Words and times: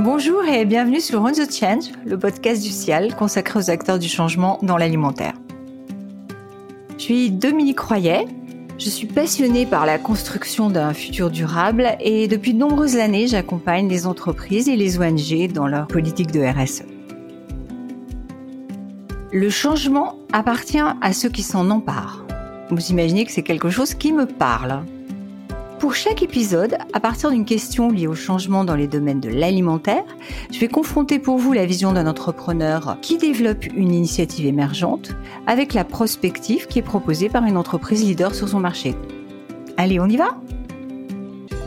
Bonjour 0.00 0.44
et 0.44 0.64
bienvenue 0.64 1.00
sur 1.00 1.22
On 1.22 1.30
the 1.30 1.48
Change, 1.48 1.92
le 2.04 2.18
podcast 2.18 2.60
du 2.60 2.70
CIAL 2.70 3.14
consacré 3.14 3.60
aux 3.60 3.70
acteurs 3.70 4.00
du 4.00 4.08
changement 4.08 4.58
dans 4.60 4.76
l'alimentaire. 4.76 5.34
Je 6.98 7.02
suis 7.02 7.30
Dominique 7.30 7.78
Royet, 7.78 8.26
je 8.76 8.90
suis 8.90 9.06
passionnée 9.06 9.66
par 9.66 9.86
la 9.86 9.98
construction 9.98 10.68
d'un 10.68 10.92
futur 10.94 11.30
durable 11.30 11.96
et 12.00 12.26
depuis 12.26 12.54
de 12.54 12.58
nombreuses 12.58 12.96
années, 12.96 13.28
j'accompagne 13.28 13.88
les 13.88 14.08
entreprises 14.08 14.68
et 14.68 14.74
les 14.74 14.98
ONG 14.98 15.52
dans 15.52 15.68
leur 15.68 15.86
politique 15.86 16.32
de 16.32 16.40
RSE. 16.40 16.82
Le 19.32 19.48
changement 19.48 20.18
appartient 20.32 20.78
à 20.78 21.12
ceux 21.12 21.28
qui 21.28 21.44
s'en 21.44 21.70
emparent. 21.70 22.26
Vous 22.68 22.86
imaginez 22.90 23.24
que 23.24 23.30
c'est 23.30 23.42
quelque 23.44 23.70
chose 23.70 23.94
qui 23.94 24.12
me 24.12 24.26
parle. 24.26 24.82
Pour 25.84 25.94
chaque 25.94 26.22
épisode, 26.22 26.78
à 26.94 26.98
partir 26.98 27.30
d'une 27.30 27.44
question 27.44 27.90
liée 27.90 28.06
au 28.06 28.14
changement 28.14 28.64
dans 28.64 28.74
les 28.74 28.86
domaines 28.86 29.20
de 29.20 29.28
l'alimentaire, 29.28 30.06
je 30.50 30.58
vais 30.58 30.66
confronter 30.66 31.18
pour 31.18 31.36
vous 31.36 31.52
la 31.52 31.66
vision 31.66 31.92
d'un 31.92 32.06
entrepreneur 32.06 32.96
qui 33.02 33.18
développe 33.18 33.66
une 33.66 33.92
initiative 33.92 34.46
émergente 34.46 35.10
avec 35.46 35.74
la 35.74 35.84
prospective 35.84 36.68
qui 36.68 36.78
est 36.78 36.82
proposée 36.82 37.28
par 37.28 37.44
une 37.44 37.58
entreprise 37.58 38.02
leader 38.02 38.34
sur 38.34 38.48
son 38.48 38.60
marché. 38.60 38.94
Allez, 39.76 40.00
on 40.00 40.06
y 40.06 40.16
va? 40.16 40.38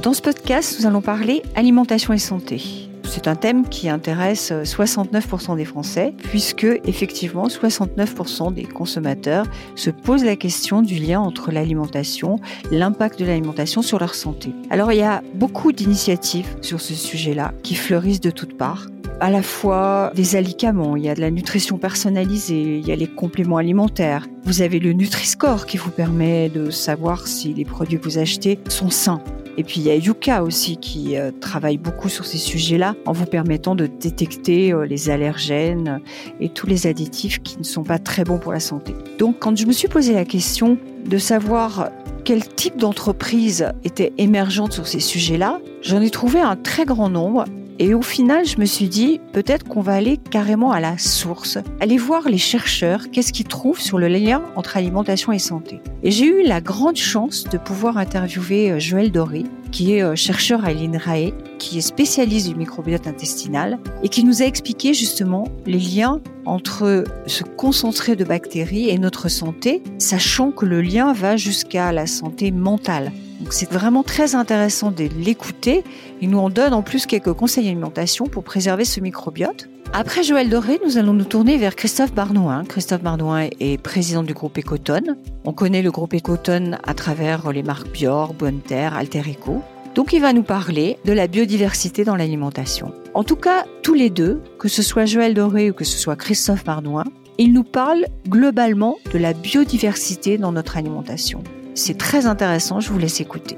Dans 0.02 0.14
ce 0.14 0.24
podcast, 0.24 0.78
nous 0.80 0.88
allons 0.88 1.02
parler 1.02 1.44
alimentation 1.54 2.12
et 2.12 2.18
santé. 2.18 2.87
C'est 3.18 3.28
un 3.28 3.36
thème 3.36 3.68
qui 3.68 3.90
intéresse 3.90 4.52
69% 4.52 5.58
des 5.58 5.66
Français, 5.66 6.14
puisque 6.26 6.68
effectivement 6.86 7.48
69% 7.48 8.54
des 8.54 8.64
consommateurs 8.64 9.48
se 9.74 9.90
posent 9.90 10.24
la 10.24 10.36
question 10.36 10.84
du 10.84 11.00
lien 11.00 11.20
entre 11.20 11.52
l'alimentation, 11.52 12.40
l'impact 12.70 13.18
de 13.18 13.26
l'alimentation 13.26 13.82
sur 13.82 13.98
leur 13.98 14.14
santé. 14.14 14.54
Alors 14.70 14.92
il 14.92 15.00
y 15.00 15.02
a 15.02 15.24
beaucoup 15.34 15.72
d'initiatives 15.72 16.58
sur 16.62 16.80
ce 16.80 16.94
sujet-là 16.94 17.54
qui 17.64 17.74
fleurissent 17.74 18.22
de 18.22 18.30
toutes 18.30 18.56
parts 18.56 18.86
à 19.20 19.32
la 19.32 19.42
fois 19.42 20.12
des 20.14 20.36
alicaments, 20.36 20.96
il 20.96 21.06
y 21.06 21.10
a 21.10 21.16
de 21.16 21.22
la 21.22 21.32
nutrition 21.32 21.80
personnalisée, 21.80 22.78
il 22.78 22.88
y 22.88 22.92
a 22.92 22.96
les 22.96 23.08
compléments 23.08 23.58
alimentaires. 23.58 24.28
Vous 24.44 24.62
avez 24.62 24.78
le 24.80 24.94
Nutri-Score 24.94 25.66
qui 25.66 25.78
vous 25.78 25.90
permet 25.90 26.50
de 26.50 26.70
savoir 26.70 27.28
si 27.28 27.52
les 27.52 27.66
produits 27.66 27.98
que 27.98 28.04
vous 28.04 28.20
achetez 28.20 28.60
sont 28.70 28.92
sains. 28.92 29.24
Et 29.58 29.64
puis 29.64 29.82
il 29.82 29.88
y 29.88 29.90
a 29.90 29.96
Yuka 29.96 30.44
aussi 30.44 30.78
qui 30.78 31.18
euh, 31.18 31.32
travaille 31.32 31.78
beaucoup 31.78 32.10
sur 32.10 32.26
ces 32.26 32.38
sujets-là 32.38 32.96
en 33.06 33.12
vous 33.12 33.26
permettant 33.26 33.76
de 33.76 33.88
détecter 33.88 34.72
euh, 34.72 34.86
les 34.86 35.10
allergènes 35.10 36.00
et 36.40 36.50
tous 36.50 36.68
les 36.68 36.86
additifs 36.86 37.42
qui 37.42 37.58
ne 37.58 37.64
sont 37.64 37.84
pas 37.84 37.98
très 37.98 38.24
bons 38.24 38.38
pour 38.38 38.54
la 38.54 38.60
santé. 38.60 38.96
Donc 39.18 39.40
quand 39.40 39.58
je 39.58 39.66
me 39.66 39.72
suis 39.72 39.88
posé 39.88 40.14
la 40.14 40.26
question 40.26 40.78
de 41.06 41.18
savoir 41.18 41.90
quel 42.24 42.48
type 42.48 42.78
d'entreprise 42.78 43.72
était 43.84 44.14
émergente 44.18 44.74
sur 44.74 44.86
ces 44.86 45.00
sujets-là, 45.00 45.60
j'en 45.82 46.02
ai 46.02 46.10
trouvé 46.10 46.40
un 46.40 46.56
très 46.56 46.86
grand 46.86 47.10
nombre 47.10 47.46
et 47.80 47.94
au 47.94 48.02
final, 48.02 48.46
je 48.46 48.60
me 48.60 48.66
suis 48.66 48.90
dit, 48.90 49.22
peut-être 49.34 49.68
qu'on 49.68 49.82
va 49.82 49.94
aller 49.94 50.18
carrément 50.18 50.72
à 50.72 50.80
la 50.80 50.98
source, 50.98 51.60
aller 51.80 51.98
voir 51.98 52.28
les 52.28 52.40
chercheurs, 52.40 53.12
qu'est-ce 53.12 53.32
qu'ils 53.32 53.48
trouvent 53.48 53.80
sur 53.80 54.00
le 54.00 54.08
lien 54.08 54.42
entre 54.56 54.78
alimentation 54.78 55.32
et 55.32 55.38
santé. 55.38 55.80
Et 56.02 56.10
j'ai 56.10 56.26
eu 56.26 56.44
la 56.44 56.60
grande 56.60 56.96
chance 56.96 57.44
de 57.44 57.60
pouvoir 57.60 57.98
interviewer 57.98 58.72
euh, 58.72 58.80
Joël 58.80 59.12
Doré, 59.12 59.44
qui 59.72 59.94
est 59.94 60.04
euh, 60.04 60.16
chercheur 60.16 60.66
à 60.66 60.74
l'INRAE, 60.74 61.32
qui 61.60 61.78
est 61.78 61.82
spécialiste 61.82 62.50
du 62.50 62.56
microbiote 62.56 63.08
intestinal 63.08 63.80
et 64.04 64.10
qui 64.10 64.24
nous 64.24 64.42
a 64.42 64.46
expliqué 64.46 64.94
justement 64.94 65.48
les 65.66 65.80
liens 65.80 66.22
entre 66.46 67.04
ce 67.26 67.44
concentré 67.44 68.16
de 68.16 68.24
bactéries 68.24 68.90
et 68.90 68.98
notre 68.98 69.30
santé, 69.30 69.84
sachant 69.98 70.52
que 70.52 70.66
le 70.66 70.82
lien 70.82 71.14
va 71.14 71.38
jusqu'à 71.38 71.92
la 71.92 72.08
santé 72.08 72.52
mentale. 72.52 73.12
Donc 73.40 73.54
c'est 73.54 73.72
vraiment 73.72 74.04
très 74.04 74.36
intéressant 74.36 74.92
de 74.92 75.08
l'écouter. 75.20 75.84
Il 76.22 76.30
nous 76.30 76.40
en 76.40 76.50
donne 76.50 76.74
en 76.74 76.82
plus 76.82 77.06
quelques 77.06 77.34
conseils 77.34 77.66
d'alimentation 77.66 78.26
pour 78.26 78.44
préserver 78.44 78.86
ce 78.86 79.00
microbiote. 79.00 79.70
Après 79.94 80.22
Joël 80.22 80.50
Doré, 80.50 80.80
nous 80.86 80.98
allons 80.98 81.14
nous 81.14 81.24
tourner 81.24 81.58
vers 81.58 81.76
Christophe 81.76 82.14
Barnouin. 82.14 82.64
Christophe 82.66 83.02
Barnouin 83.02 83.48
est 83.60 83.82
président 83.82 84.22
du 84.22 84.34
groupe 84.34 84.58
Ecotone. 84.58 85.18
On 85.46 85.54
connaît 85.54 85.82
le 85.82 85.92
groupe 85.92 86.14
Ecotone 86.14 86.78
à 86.86 86.94
travers 86.94 87.52
les 87.52 87.64
marques 87.64 87.90
Bior, 87.92 88.34
Bonne 88.34 88.60
Terre, 88.60 88.96
Alterico. 88.96 89.64
Donc 89.96 90.14
il 90.14 90.22
va 90.22 90.34
nous 90.34 90.44
parler 90.44 90.98
de 91.06 91.14
la 91.14 91.28
biodiversité 91.28 92.04
dans 92.04 92.16
l'alimentation. 92.16 92.94
En 93.14 93.24
tout 93.24 93.38
cas, 93.38 93.66
tous 93.82 93.94
les 93.94 94.10
deux, 94.10 94.42
que 94.60 94.68
ce 94.68 94.84
soit 94.84 95.06
Joël 95.06 95.34
Doré 95.34 95.72
ou 95.72 95.74
que 95.74 95.86
ce 95.86 95.98
soit 95.98 96.16
Christophe 96.16 96.64
Barnouin, 96.64 97.06
ils 97.38 97.54
nous 97.54 97.64
parlent 97.64 98.06
globalement 98.28 98.98
de 99.12 99.18
la 99.18 99.34
biodiversité 99.34 100.38
dans 100.38 100.52
notre 100.52 100.78
alimentation. 100.78 101.44
C'est 101.76 101.98
très 101.98 102.26
intéressant, 102.26 102.80
je 102.80 102.92
vous 102.92 103.00
laisse 103.00 103.22
écouter. 103.22 103.58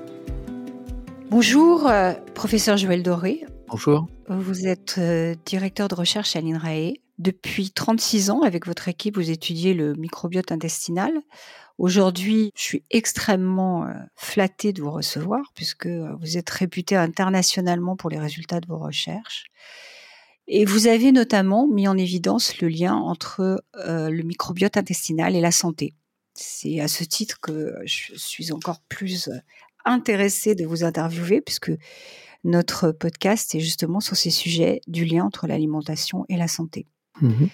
Bonjour, 1.31 1.87
euh, 1.87 2.13
professeur 2.33 2.77
Joël 2.77 3.03
Doré. 3.03 3.45
Bonjour. 3.71 4.07
Vous 4.27 4.67
êtes 4.67 4.95
euh, 4.97 5.35
directeur 5.45 5.87
de 5.87 5.95
recherche 5.95 6.35
à 6.35 6.41
l'INRAE. 6.41 6.93
Depuis 7.19 7.71
36 7.71 8.29
ans, 8.29 8.41
avec 8.41 8.65
votre 8.65 8.87
équipe, 8.87 9.15
vous 9.15 9.29
étudiez 9.29 9.73
le 9.73 9.93
microbiote 9.93 10.51
intestinal. 10.51 11.13
Aujourd'hui, 11.77 12.51
je 12.55 12.61
suis 12.61 12.83
extrêmement 12.89 13.85
euh, 13.85 13.93
flattée 14.15 14.73
de 14.73 14.81
vous 14.81 14.91
recevoir 14.91 15.51
puisque 15.53 15.87
vous 15.87 16.37
êtes 16.37 16.49
réputé 16.49 16.95
internationalement 16.95 17.95
pour 17.95 18.09
les 18.09 18.19
résultats 18.19 18.59
de 18.59 18.67
vos 18.67 18.79
recherches. 18.79 19.45
Et 20.47 20.65
vous 20.65 20.87
avez 20.87 21.11
notamment 21.11 21.67
mis 21.67 21.87
en 21.87 21.97
évidence 21.97 22.59
le 22.59 22.69
lien 22.69 22.95
entre 22.95 23.63
le 23.75 24.23
microbiote 24.23 24.77
intestinal 24.77 25.35
et 25.35 25.41
la 25.41 25.51
santé. 25.51 25.93
C'est 26.33 26.79
à 26.79 26.87
ce 26.87 27.03
titre 27.03 27.39
que 27.41 27.75
je 27.83 28.13
suis 28.15 28.51
encore 28.53 28.79
plus 28.87 29.27
euh, 29.27 29.37
intéressée 29.83 30.55
de 30.55 30.65
vous 30.65 30.83
interviewer 30.83 31.41
puisque 31.41 31.71
notre 32.43 32.91
podcast 32.91 33.53
est 33.55 33.59
justement 33.59 33.99
sur 33.99 34.15
ces 34.15 34.29
sujets 34.29 34.81
du 34.87 35.05
lien 35.05 35.25
entre 35.25 35.47
l'alimentation 35.47 36.25
et 36.29 36.37
la 36.37 36.47
santé. 36.47 36.87
Mmh 37.21 37.47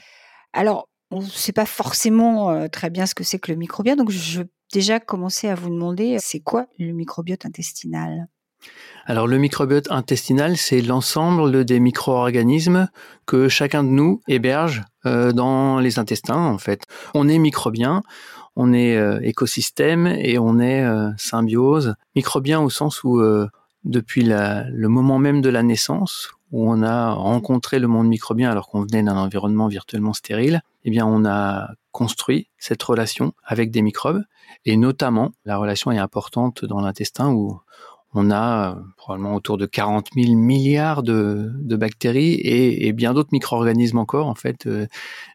Alors, 0.53 0.87
on 1.11 1.21
ne 1.21 1.25
sait 1.25 1.53
pas 1.53 1.65
forcément 1.65 2.51
euh, 2.51 2.67
très 2.67 2.89
bien 2.89 3.05
ce 3.05 3.15
que 3.15 3.23
c'est 3.23 3.39
que 3.39 3.51
le 3.51 3.57
microbiote, 3.57 3.97
donc 3.97 4.11
je 4.11 4.41
vais 4.41 4.47
déjà 4.73 4.99
commencer 4.99 5.47
à 5.47 5.55
vous 5.55 5.69
demander, 5.69 6.17
c'est 6.19 6.39
quoi 6.39 6.67
le 6.79 6.91
microbiote 6.91 7.45
intestinal? 7.45 8.27
Alors 9.05 9.27
le 9.27 9.37
microbiote 9.37 9.91
intestinal, 9.91 10.57
c'est 10.57 10.81
l'ensemble 10.81 11.65
des 11.65 11.79
micro-organismes 11.79 12.89
que 13.25 13.47
chacun 13.49 13.83
de 13.83 13.89
nous 13.89 14.21
héberge 14.27 14.83
euh, 15.05 15.31
dans 15.31 15.79
les 15.79 15.99
intestins 15.99 16.43
en 16.43 16.57
fait. 16.57 16.83
On 17.13 17.27
est 17.27 17.37
microbien, 17.37 18.01
on 18.55 18.73
est 18.73 18.97
euh, 18.97 19.19
écosystème 19.21 20.07
et 20.07 20.39
on 20.39 20.59
est 20.59 20.83
euh, 20.83 21.11
symbiose. 21.17 21.95
Microbien 22.15 22.61
au 22.61 22.69
sens 22.69 23.03
où 23.03 23.21
depuis 23.85 24.23
le 24.23 24.87
moment 24.87 25.19
même 25.19 25.41
de 25.41 25.49
la 25.49 25.63
naissance, 25.63 26.31
où 26.51 26.69
on 26.69 26.83
a 26.83 27.11
rencontré 27.11 27.79
le 27.79 27.87
monde 27.87 28.07
microbien 28.07 28.51
alors 28.51 28.69
qu'on 28.69 28.81
venait 28.81 29.03
d'un 29.03 29.17
environnement 29.17 29.67
virtuellement 29.67 30.13
stérile, 30.13 30.61
eh 30.83 31.01
on 31.01 31.25
a 31.25 31.69
construit 31.91 32.49
cette 32.57 32.83
relation 32.83 33.33
avec 33.43 33.71
des 33.71 33.81
microbes. 33.81 34.23
Et 34.65 34.77
notamment 34.77 35.31
la 35.45 35.57
relation 35.57 35.91
est 35.91 35.97
importante 35.97 36.65
dans 36.65 36.81
l'intestin 36.81 37.31
où 37.31 37.59
on 38.15 38.31
a 38.31 38.71
euh, 38.71 38.81
probablement 38.95 39.35
autour 39.35 39.57
de 39.57 39.65
40 39.65 40.07
000 40.15 40.35
milliards 40.35 41.03
de, 41.03 41.51
bactéries 41.75 42.39
et, 42.43 42.93
bien 42.93 43.13
d'autres 43.13 43.29
micro-organismes 43.33 43.97
encore, 43.97 44.27
en 44.27 44.35
fait, 44.35 44.65
euh, 44.67 44.87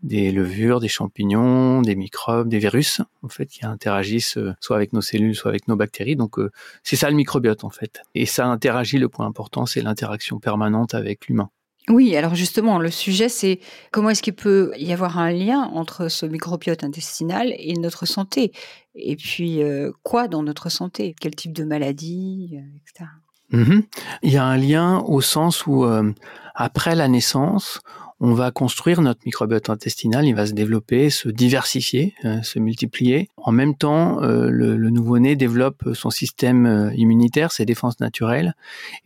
des 0.03 0.33
levures, 0.33 0.81
des 0.81 0.89
champignons, 0.89 1.83
des 1.83 1.95
microbes, 1.95 2.49
des 2.49 2.59
virus, 2.59 3.03
en 3.23 3.29
fait, 3.29 3.47
qui 3.47 3.67
interagissent 3.67 4.39
euh, 4.39 4.55
soit 4.61 4.77
avec 4.77 4.95
nos 4.95 5.03
cellules, 5.03 5.35
soit 5.37 5.51
avec 5.51 5.69
nos 5.69 5.77
bactéries. 5.77 6.17
Donc, 6.17 6.39
c'est 6.83 6.97
ça 6.97 7.11
le 7.11 7.17
microbiote, 7.17 7.65
en 7.65 7.71
fait. 7.71 8.01
Et 8.15 8.25
ça 8.25 8.47
interagit, 8.47 8.99
le 8.99 9.11
point 9.11 9.27
important, 9.27 9.67
c'est 9.67 9.83
l'interaction 9.83 10.39
permanente 10.41 10.95
avec 10.95 11.27
l'humain. 11.27 11.51
Oui, 11.91 12.17
alors 12.17 12.37
justement, 12.37 12.79
le 12.79 12.91
sujet, 12.91 13.29
c'est 13.29 13.59
comment 13.91 14.11
est-ce 14.11 14.23
qu'il 14.23 14.35
peut 14.35 14.73
y 14.79 14.93
avoir 14.93 15.19
un 15.19 15.33
lien 15.33 15.71
entre 15.75 16.09
ce 16.09 16.25
microbiote 16.25 16.85
intestinal 16.85 17.53
et 17.59 17.75
notre 17.75 18.07
santé? 18.07 18.53
Et 18.95 19.17
puis, 19.17 19.63
euh, 19.63 19.91
quoi 20.05 20.29
dans 20.29 20.43
notre 20.45 20.69
santé? 20.69 21.17
Quel 21.21 21.35
type 21.35 21.53
de 21.53 21.65
maladie, 21.65 22.53
euh, 22.55 22.77
etc. 22.77 23.11
Mmh 23.53 23.81
Il 24.23 24.31
y 24.31 24.37
a 24.37 24.45
un 24.45 24.57
lien 24.57 25.01
au 25.01 25.21
sens 25.21 25.67
où, 25.67 25.85
euh, 25.85 26.13
après 26.55 26.95
la 26.95 27.09
naissance, 27.09 27.81
on 28.21 28.35
va 28.35 28.51
construire 28.51 29.01
notre 29.01 29.21
microbiote 29.25 29.71
intestinal, 29.71 30.27
il 30.27 30.35
va 30.35 30.47
se 30.47 30.53
développer, 30.53 31.09
se 31.09 31.29
diversifier, 31.29 32.15
euh, 32.25 32.43
se 32.43 32.59
multiplier. 32.59 33.31
En 33.39 33.51
même 33.51 33.75
temps, 33.75 34.23
euh, 34.23 34.51
le, 34.51 34.77
le 34.77 34.91
nouveau-né 34.91 35.37
développe 35.37 35.95
son 35.95 36.11
système 36.11 36.67
euh, 36.67 36.91
immunitaire, 36.95 37.51
ses 37.51 37.65
défenses 37.65 37.99
naturelles, 37.99 38.55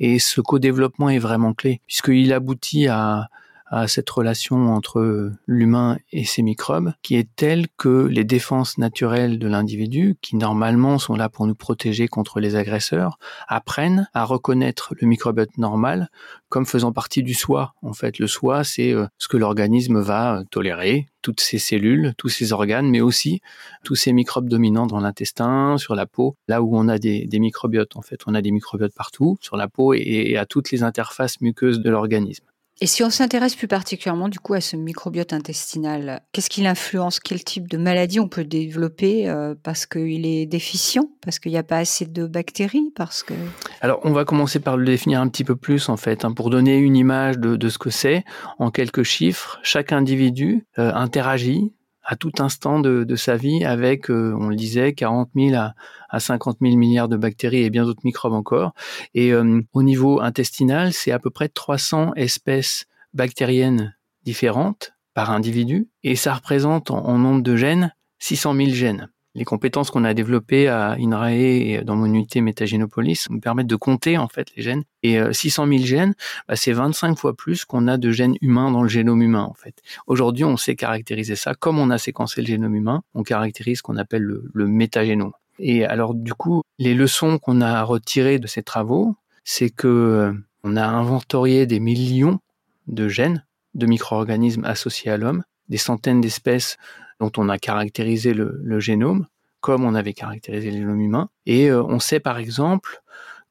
et 0.01 0.19
ce 0.19 0.41
co-développement 0.41 1.09
est 1.11 1.21
vraiment 1.21 1.55
clé, 1.55 1.81
puisqu'il 1.87 2.33
aboutit 2.33 2.89
à 2.89 3.29
à 3.67 3.89
cette 3.89 4.11
relation 4.11 4.75
entre 4.75 5.33
l'humain 5.47 5.99
et 6.13 6.25
ses 6.25 6.43
microbes, 6.43 6.93
qui 7.03 7.17
est 7.17 7.29
telle 7.37 7.67
que 7.77 8.07
les 8.07 8.25
défenses 8.25 8.79
naturelles 8.79 9.39
de 9.39 9.49
l'individu, 9.49 10.17
qui 10.21 10.37
normalement 10.37 10.99
sont 10.99 11.17
là 11.17 11.29
pour 11.29 11.47
nous 11.47 11.55
protéger 11.55 12.09
contre 12.09 12.41
les 12.41 12.57
agresseurs, 12.57 13.19
apprennent 13.49 14.09
à 14.15 14.25
reconnaître 14.25 14.95
le 15.01 15.07
microbiote 15.07 15.57
normal 15.59 16.09
comme 16.49 16.67
faisant 16.67 16.93
partie 16.93 17.23
du 17.23 17.35
soi. 17.35 17.75
En 17.83 17.95
fait, 17.95 18.19
le 18.19 18.29
soi, 18.29 18.63
c'est 18.63 18.93
euh, 18.93 19.07
ce 19.19 19.27
que 19.27 19.37
l'organisme 19.37 20.01
va 20.01 20.45
tolérer, 20.51 21.09
toutes 21.21 21.41
ses 21.41 21.59
cellules, 21.59 22.15
tous 22.17 22.29
ses 22.29 22.53
organes, 22.53 22.89
mais 22.89 23.01
aussi 23.01 23.41
tous 23.83 23.97
ces 23.97 24.13
microbes 24.13 24.49
dominants 24.49 24.87
dans 24.87 25.01
l'intestin, 25.01 25.79
sur 25.79 25.97
la 25.97 26.07
peau, 26.07 26.37
là 26.47 26.63
où 26.63 26.77
on 26.77 26.87
a 26.87 26.99
des, 26.99 27.27
microbiotes. 27.33 27.97
En 27.97 28.03
fait, 28.03 28.21
on 28.27 28.35
a 28.35 28.43
des 28.43 28.53
microbiotes 28.53 28.95
partout, 28.95 29.37
sur 29.41 29.57
la 29.57 29.67
peau 29.67 29.95
et 29.95 30.37
à 30.37 30.47
toutes 30.47 30.71
les 30.71 30.85
interfaces 30.85 31.41
muqueuses 31.41 31.81
de 31.81 31.91
l'organisme. 31.91 32.45
Et 32.81 32.87
si 32.87 33.05
on 33.05 33.11
s'intéresse 33.11 33.55
plus 33.55 33.69
particulièrement 33.69 34.29
du 34.29 34.41
coup 34.41 34.55
à 34.55 34.61
ce 34.61 34.77
microbiote 34.77 35.33
intestinal, 35.33 36.23
qu'est-ce 36.33 36.51
qui 36.51 36.61
l'influence 36.63 37.21
Quel 37.21 37.45
type 37.45 37.69
de 37.69 37.79
maladie 37.79 38.19
on 38.19 38.27
peut 38.27 38.45
développer 38.45 39.29
euh, 39.29 39.55
parce 39.63 39.87
qu'il 39.87 40.27
est 40.27 40.47
déficient, 40.47 41.09
parce 41.23 41.39
qu'il 41.39 41.53
n'y 41.53 41.59
a 41.59 41.63
pas 41.63 41.79
assez 41.79 42.05
de 42.05 42.27
bactéries, 42.27 42.91
parce 42.97 43.23
que 43.23 43.35
Alors 43.81 44.01
on 44.03 44.11
va 44.11 44.25
commencer 44.25 44.59
par 44.59 44.77
le 44.77 44.85
définir 44.85 45.21
un 45.21 45.29
petit 45.29 45.45
peu 45.45 45.55
plus 45.55 45.89
en 45.89 45.97
fait, 45.97 46.25
hein, 46.25 46.33
pour 46.33 46.51
donner 46.51 46.77
une 46.77 46.97
image 46.97 47.39
de, 47.39 47.69
ce 47.69 47.79
que 47.79 47.91
c'est. 47.91 48.25
En 48.59 48.71
quelques 48.71 49.05
chiffres. 49.05 49.59
Chaque 49.63 49.93
individu 49.93 50.67
euh, 50.79 50.93
interagit 50.95 51.73
à 52.05 52.17
tout 52.17 52.33
instant 52.39 52.81
de, 52.81 53.17
sa 53.17 53.37
vie 53.37 53.65
avec, 53.65 54.11
euh, 54.11 54.37
on 54.39 54.49
le 54.49 54.57
disait, 54.57 54.93
40 54.93 55.31
000 55.35 55.55
à, 55.55 55.75
à 56.11 56.21
50 56.21 56.59
000 56.61 56.77
milliards 56.77 57.09
de 57.09 57.17
bactéries 57.17 57.63
et 57.63 57.71
bien 57.71 57.85
d'autres 57.85 58.05
microbes 58.05 58.35
encore. 58.35 58.75
Et 59.15 59.33
euh, 59.33 59.63
au 59.73 59.83
niveau 59.83 60.21
intestinal, 60.21 60.93
c'est 60.93 61.13
à 61.13 61.19
peu 61.19 61.31
près 61.31 61.49
300 61.49 62.13
espèces 62.17 62.87
bactériennes 63.15 63.97
différentes 64.25 64.95
par 65.15 65.31
individu 65.31 65.89
et 66.03 66.17
ça 66.17 66.35
représente 66.35 66.91
en 66.91 67.19
nombre 67.19 67.43
de 67.43 67.57
gènes 67.57 67.95
600 68.19 68.55
000 68.55 68.71
gènes 68.71 69.09
les 69.35 69.45
compétences 69.45 69.91
qu'on 69.91 70.05
a 70.05 70.15
développées 70.15 70.69
à 70.69 70.97
INRAE 70.99 71.33
et 71.33 71.83
dans 71.85 71.97
mon 71.97 72.07
unité 72.07 72.41
Métagénopolis 72.41 73.29
nous 73.31 73.41
permettent 73.41 73.67
de 73.67 73.77
compter 73.77 74.17
en 74.17 74.29
fait 74.29 74.49
les 74.57 74.63
gènes. 74.63 74.85
Et 75.03 75.19
600 75.33 75.67
euh, 75.67 75.71
000 75.71 75.85
gènes, 75.85 76.15
bah, 76.49 76.57
c'est 76.57 76.73
25 76.73 77.19
fois 77.19 77.35
plus 77.35 77.65
qu'on 77.65 77.89
a 77.89 77.97
de 77.97 78.11
gènes 78.11 78.37
humains 78.41 78.71
dans 78.71 78.83
le 78.83 78.89
génome 78.89 79.23
humain 79.23 79.43
en 79.43 79.55
fait. 79.55 79.83
Aujourd'hui, 80.07 80.45
on 80.45 80.57
sait 80.57 80.77
caractériser 80.77 81.37
ça. 81.37 81.55
Comme 81.55 81.79
on 81.79 81.91
a 81.91 81.99
séquencé 81.99 82.41
le 82.43 82.47
génome 82.47 82.75
humain, 82.75 83.03
on 83.15 83.23
caractérise 83.23 83.79
ce 83.79 83.83
qu'on 83.83 83.97
appelle 83.97 84.23
le, 84.23 84.45
le 84.53 84.67
métagénome. 84.67 85.33
Et 85.59 85.85
alors 85.85 86.15
du 86.15 86.35
coup, 86.35 86.63
les 86.79 86.95
leçons 86.95 87.39
qu'on 87.39 87.61
a 87.61 87.83
retirées 87.83 88.39
de 88.39 88.47
ces 88.47 88.63
travaux, 88.63 89.17
c'est 89.45 89.71
que 89.71 89.89
euh, 89.89 90.33
on 90.63 90.77
a 90.77 90.87
inventorié 90.87 91.67
des 91.67 91.81
millions 91.81 92.39
de 92.87 93.09
gènes 93.09 93.45
de 93.75 93.87
micro-organismes 93.87 94.65
associés 94.65 95.11
à 95.11 95.17
l'homme, 95.17 95.43
des 95.69 95.77
centaines 95.77 96.21
d'espèces 96.21 96.77
dont 97.21 97.33
on 97.37 97.49
a 97.49 97.59
caractérisé 97.59 98.35
le, 98.35 98.81
génome, 98.81 99.27
comme 99.61 99.85
on 99.85 99.95
avait 99.95 100.13
caractérisé 100.13 100.71
le 100.71 100.79
génome 100.79 101.01
humain. 101.01 101.29
Et 101.47 101.71
euh, 101.71 101.83
on 101.83 101.99
sait 101.99 102.21
par 102.21 102.39
exemple 102.39 103.03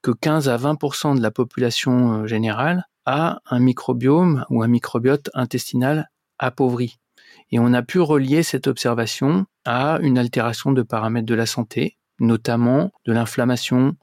que 0.02 0.12
15 0.12 0.50
à 0.50 0.58
20% 0.58 1.18
de 1.18 1.22
la 1.22 1.32
population 1.32 2.14
euh, 2.14 2.28
générale 2.28 2.88
a 3.06 3.42
un 3.50 3.60
microbiome 3.60 4.46
ou 4.50 4.64
un 4.64 4.68
microbiote 4.68 5.30
intestinal 5.34 6.10
appauvri. 6.40 7.00
Et 7.52 7.60
on 7.60 7.74
a 7.74 7.84
pu 7.84 8.00
relier 8.00 8.44
cette 8.44 8.68
observation 8.68 9.46
à 9.66 10.00
une 10.02 10.18
altération 10.18 10.72
de 10.72 10.82
paramètres 10.82 11.26
de 11.26 11.36
la 11.36 11.46
santé, 11.46 11.98
notamment 12.20 12.92
de 13.06 13.14
l'inflammation, 13.14 13.96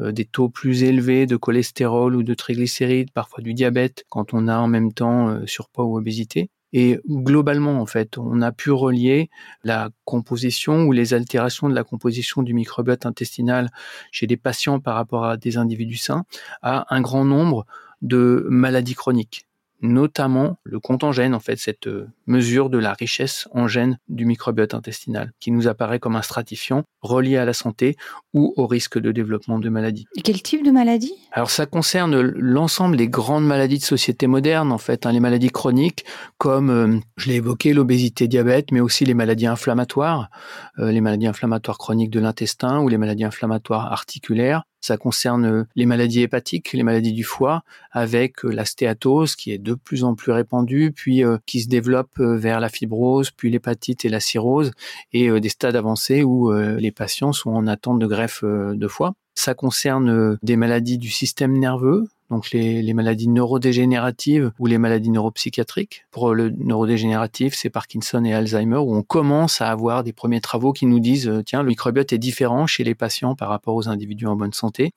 euh, 0.00 0.12
des 0.12 0.24
taux 0.24 0.48
plus 0.48 0.84
élevés 0.84 1.26
de 1.26 1.36
cholestérol 1.36 2.14
ou 2.14 2.22
de 2.22 2.34
triglycérides, 2.34 3.10
parfois 3.12 3.42
du 3.42 3.54
diabète, 3.54 4.04
quand 4.08 4.34
on 4.34 4.48
a 4.48 4.58
en 4.58 4.68
même 4.68 4.92
temps 4.92 5.46
surpoids 5.46 5.84
ou 5.84 5.96
obésité. 5.96 6.50
Et 6.72 7.00
globalement, 7.08 7.80
en 7.80 7.86
fait, 7.86 8.18
on 8.18 8.42
a 8.42 8.52
pu 8.52 8.70
relier 8.70 9.30
la 9.64 9.90
composition 10.04 10.84
ou 10.84 10.92
les 10.92 11.14
altérations 11.14 11.68
de 11.68 11.74
la 11.74 11.84
composition 11.84 12.42
du 12.42 12.52
microbiote 12.54 13.06
intestinal 13.06 13.70
chez 14.12 14.26
des 14.26 14.36
patients 14.36 14.80
par 14.80 14.94
rapport 14.94 15.24
à 15.24 15.36
des 15.36 15.56
individus 15.56 15.96
sains 15.96 16.24
à 16.62 16.94
un 16.94 17.00
grand 17.00 17.24
nombre 17.24 17.66
de 18.02 18.46
maladies 18.48 18.94
chroniques 18.94 19.47
notamment 19.80 20.58
le 20.64 20.80
compte 20.80 21.04
en 21.04 21.12
gène, 21.12 21.34
en 21.34 21.40
fait, 21.40 21.56
cette 21.56 21.86
euh, 21.86 22.08
mesure 22.26 22.70
de 22.70 22.78
la 22.78 22.92
richesse 22.92 23.48
en 23.52 23.68
gènes 23.68 23.98
du 24.08 24.24
microbiote 24.24 24.74
intestinal, 24.74 25.32
qui 25.40 25.50
nous 25.50 25.68
apparaît 25.68 25.98
comme 25.98 26.16
un 26.16 26.22
stratifiant 26.22 26.84
relié 27.00 27.36
à 27.36 27.44
la 27.44 27.52
santé 27.52 27.96
ou 28.34 28.52
au 28.56 28.66
risque 28.66 28.98
de 28.98 29.12
développement 29.12 29.58
de 29.58 29.68
maladies. 29.68 30.06
Et 30.16 30.22
quel 30.22 30.42
type 30.42 30.64
de 30.64 30.70
maladie? 30.70 31.14
Alors 31.32 31.50
ça 31.50 31.66
concerne 31.66 32.20
l'ensemble 32.20 32.96
des 32.96 33.08
grandes 33.08 33.46
maladies 33.46 33.78
de 33.78 33.84
société 33.84 34.26
moderne, 34.26 34.72
en 34.72 34.78
fait, 34.78 35.06
hein, 35.06 35.12
les 35.12 35.20
maladies 35.20 35.50
chroniques, 35.50 36.04
comme, 36.38 36.70
euh, 36.70 36.98
je 37.16 37.28
l'ai 37.28 37.36
évoqué, 37.36 37.72
l'obésité, 37.72 38.28
diabète, 38.28 38.72
mais 38.72 38.80
aussi 38.80 39.04
les 39.04 39.14
maladies 39.14 39.46
inflammatoires, 39.46 40.30
euh, 40.78 40.90
les 40.90 41.00
maladies 41.00 41.26
inflammatoires 41.26 41.78
chroniques 41.78 42.10
de 42.10 42.20
l'intestin 42.20 42.80
ou 42.80 42.88
les 42.88 42.98
maladies 42.98 43.24
inflammatoires 43.24 43.92
articulaires, 43.92 44.64
ça 44.80 44.96
concerne 44.96 45.44
euh, 45.44 45.64
les 45.76 45.86
maladies 45.86 46.22
hépatiques, 46.22 46.72
les 46.72 46.82
maladies 46.82 47.12
du 47.12 47.24
foie, 47.24 47.62
avec 47.90 48.44
euh, 48.44 48.50
la 48.50 48.64
stéatose 48.64 49.36
qui 49.36 49.52
est 49.52 49.58
de 49.58 49.74
plus 49.74 50.04
en 50.04 50.14
plus 50.14 50.32
répandue, 50.32 50.92
puis 50.94 51.24
euh, 51.24 51.38
qui 51.46 51.60
se 51.60 51.68
développe 51.68 52.18
vers 52.18 52.60
la 52.60 52.68
fibrose, 52.68 53.30
puis 53.30 53.50
l'hépatite 53.50 54.04
et 54.04 54.08
la 54.08 54.20
cirrhose, 54.20 54.72
et 55.12 55.28
des 55.40 55.48
stades 55.48 55.76
avancés 55.76 56.22
où 56.22 56.52
les 56.52 56.90
patients 56.90 57.32
sont 57.32 57.50
en 57.50 57.66
attente 57.66 57.98
de 57.98 58.06
greffe 58.06 58.44
de 58.44 58.88
foie. 58.88 59.14
Ça 59.34 59.54
concerne 59.54 60.36
des 60.42 60.56
maladies 60.56 60.98
du 60.98 61.10
système 61.10 61.56
nerveux, 61.58 62.08
donc 62.30 62.50
les, 62.50 62.92
maladies 62.94 63.28
neurodégénératives 63.28 64.52
ou 64.58 64.66
les 64.66 64.78
maladies 64.78 65.10
neuropsychiatriques. 65.10 66.04
Pour 66.10 66.34
le 66.34 66.50
neurodégénératif, 66.50 67.54
c'est 67.54 67.70
Parkinson 67.70 68.24
et 68.24 68.34
Alzheimer, 68.34 68.78
où 68.78 68.94
on 68.94 69.02
commence 69.02 69.60
à 69.60 69.70
avoir 69.70 70.04
des 70.04 70.12
premiers 70.12 70.40
travaux 70.40 70.72
qui 70.72 70.86
nous 70.86 71.00
disent, 71.00 71.28
euh, 71.28 71.42
tiens, 71.42 71.62
le 71.62 71.68
microbiote 71.68 72.12
est 72.12 72.18
différent 72.18 72.66
chez 72.66 72.84
les 72.84 72.94
patients 72.94 73.34
par 73.34 73.48
rapport 73.48 73.74
aux 73.74 73.88
individus 73.88 74.26
en 74.26 74.36
bonne 74.36 74.52
santé 74.52 74.92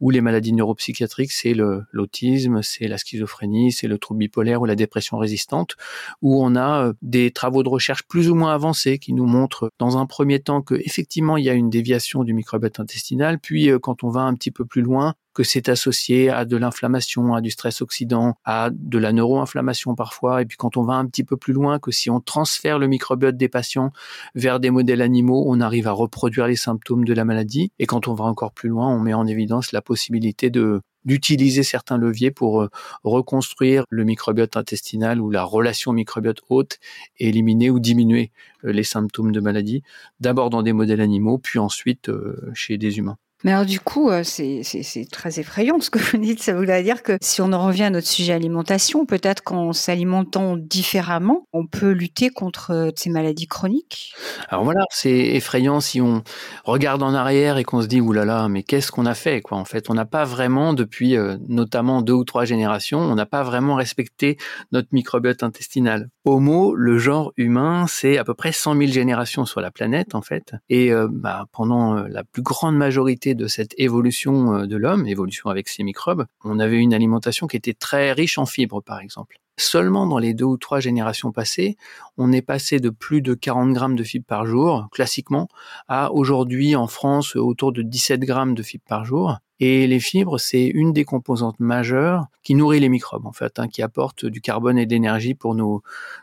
ou 0.00 0.10
les 0.10 0.20
maladies 0.20 0.52
neuropsychiatriques, 0.52 1.32
c'est 1.32 1.54
l'autisme, 1.54 2.62
c'est 2.62 2.88
la 2.88 2.98
schizophrénie, 2.98 3.70
c'est 3.70 3.86
le 3.86 3.98
trouble 3.98 4.20
bipolaire 4.20 4.62
ou 4.62 4.64
la 4.64 4.74
dépression 4.74 5.18
résistante, 5.18 5.76
où 6.22 6.42
on 6.42 6.56
a 6.56 6.86
euh, 6.86 6.92
des 7.02 7.30
travaux 7.30 7.62
de 7.62 7.68
recherche 7.68 8.02
plus 8.04 8.30
ou 8.30 8.34
moins 8.34 8.54
avancés 8.54 8.98
qui 8.98 9.12
nous 9.12 9.26
montrent 9.26 9.70
dans 9.78 9.98
un 9.98 10.06
premier 10.06 10.40
temps 10.40 10.62
que 10.62 10.74
effectivement 10.74 11.36
il 11.36 11.44
y 11.44 11.50
a 11.50 11.54
une 11.54 11.70
déviation 11.70 12.24
du 12.24 12.32
microbiote 12.32 12.80
intestinal, 12.80 13.38
puis 13.38 13.70
euh, 13.70 13.78
quand 13.78 14.02
on 14.02 14.08
va 14.08 14.22
un 14.22 14.34
petit 14.34 14.50
peu 14.50 14.64
plus 14.64 14.82
loin, 14.82 15.14
que 15.40 15.44
c'est 15.44 15.70
associé 15.70 16.28
à 16.28 16.44
de 16.44 16.58
l'inflammation, 16.58 17.34
à 17.34 17.40
du 17.40 17.50
stress 17.50 17.80
oxydant, 17.80 18.34
à 18.44 18.68
de 18.70 18.98
la 18.98 19.10
neuroinflammation 19.10 19.94
parfois. 19.94 20.42
Et 20.42 20.44
puis 20.44 20.58
quand 20.58 20.76
on 20.76 20.82
va 20.82 20.92
un 20.92 21.06
petit 21.06 21.24
peu 21.24 21.38
plus 21.38 21.54
loin, 21.54 21.78
que 21.78 21.90
si 21.90 22.10
on 22.10 22.20
transfère 22.20 22.78
le 22.78 22.88
microbiote 22.88 23.38
des 23.38 23.48
patients 23.48 23.90
vers 24.34 24.60
des 24.60 24.68
modèles 24.68 25.00
animaux, 25.00 25.44
on 25.46 25.62
arrive 25.62 25.88
à 25.88 25.92
reproduire 25.92 26.46
les 26.46 26.56
symptômes 26.56 27.06
de 27.06 27.14
la 27.14 27.24
maladie. 27.24 27.72
Et 27.78 27.86
quand 27.86 28.06
on 28.06 28.12
va 28.12 28.26
encore 28.26 28.52
plus 28.52 28.68
loin, 28.68 28.94
on 28.94 29.00
met 29.00 29.14
en 29.14 29.26
évidence 29.26 29.72
la 29.72 29.80
possibilité 29.80 30.50
de 30.50 30.82
d'utiliser 31.06 31.62
certains 31.62 31.96
leviers 31.96 32.30
pour 32.30 32.60
euh, 32.60 32.68
reconstruire 33.02 33.84
le 33.88 34.04
microbiote 34.04 34.58
intestinal 34.58 35.22
ou 35.22 35.30
la 35.30 35.44
relation 35.44 35.94
microbiote 35.94 36.42
hôte 36.50 36.78
et 37.18 37.30
éliminer 37.30 37.70
ou 37.70 37.80
diminuer 37.80 38.30
euh, 38.64 38.72
les 38.72 38.84
symptômes 38.84 39.32
de 39.32 39.40
maladie, 39.40 39.82
d'abord 40.20 40.50
dans 40.50 40.62
des 40.62 40.74
modèles 40.74 41.00
animaux, 41.00 41.38
puis 41.38 41.58
ensuite 41.58 42.10
euh, 42.10 42.50
chez 42.52 42.76
des 42.76 42.98
humains. 42.98 43.16
Mais 43.42 43.52
alors 43.52 43.64
du 43.64 43.80
coup, 43.80 44.10
euh, 44.10 44.22
c'est 44.22 45.08
très 45.10 45.40
effrayant 45.40 45.80
ce 45.80 45.88
que 45.88 45.98
vous 45.98 46.18
dites. 46.18 46.42
Ça 46.42 46.54
voudrait 46.54 46.82
dire 46.82 47.02
que 47.02 47.16
si 47.22 47.40
on 47.40 47.52
en 47.52 47.66
revient 47.66 47.84
à 47.84 47.90
notre 47.90 48.06
sujet 48.06 48.34
alimentation, 48.34 49.06
peut-être 49.06 49.42
qu'en 49.42 49.72
s'alimentant 49.72 50.56
différemment, 50.58 51.46
on 51.52 51.66
peut 51.66 51.90
lutter 51.90 52.28
contre 52.28 52.72
euh, 52.72 52.90
ces 52.96 53.08
maladies 53.08 53.46
chroniques. 53.46 54.12
Alors 54.48 54.64
voilà, 54.64 54.82
c'est 54.90 55.10
effrayant 55.10 55.80
si 55.80 56.00
on 56.02 56.22
regarde 56.64 57.02
en 57.02 57.14
arrière 57.14 57.56
et 57.56 57.64
qu'on 57.64 57.80
se 57.80 57.86
dit 57.86 58.00
oulala, 58.00 58.48
mais 58.48 58.62
qu'est-ce 58.62 58.92
qu'on 58.92 59.06
a 59.06 59.14
fait 59.14 59.42
En 59.50 59.64
fait, 59.64 59.88
on 59.88 59.94
n'a 59.94 60.04
pas 60.04 60.24
vraiment 60.24 60.74
depuis 60.74 61.16
euh, 61.16 61.38
notamment 61.48 62.02
deux 62.02 62.12
ou 62.12 62.24
trois 62.24 62.44
générations, 62.44 63.00
on 63.00 63.14
n'a 63.14 63.26
pas 63.26 63.42
vraiment 63.42 63.74
respecté 63.74 64.36
notre 64.70 64.88
microbiote 64.92 65.42
intestinal. 65.42 66.10
Homo, 66.26 66.74
le 66.74 66.98
genre 66.98 67.32
humain, 67.38 67.86
c'est 67.88 68.18
à 68.18 68.24
peu 68.24 68.34
près 68.34 68.52
100 68.52 68.76
000 68.76 68.92
générations 68.92 69.46
sur 69.46 69.62
la 69.62 69.70
planète 69.70 70.14
en 70.14 70.20
fait, 70.20 70.52
et 70.68 70.92
bah, 71.08 71.46
pendant 71.52 71.94
la 71.94 72.24
plus 72.24 72.42
grande 72.42 72.76
majorité 72.76 73.29
de 73.34 73.46
cette 73.46 73.74
évolution 73.78 74.54
euh, 74.54 74.66
de 74.66 74.76
l'homme, 74.76 75.06
évolution 75.06 75.50
avec 75.50 75.68
ses 75.68 75.82
microbes, 75.82 76.26
on 76.44 76.58
avait 76.58 76.78
une 76.78 76.94
alimentation 76.94 77.46
qui 77.46 77.56
était 77.56 77.74
très 77.74 78.12
riche 78.12 78.38
en 78.38 78.46
fibres, 78.46 78.82
par 78.82 79.00
exemple. 79.00 79.38
Seulement 79.56 80.06
dans 80.06 80.18
les 80.18 80.32
deux 80.32 80.46
ou 80.46 80.56
trois 80.56 80.80
générations 80.80 81.32
passées, 81.32 81.76
on 82.16 82.32
est 82.32 82.40
passé 82.40 82.80
de 82.80 82.88
plus 82.88 83.20
de 83.20 83.34
40 83.34 83.74
grammes 83.74 83.96
de 83.96 84.02
fibres 84.02 84.24
par 84.26 84.46
jour, 84.46 84.88
classiquement, 84.90 85.48
à 85.86 86.12
aujourd'hui 86.12 86.76
en 86.76 86.86
France 86.86 87.36
autour 87.36 87.72
de 87.72 87.82
17 87.82 88.20
grammes 88.20 88.54
de 88.54 88.62
fibres 88.62 88.84
par 88.88 89.04
jour. 89.04 89.36
Et 89.58 89.86
les 89.86 90.00
fibres, 90.00 90.38
c'est 90.38 90.66
une 90.66 90.94
des 90.94 91.04
composantes 91.04 91.60
majeures 91.60 92.24
qui 92.42 92.54
nourrit 92.54 92.80
les 92.80 92.88
microbes, 92.88 93.26
en 93.26 93.32
fait, 93.32 93.58
hein, 93.58 93.68
qui 93.68 93.82
apporte 93.82 94.24
du 94.24 94.40
carbone 94.40 94.78
et 94.78 94.86
de 94.86 94.92
l'énergie 94.92 95.34
pour 95.34 95.54
nos, 95.54 95.82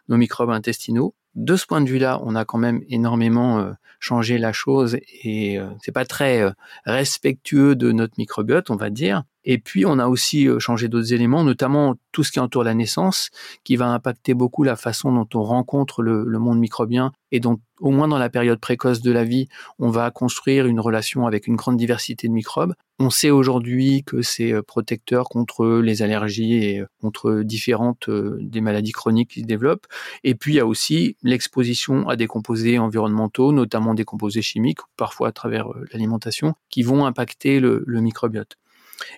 nos 0.09 0.17
microbes 0.17 0.49
intestinaux 0.49 1.13
de 1.37 1.55
ce 1.55 1.67
point 1.67 1.81
de 1.81 1.89
vue-là, 1.89 2.19
on 2.23 2.35
a 2.35 2.45
quand 2.45 2.57
même 2.57 2.81
énormément 2.89 3.59
euh, 3.59 3.71
changé 3.99 4.39
la 4.39 4.51
chose 4.53 4.97
et 5.23 5.59
euh, 5.59 5.69
c'est 5.83 5.91
pas 5.91 6.03
très 6.03 6.41
euh, 6.41 6.51
respectueux 6.85 7.75
de 7.75 7.91
notre 7.91 8.15
microbiote, 8.17 8.71
on 8.71 8.75
va 8.75 8.89
dire. 8.89 9.23
Et 9.49 9.59
puis, 9.59 9.85
on 9.85 9.97
a 9.97 10.07
aussi 10.07 10.49
changé 10.59 10.89
d'autres 10.89 11.13
éléments, 11.13 11.45
notamment 11.45 11.95
tout 12.11 12.25
ce 12.25 12.33
qui 12.33 12.41
entoure 12.41 12.65
la 12.65 12.73
naissance, 12.73 13.29
qui 13.63 13.77
va 13.77 13.87
impacter 13.87 14.33
beaucoup 14.33 14.63
la 14.63 14.75
façon 14.75 15.13
dont 15.13 15.27
on 15.33 15.41
rencontre 15.41 16.03
le, 16.03 16.25
monde 16.37 16.59
microbien 16.59 17.13
et 17.31 17.39
dont, 17.39 17.61
au 17.79 17.91
moins 17.91 18.09
dans 18.09 18.17
la 18.17 18.29
période 18.29 18.59
précoce 18.59 19.01
de 19.01 19.11
la 19.11 19.23
vie, 19.23 19.47
on 19.79 19.89
va 19.89 20.11
construire 20.11 20.65
une 20.65 20.81
relation 20.81 21.27
avec 21.27 21.47
une 21.47 21.55
grande 21.55 21.77
diversité 21.77 22.27
de 22.27 22.33
microbes. 22.33 22.73
On 22.99 23.09
sait 23.09 23.29
aujourd'hui 23.29 24.03
que 24.03 24.21
c'est 24.21 24.51
euh, 24.51 24.61
protecteur 24.61 25.29
contre 25.29 25.79
les 25.79 26.01
allergies 26.01 26.55
et 26.55 26.81
euh, 26.81 26.87
contre 26.99 27.43
différentes 27.43 28.09
euh, 28.09 28.37
des 28.41 28.59
maladies 28.59 28.91
chroniques 28.91 29.29
qui 29.29 29.41
se 29.41 29.45
développent. 29.45 29.87
Et 30.25 30.35
puis 30.35 30.55
il 30.55 30.57
y 30.57 30.59
a 30.59 30.67
aussi 30.67 31.15
l'exposition 31.23 32.09
à 32.09 32.17
des 32.17 32.27
composés 32.27 32.79
environnementaux, 32.79 33.53
notamment 33.53 33.93
des 33.93 34.03
composés 34.03 34.41
chimiques, 34.41 34.79
parfois 34.97 35.29
à 35.29 35.31
travers 35.31 35.69
l'alimentation, 35.93 36.53
qui 36.69 36.83
vont 36.83 37.05
impacter 37.05 37.61
le 37.61 38.01
microbiote. 38.01 38.57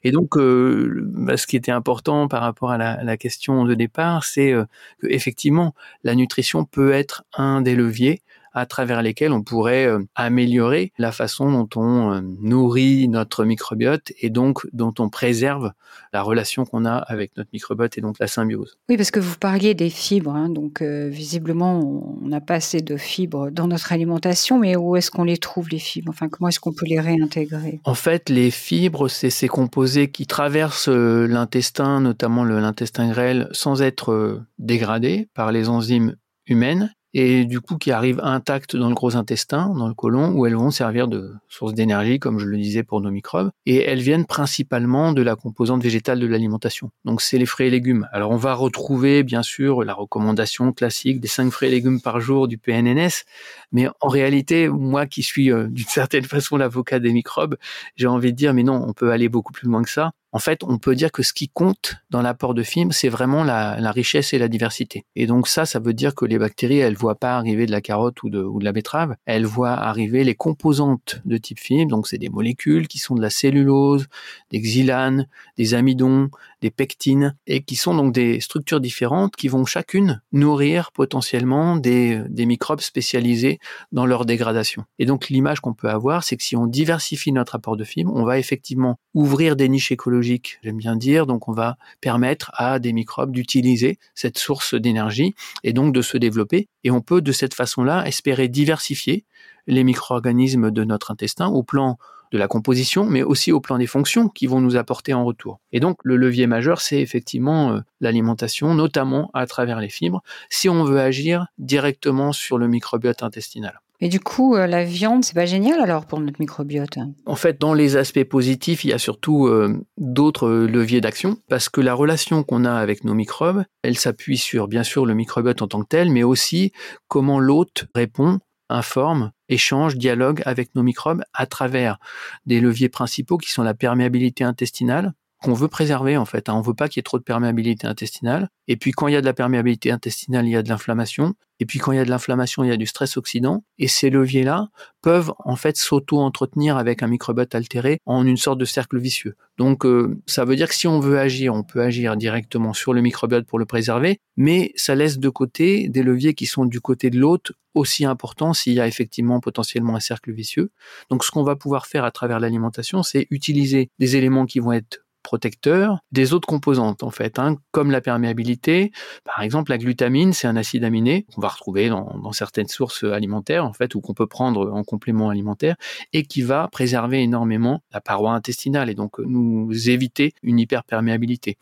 Et 0.03 0.11
donc, 0.11 0.37
euh, 0.37 1.07
ce 1.35 1.47
qui 1.47 1.55
était 1.55 1.71
important 1.71 2.27
par 2.27 2.41
rapport 2.41 2.71
à 2.71 2.77
la, 2.77 3.03
la 3.03 3.17
question 3.17 3.65
de 3.65 3.73
départ, 3.73 4.23
c'est 4.23 4.51
euh, 4.51 4.65
que 4.99 5.07
effectivement, 5.07 5.73
la 6.03 6.15
nutrition 6.15 6.65
peut 6.65 6.91
être 6.91 7.23
un 7.33 7.61
des 7.61 7.75
leviers 7.75 8.21
à 8.53 8.65
travers 8.65 9.01
lesquels 9.01 9.31
on 9.31 9.43
pourrait 9.43 9.85
euh, 9.85 9.99
améliorer 10.15 10.91
la 10.97 11.11
façon 11.11 11.51
dont 11.51 11.69
on 11.75 12.13
euh, 12.13 12.21
nourrit 12.41 13.07
notre 13.07 13.45
microbiote 13.45 14.11
et 14.19 14.29
donc 14.29 14.65
dont 14.73 14.93
on 14.99 15.09
préserve 15.09 15.71
la 16.13 16.21
relation 16.21 16.65
qu'on 16.65 16.85
a 16.85 16.95
avec 16.95 17.35
notre 17.37 17.49
microbiote 17.53 17.97
et 17.97 18.01
donc 18.01 18.17
la 18.19 18.27
symbiose. 18.27 18.77
Oui, 18.89 18.97
parce 18.97 19.11
que 19.11 19.19
vous 19.19 19.37
parliez 19.37 19.73
des 19.73 19.89
fibres, 19.89 20.35
hein, 20.35 20.49
donc 20.49 20.81
euh, 20.81 21.07
visiblement 21.09 21.79
on 21.79 22.27
n'a 22.27 22.41
pas 22.41 22.55
assez 22.55 22.81
de 22.81 22.97
fibres 22.97 23.51
dans 23.51 23.67
notre 23.67 23.91
alimentation, 23.91 24.59
mais 24.59 24.75
où 24.75 24.95
est-ce 24.95 25.11
qu'on 25.11 25.23
les 25.23 25.37
trouve 25.37 25.69
les 25.69 25.79
fibres? 25.79 26.11
Enfin, 26.11 26.29
comment 26.29 26.49
est-ce 26.49 26.59
qu'on 26.59 26.73
peut 26.73 26.85
les 26.85 26.99
réintégrer? 26.99 27.81
En 27.83 27.95
fait, 27.95 28.29
les 28.29 28.51
fibres, 28.51 29.07
c'est 29.07 29.29
ces 29.29 29.47
composés 29.47 30.11
qui 30.11 30.25
traversent 30.25 30.89
l'intestin, 30.89 32.01
notamment 32.01 32.43
l'intestin 32.43 33.09
grêle, 33.09 33.47
sans 33.51 33.81
être 33.81 34.41
dégradés 34.57 35.29
par 35.33 35.51
les 35.51 35.69
enzymes 35.69 36.15
humaines 36.47 36.91
et 37.13 37.45
du 37.45 37.61
coup 37.61 37.77
qui 37.77 37.91
arrivent 37.91 38.19
intactes 38.23 38.75
dans 38.75 38.89
le 38.89 38.95
gros 38.95 39.15
intestin, 39.15 39.73
dans 39.75 39.87
le 39.87 39.93
côlon, 39.93 40.33
où 40.33 40.45
elles 40.45 40.55
vont 40.55 40.71
servir 40.71 41.07
de 41.07 41.33
source 41.47 41.73
d'énergie, 41.73 42.19
comme 42.19 42.39
je 42.39 42.45
le 42.45 42.57
disais 42.57 42.83
pour 42.83 43.01
nos 43.01 43.11
microbes, 43.11 43.51
et 43.65 43.83
elles 43.83 44.01
viennent 44.01 44.25
principalement 44.25 45.13
de 45.13 45.21
la 45.21 45.35
composante 45.35 45.81
végétale 45.81 46.19
de 46.19 46.27
l'alimentation. 46.27 46.91
Donc 47.05 47.21
c'est 47.21 47.37
les 47.37 47.45
fruits 47.45 47.67
et 47.67 47.69
légumes. 47.69 48.07
Alors 48.11 48.31
on 48.31 48.37
va 48.37 48.53
retrouver 48.53 49.23
bien 49.23 49.43
sûr 49.43 49.83
la 49.83 49.93
recommandation 49.93 50.71
classique 50.71 51.19
des 51.19 51.27
5 51.27 51.51
fruits 51.51 51.69
et 51.69 51.71
légumes 51.71 52.01
par 52.01 52.19
jour 52.19 52.47
du 52.47 52.57
PNNS, 52.57 53.25
mais 53.71 53.87
en 54.01 54.07
réalité, 54.07 54.69
moi 54.69 55.05
qui 55.05 55.23
suis 55.23 55.51
euh, 55.51 55.67
d'une 55.67 55.85
certaine 55.85 56.25
façon 56.25 56.57
l'avocat 56.57 56.99
des 56.99 57.11
microbes, 57.11 57.57
j'ai 57.95 58.07
envie 58.07 58.31
de 58.31 58.37
dire 58.37 58.53
mais 58.53 58.63
non, 58.63 58.83
on 58.87 58.93
peut 58.93 59.11
aller 59.11 59.29
beaucoup 59.29 59.53
plus 59.53 59.67
loin 59.67 59.83
que 59.83 59.89
ça 59.89 60.11
en 60.31 60.39
fait, 60.39 60.63
on 60.63 60.77
peut 60.77 60.95
dire 60.95 61.11
que 61.11 61.23
ce 61.23 61.33
qui 61.33 61.49
compte 61.49 61.95
dans 62.11 62.21
l'apport 62.21 62.53
de 62.53 62.61
fibres, 62.61 62.93
c'est 62.93 63.09
vraiment 63.09 63.43
la, 63.43 63.91
richesse 63.91 64.33
et 64.33 64.37
la 64.37 64.47
diversité. 64.47 65.05
Et 65.15 65.25
donc 65.25 65.47
ça, 65.47 65.65
ça 65.65 65.79
veut 65.79 65.93
dire 65.93 66.13
que 66.13 66.25
les 66.25 66.37
bactéries, 66.37 66.77
elles 66.77 66.95
voient 66.95 67.15
pas 67.15 67.35
arriver 67.35 67.65
de 67.65 67.71
la 67.71 67.81
carotte 67.81 68.21
ou 68.21 68.29
de, 68.29 68.45
la 68.63 68.71
betterave, 68.71 69.15
elles 69.25 69.45
voient 69.45 69.73
arriver 69.73 70.23
les 70.23 70.35
composantes 70.35 71.21
de 71.25 71.37
type 71.37 71.59
fibre. 71.59 71.89
Donc 71.89 72.07
c'est 72.07 72.19
des 72.19 72.29
molécules 72.29 72.87
qui 72.87 72.99
sont 72.99 73.15
de 73.15 73.21
la 73.21 73.31
cellulose, 73.31 74.07
des 74.51 74.59
xylanes, 74.59 75.27
des 75.57 75.73
amidons, 75.73 76.29
des 76.61 76.71
pectines, 76.71 77.35
et 77.47 77.63
qui 77.63 77.75
sont 77.75 77.95
donc 77.95 78.13
des 78.13 78.39
structures 78.39 78.79
différentes 78.79 79.35
qui 79.35 79.47
vont 79.47 79.65
chacune 79.65 80.21
nourrir 80.31 80.91
potentiellement 80.91 81.75
des, 81.75 82.23
microbes 82.37 82.81
spécialisés 82.81 83.59
dans 83.91 84.05
leur 84.05 84.25
dégradation. 84.25 84.85
Et 84.97 85.05
donc 85.05 85.29
l'image 85.29 85.59
qu'on 85.59 85.73
peut 85.73 85.89
avoir, 85.89 86.23
c'est 86.23 86.37
que 86.37 86.43
si 86.43 86.55
on 86.55 86.65
diversifie 86.65 87.31
notre 87.31 87.55
apport 87.55 87.77
de 87.77 87.83
fibres, 87.83 88.11
on 88.15 88.23
va 88.23 88.39
effectivement 88.39 88.99
ouvrir 89.13 89.55
des 89.55 89.69
niches 89.69 89.91
écologiques 89.91 90.39
j'aime 90.63 90.77
bien 90.77 90.95
dire. 90.95 91.25
Donc, 91.25 91.47
on 91.47 91.53
va 91.53 91.77
permettre 92.01 92.51
à 92.55 92.79
des 92.79 92.93
microbes 92.93 93.31
d'utiliser 93.31 93.97
cette 94.15 94.37
source 94.37 94.73
d'énergie 94.73 95.35
et 95.63 95.73
donc 95.73 95.93
de 95.93 96.01
se 96.01 96.17
développer. 96.17 96.67
Et 96.83 96.91
on 96.91 97.01
peut 97.01 97.21
de 97.21 97.31
cette 97.31 97.53
façon-là 97.53 98.05
espérer 98.05 98.47
diversifier 98.47 99.25
les 99.67 99.83
micro-organismes 99.83 100.71
de 100.71 100.83
notre 100.83 101.11
intestin 101.11 101.47
au 101.47 101.63
plan 101.63 101.97
de 102.31 102.37
la 102.37 102.47
composition, 102.47 103.05
mais 103.05 103.23
aussi 103.23 103.51
au 103.51 103.59
plan 103.59 103.77
des 103.77 103.87
fonctions 103.87 104.27
qui 104.27 104.47
vont 104.47 104.61
nous 104.61 104.75
apporter 104.75 105.13
en 105.13 105.25
retour. 105.25 105.59
Et 105.71 105.79
donc 105.79 105.97
le 106.03 106.15
levier 106.15 106.47
majeur, 106.47 106.81
c'est 106.81 107.01
effectivement 107.01 107.73
euh, 107.73 107.79
l'alimentation, 108.01 108.73
notamment 108.73 109.29
à 109.33 109.45
travers 109.47 109.79
les 109.79 109.89
fibres, 109.89 110.21
si 110.49 110.69
on 110.69 110.83
veut 110.83 110.99
agir 110.99 111.47
directement 111.57 112.31
sur 112.31 112.57
le 112.57 112.67
microbiote 112.67 113.23
intestinal. 113.23 113.79
Et 114.01 114.07
du 114.07 114.21
coup, 114.21 114.55
euh, 114.55 114.65
la 114.65 114.85
viande, 114.85 115.25
c'est 115.25 115.33
pas 115.33 115.45
génial 115.45 115.81
alors 115.81 116.05
pour 116.05 116.21
notre 116.21 116.39
microbiote? 116.39 116.99
En 117.25 117.35
fait, 117.35 117.59
dans 117.59 117.73
les 117.73 117.97
aspects 117.97 118.23
positifs, 118.23 118.85
il 118.85 118.91
y 118.91 118.93
a 118.93 118.97
surtout 118.97 119.47
euh, 119.47 119.85
d'autres 119.97 120.49
leviers 120.49 121.01
d'action, 121.01 121.37
parce 121.49 121.67
que 121.67 121.81
la 121.81 121.93
relation 121.93 122.43
qu'on 122.43 122.63
a 122.63 122.73
avec 122.73 123.03
nos 123.03 123.13
microbes, 123.13 123.63
elle 123.83 123.97
s'appuie 123.97 124.37
sur, 124.37 124.69
bien 124.69 124.83
sûr, 124.83 125.05
le 125.05 125.13
microbiote 125.15 125.61
en 125.61 125.67
tant 125.67 125.81
que 125.81 125.87
tel, 125.89 126.11
mais 126.11 126.23
aussi 126.23 126.71
comment 127.09 127.39
l'hôte 127.41 127.87
répond, 127.93 128.39
informe, 128.69 129.31
échange, 129.49 129.95
dialogue 129.95 130.41
avec 130.45 130.75
nos 130.75 130.83
microbes 130.83 131.23
à 131.33 131.45
travers 131.45 131.97
des 132.45 132.59
leviers 132.59 132.89
principaux 132.89 133.37
qui 133.37 133.51
sont 133.51 133.63
la 133.63 133.73
perméabilité 133.73 134.43
intestinale, 134.43 135.13
qu'on 135.41 135.53
veut 135.53 135.67
préserver 135.67 136.17
en 136.17 136.25
fait. 136.25 136.49
Hein. 136.49 136.53
On 136.55 136.61
veut 136.61 136.73
pas 136.73 136.89
qu'il 136.89 136.99
y 136.99 137.01
ait 137.01 137.03
trop 137.03 137.17
de 137.17 137.23
perméabilité 137.23 137.87
intestinale. 137.87 138.49
Et 138.67 138.77
puis 138.77 138.91
quand 138.91 139.07
il 139.07 139.13
y 139.13 139.17
a 139.17 139.21
de 139.21 139.25
la 139.25 139.33
perméabilité 139.33 139.91
intestinale, 139.91 140.45
il 140.45 140.51
y 140.51 140.55
a 140.55 140.63
de 140.63 140.69
l'inflammation. 140.69 141.33
Et 141.61 141.65
puis 141.65 141.79
quand 141.79 141.91
il 141.91 141.97
y 141.97 141.99
a 141.99 142.05
de 142.05 142.09
l'inflammation, 142.09 142.63
il 142.63 142.69
y 142.69 142.71
a 142.71 142.77
du 142.77 142.85
stress 142.85 143.17
oxydant. 143.17 143.63
Et 143.77 143.87
ces 143.87 144.09
leviers-là 144.09 144.69
peuvent 145.01 145.33
en 145.39 145.55
fait 145.55 145.77
s'auto-entretenir 145.77 146.77
avec 146.77 147.03
un 147.03 147.07
microbiote 147.07 147.53
altéré 147.55 147.99
en 148.05 148.25
une 148.25 148.37
sorte 148.37 148.59
de 148.59 148.65
cercle 148.65 148.97
vicieux. 148.99 149.35
Donc 149.57 149.85
euh, 149.85 150.17
ça 150.25 150.45
veut 150.45 150.55
dire 150.55 150.67
que 150.67 150.75
si 150.75 150.87
on 150.87 150.99
veut 150.99 151.19
agir, 151.19 151.53
on 151.53 151.63
peut 151.63 151.81
agir 151.81 152.15
directement 152.15 152.73
sur 152.73 152.93
le 152.93 153.01
microbiote 153.01 153.45
pour 153.45 153.59
le 153.59 153.65
préserver, 153.65 154.19
mais 154.37 154.71
ça 154.75 154.95
laisse 154.95 155.19
de 155.19 155.29
côté 155.29 155.89
des 155.89 156.03
leviers 156.03 156.33
qui 156.33 156.45
sont 156.45 156.65
du 156.65 156.81
côté 156.81 157.09
de 157.09 157.19
l'hôte 157.19 157.53
aussi 157.75 158.05
importants 158.05 158.53
s'il 158.53 158.73
y 158.73 158.79
a 158.79 158.87
effectivement 158.87 159.39
potentiellement 159.39 159.95
un 159.95 159.99
cercle 159.99 160.31
vicieux. 160.31 160.71
Donc 161.09 161.23
ce 161.23 161.31
qu'on 161.31 161.43
va 161.43 161.55
pouvoir 161.55 161.87
faire 161.87 162.03
à 162.03 162.11
travers 162.11 162.39
l'alimentation, 162.39 163.03
c'est 163.03 163.27
utiliser 163.29 163.89
des 163.99 164.15
éléments 164.15 164.45
qui 164.45 164.59
vont 164.59 164.71
être 164.71 165.05
protecteur 165.23 165.99
des 166.11 166.33
autres 166.33 166.47
composantes 166.47 167.03
en 167.03 167.11
fait, 167.11 167.39
hein, 167.39 167.57
comme 167.71 167.91
la 167.91 168.01
perméabilité. 168.01 168.91
Par 169.23 169.41
exemple, 169.41 169.71
la 169.71 169.77
glutamine, 169.77 170.33
c'est 170.33 170.47
un 170.47 170.55
acide 170.55 170.83
aminé 170.83 171.25
qu'on 171.33 171.41
va 171.41 171.49
retrouver 171.49 171.89
dans, 171.89 172.17
dans, 172.23 172.31
certaines 172.31 172.67
sources 172.67 173.03
alimentaires 173.03 173.65
en 173.65 173.73
fait, 173.73 173.95
ou 173.95 174.01
qu'on 174.01 174.13
peut 174.13 174.27
prendre 174.27 174.71
en 174.71 174.83
complément 174.83 175.29
alimentaire, 175.29 175.75
et 176.13 176.23
qui 176.23 176.41
va 176.41 176.67
préserver 176.71 177.21
énormément 177.21 177.81
la 177.91 178.01
paroi 178.01 178.31
intestinale 178.31 178.89
et 178.89 178.95
donc 178.95 179.19
nous 179.19 179.89
éviter 179.89 180.33
une 180.43 180.59
hyperperméabilité. 180.59 181.57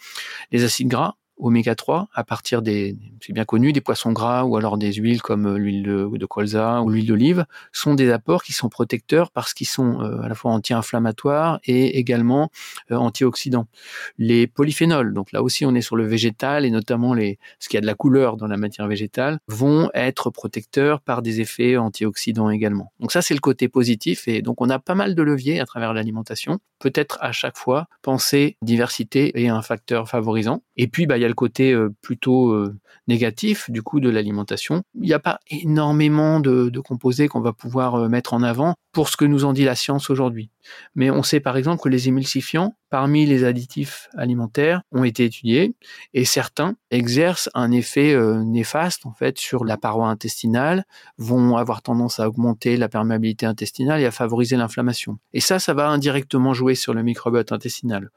Les 0.51 0.63
acides 0.63 0.87
gras, 0.87 1.15
oméga 1.39 1.75
3 1.75 2.07
à 2.13 2.23
partir 2.23 2.61
des, 2.61 2.97
c'est 3.21 3.33
bien 3.33 3.45
connu, 3.45 3.73
des 3.73 3.81
poissons 3.81 4.11
gras 4.11 4.43
ou 4.43 4.57
alors 4.57 4.77
des 4.77 4.93
huiles 4.93 5.21
comme 5.21 5.45
euh, 5.47 5.57
l'huile 5.57 5.83
de, 5.83 6.25
colza 6.25 6.81
ou 6.81 6.89
l'huile 6.89 7.07
d'olive 7.07 7.45
sont 7.71 7.93
des 7.93 8.11
apports 8.11 8.43
qui 8.43 8.53
sont 8.53 8.69
protecteurs 8.69 9.31
parce 9.31 9.53
qu'ils 9.53 9.67
sont 9.67 10.01
euh, 10.01 10.21
à 10.21 10.27
la 10.27 10.35
fois 10.35 10.51
anti-inflammatoires 10.51 11.59
et 11.63 11.97
également 11.97 12.49
euh, 12.91 12.95
antioxydants. 12.95 13.67
Les 14.17 14.47
polyphénols, 14.47 15.13
donc 15.13 15.31
là 15.31 15.41
aussi 15.41 15.65
on 15.65 15.75
est 15.75 15.81
sur 15.81 15.95
le 15.95 16.05
végétal 16.05 16.65
et 16.65 16.71
notamment 16.71 17.13
les, 17.13 17.39
ce 17.59 17.69
qui 17.69 17.77
a 17.77 17.81
de 17.81 17.85
la 17.85 17.95
couleur 17.95 18.37
dans 18.37 18.47
la 18.47 18.57
matière 18.57 18.87
végétale, 18.87 19.39
vont 19.47 19.89
être 19.93 20.29
protecteurs 20.29 21.01
par 21.01 21.21
des 21.21 21.41
effets 21.41 21.77
antioxydants 21.77 22.49
également. 22.49 22.91
Donc 22.99 23.11
ça 23.11 23.21
c'est 23.21 23.33
le 23.33 23.39
côté 23.39 23.67
positif 23.67 24.27
et 24.27 24.41
donc 24.41 24.61
on 24.61 24.69
a 24.69 24.79
pas 24.79 24.95
mal 24.95 25.15
de 25.15 25.21
leviers 25.21 25.59
à 25.59 25.65
travers 25.65 25.93
l'alimentation. 25.93 26.59
Peut-être 26.79 27.17
à 27.21 27.31
chaque 27.31 27.57
fois 27.57 27.87
penser 28.01 28.57
diversité 28.61 29.39
et 29.41 29.49
un 29.49 29.61
facteur 29.61 30.07
favorisant. 30.09 30.61
Et 30.75 30.87
puis 30.87 31.05
bah, 31.07 31.17
il 31.17 31.21
y 31.21 31.25
a 31.25 31.26
côté 31.35 31.73
euh, 31.73 31.89
plutôt 32.01 32.51
euh, 32.51 32.75
négatif 33.07 33.69
du 33.69 33.81
coup 33.81 33.99
de 33.99 34.09
l'alimentation. 34.09 34.83
Il 34.95 35.01
n'y 35.01 35.13
a 35.13 35.19
pas 35.19 35.39
énormément 35.49 36.39
de, 36.39 36.69
de 36.69 36.79
composés 36.79 37.27
qu'on 37.27 37.41
va 37.41 37.53
pouvoir 37.53 37.95
euh, 37.95 38.09
mettre 38.09 38.33
en 38.33 38.43
avant 38.43 38.75
pour 38.91 39.09
ce 39.09 39.17
que 39.17 39.25
nous 39.25 39.45
en 39.45 39.53
dit 39.53 39.63
la 39.63 39.75
science 39.75 40.09
aujourd'hui. 40.09 40.49
Mais 40.95 41.09
on 41.09 41.23
sait 41.23 41.39
par 41.39 41.57
exemple 41.57 41.81
que 41.81 41.89
les 41.89 42.07
émulsifiants, 42.07 42.75
parmi 42.89 43.25
les 43.25 43.43
additifs 43.43 44.09
alimentaires, 44.17 44.81
ont 44.91 45.03
été 45.03 45.25
étudiés 45.25 45.75
et 46.13 46.25
certains 46.25 46.75
exercent 46.91 47.49
un 47.53 47.71
effet 47.71 48.15
néfaste 48.45 49.05
en 49.05 49.13
fait 49.13 49.37
sur 49.37 49.65
la 49.65 49.77
paroi 49.77 50.07
intestinale, 50.07 50.85
vont 51.17 51.57
avoir 51.57 51.81
tendance 51.81 52.19
à 52.19 52.27
augmenter 52.27 52.77
la 52.77 52.89
perméabilité 52.89 53.45
intestinale 53.45 54.01
et 54.01 54.05
à 54.05 54.11
favoriser 54.11 54.55
l'inflammation. 54.55 55.19
Et 55.33 55.39
ça, 55.39 55.59
ça 55.59 55.73
va 55.73 55.89
indirectement 55.89 56.53
jouer 56.53 56.75
sur 56.75 56.93
le 56.93 57.03
microbiote 57.03 57.51
intestinal. 57.51 58.09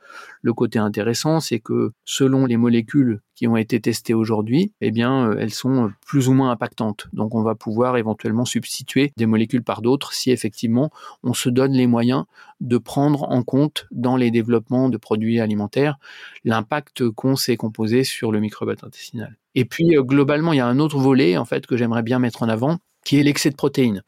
Le 0.43 0.53
côté 0.53 0.79
intéressant, 0.79 1.41
c'est 1.41 1.61
que 1.61 1.93
selon 2.05 2.47
les 2.47 2.57
molécules 2.57 3.21
qui 3.41 3.49
ont 3.49 3.57
été 3.57 3.81
testées 3.81 4.13
aujourd'hui, 4.13 4.75
eh 4.83 4.91
bien, 4.91 5.31
euh, 5.31 5.37
elles 5.39 5.55
sont 5.55 5.91
plus 6.05 6.29
ou 6.29 6.35
moins 6.35 6.51
impactantes. 6.51 7.07
Donc, 7.15 7.35
on 7.35 7.43
va 7.43 7.55
pouvoir 7.55 7.97
éventuellement 7.97 8.45
substituer 8.45 9.15
des 9.17 9.25
molécules 9.25 9.63
par 9.63 9.81
d'autres 9.81 10.13
si 10.13 10.31
effectivement 10.31 10.91
on 11.23 11.33
se 11.33 11.49
donne 11.49 11.73
les 11.73 11.87
moyens 11.87 12.25
de 12.61 12.77
prendre 12.77 13.23
en 13.31 13.43
compte 13.43 13.87
dans 13.93 14.17
les 14.17 14.31
développements 14.31 14.91
de 14.91 14.99
produits 14.99 15.41
alimentaires 15.41 15.97
l'impact 16.45 17.09
qu'ont 17.13 17.35
ces 17.35 17.57
composés 17.57 18.05
sur 18.05 18.31
le 18.31 18.41
microbiote 18.41 18.85
intestinal. 18.85 19.39
Et 19.55 19.65
puis, 19.65 19.97
euh, 19.97 20.03
globalement, 20.03 20.53
il 20.53 20.59
y 20.59 20.61
a 20.61 20.67
un 20.67 20.79
autre 20.79 20.99
volet, 20.99 21.39
en 21.39 21.47
fait, 21.47 21.67
que 21.67 21.79
j'aimerais 21.79 22.03
bien 22.03 22.19
mettre 22.19 22.43
en 22.43 22.49
avant, 22.51 22.77
qui 23.07 23.19
est 23.19 23.23
l'excès 23.23 23.49
de 23.49 23.57
protéines, 23.57 24.03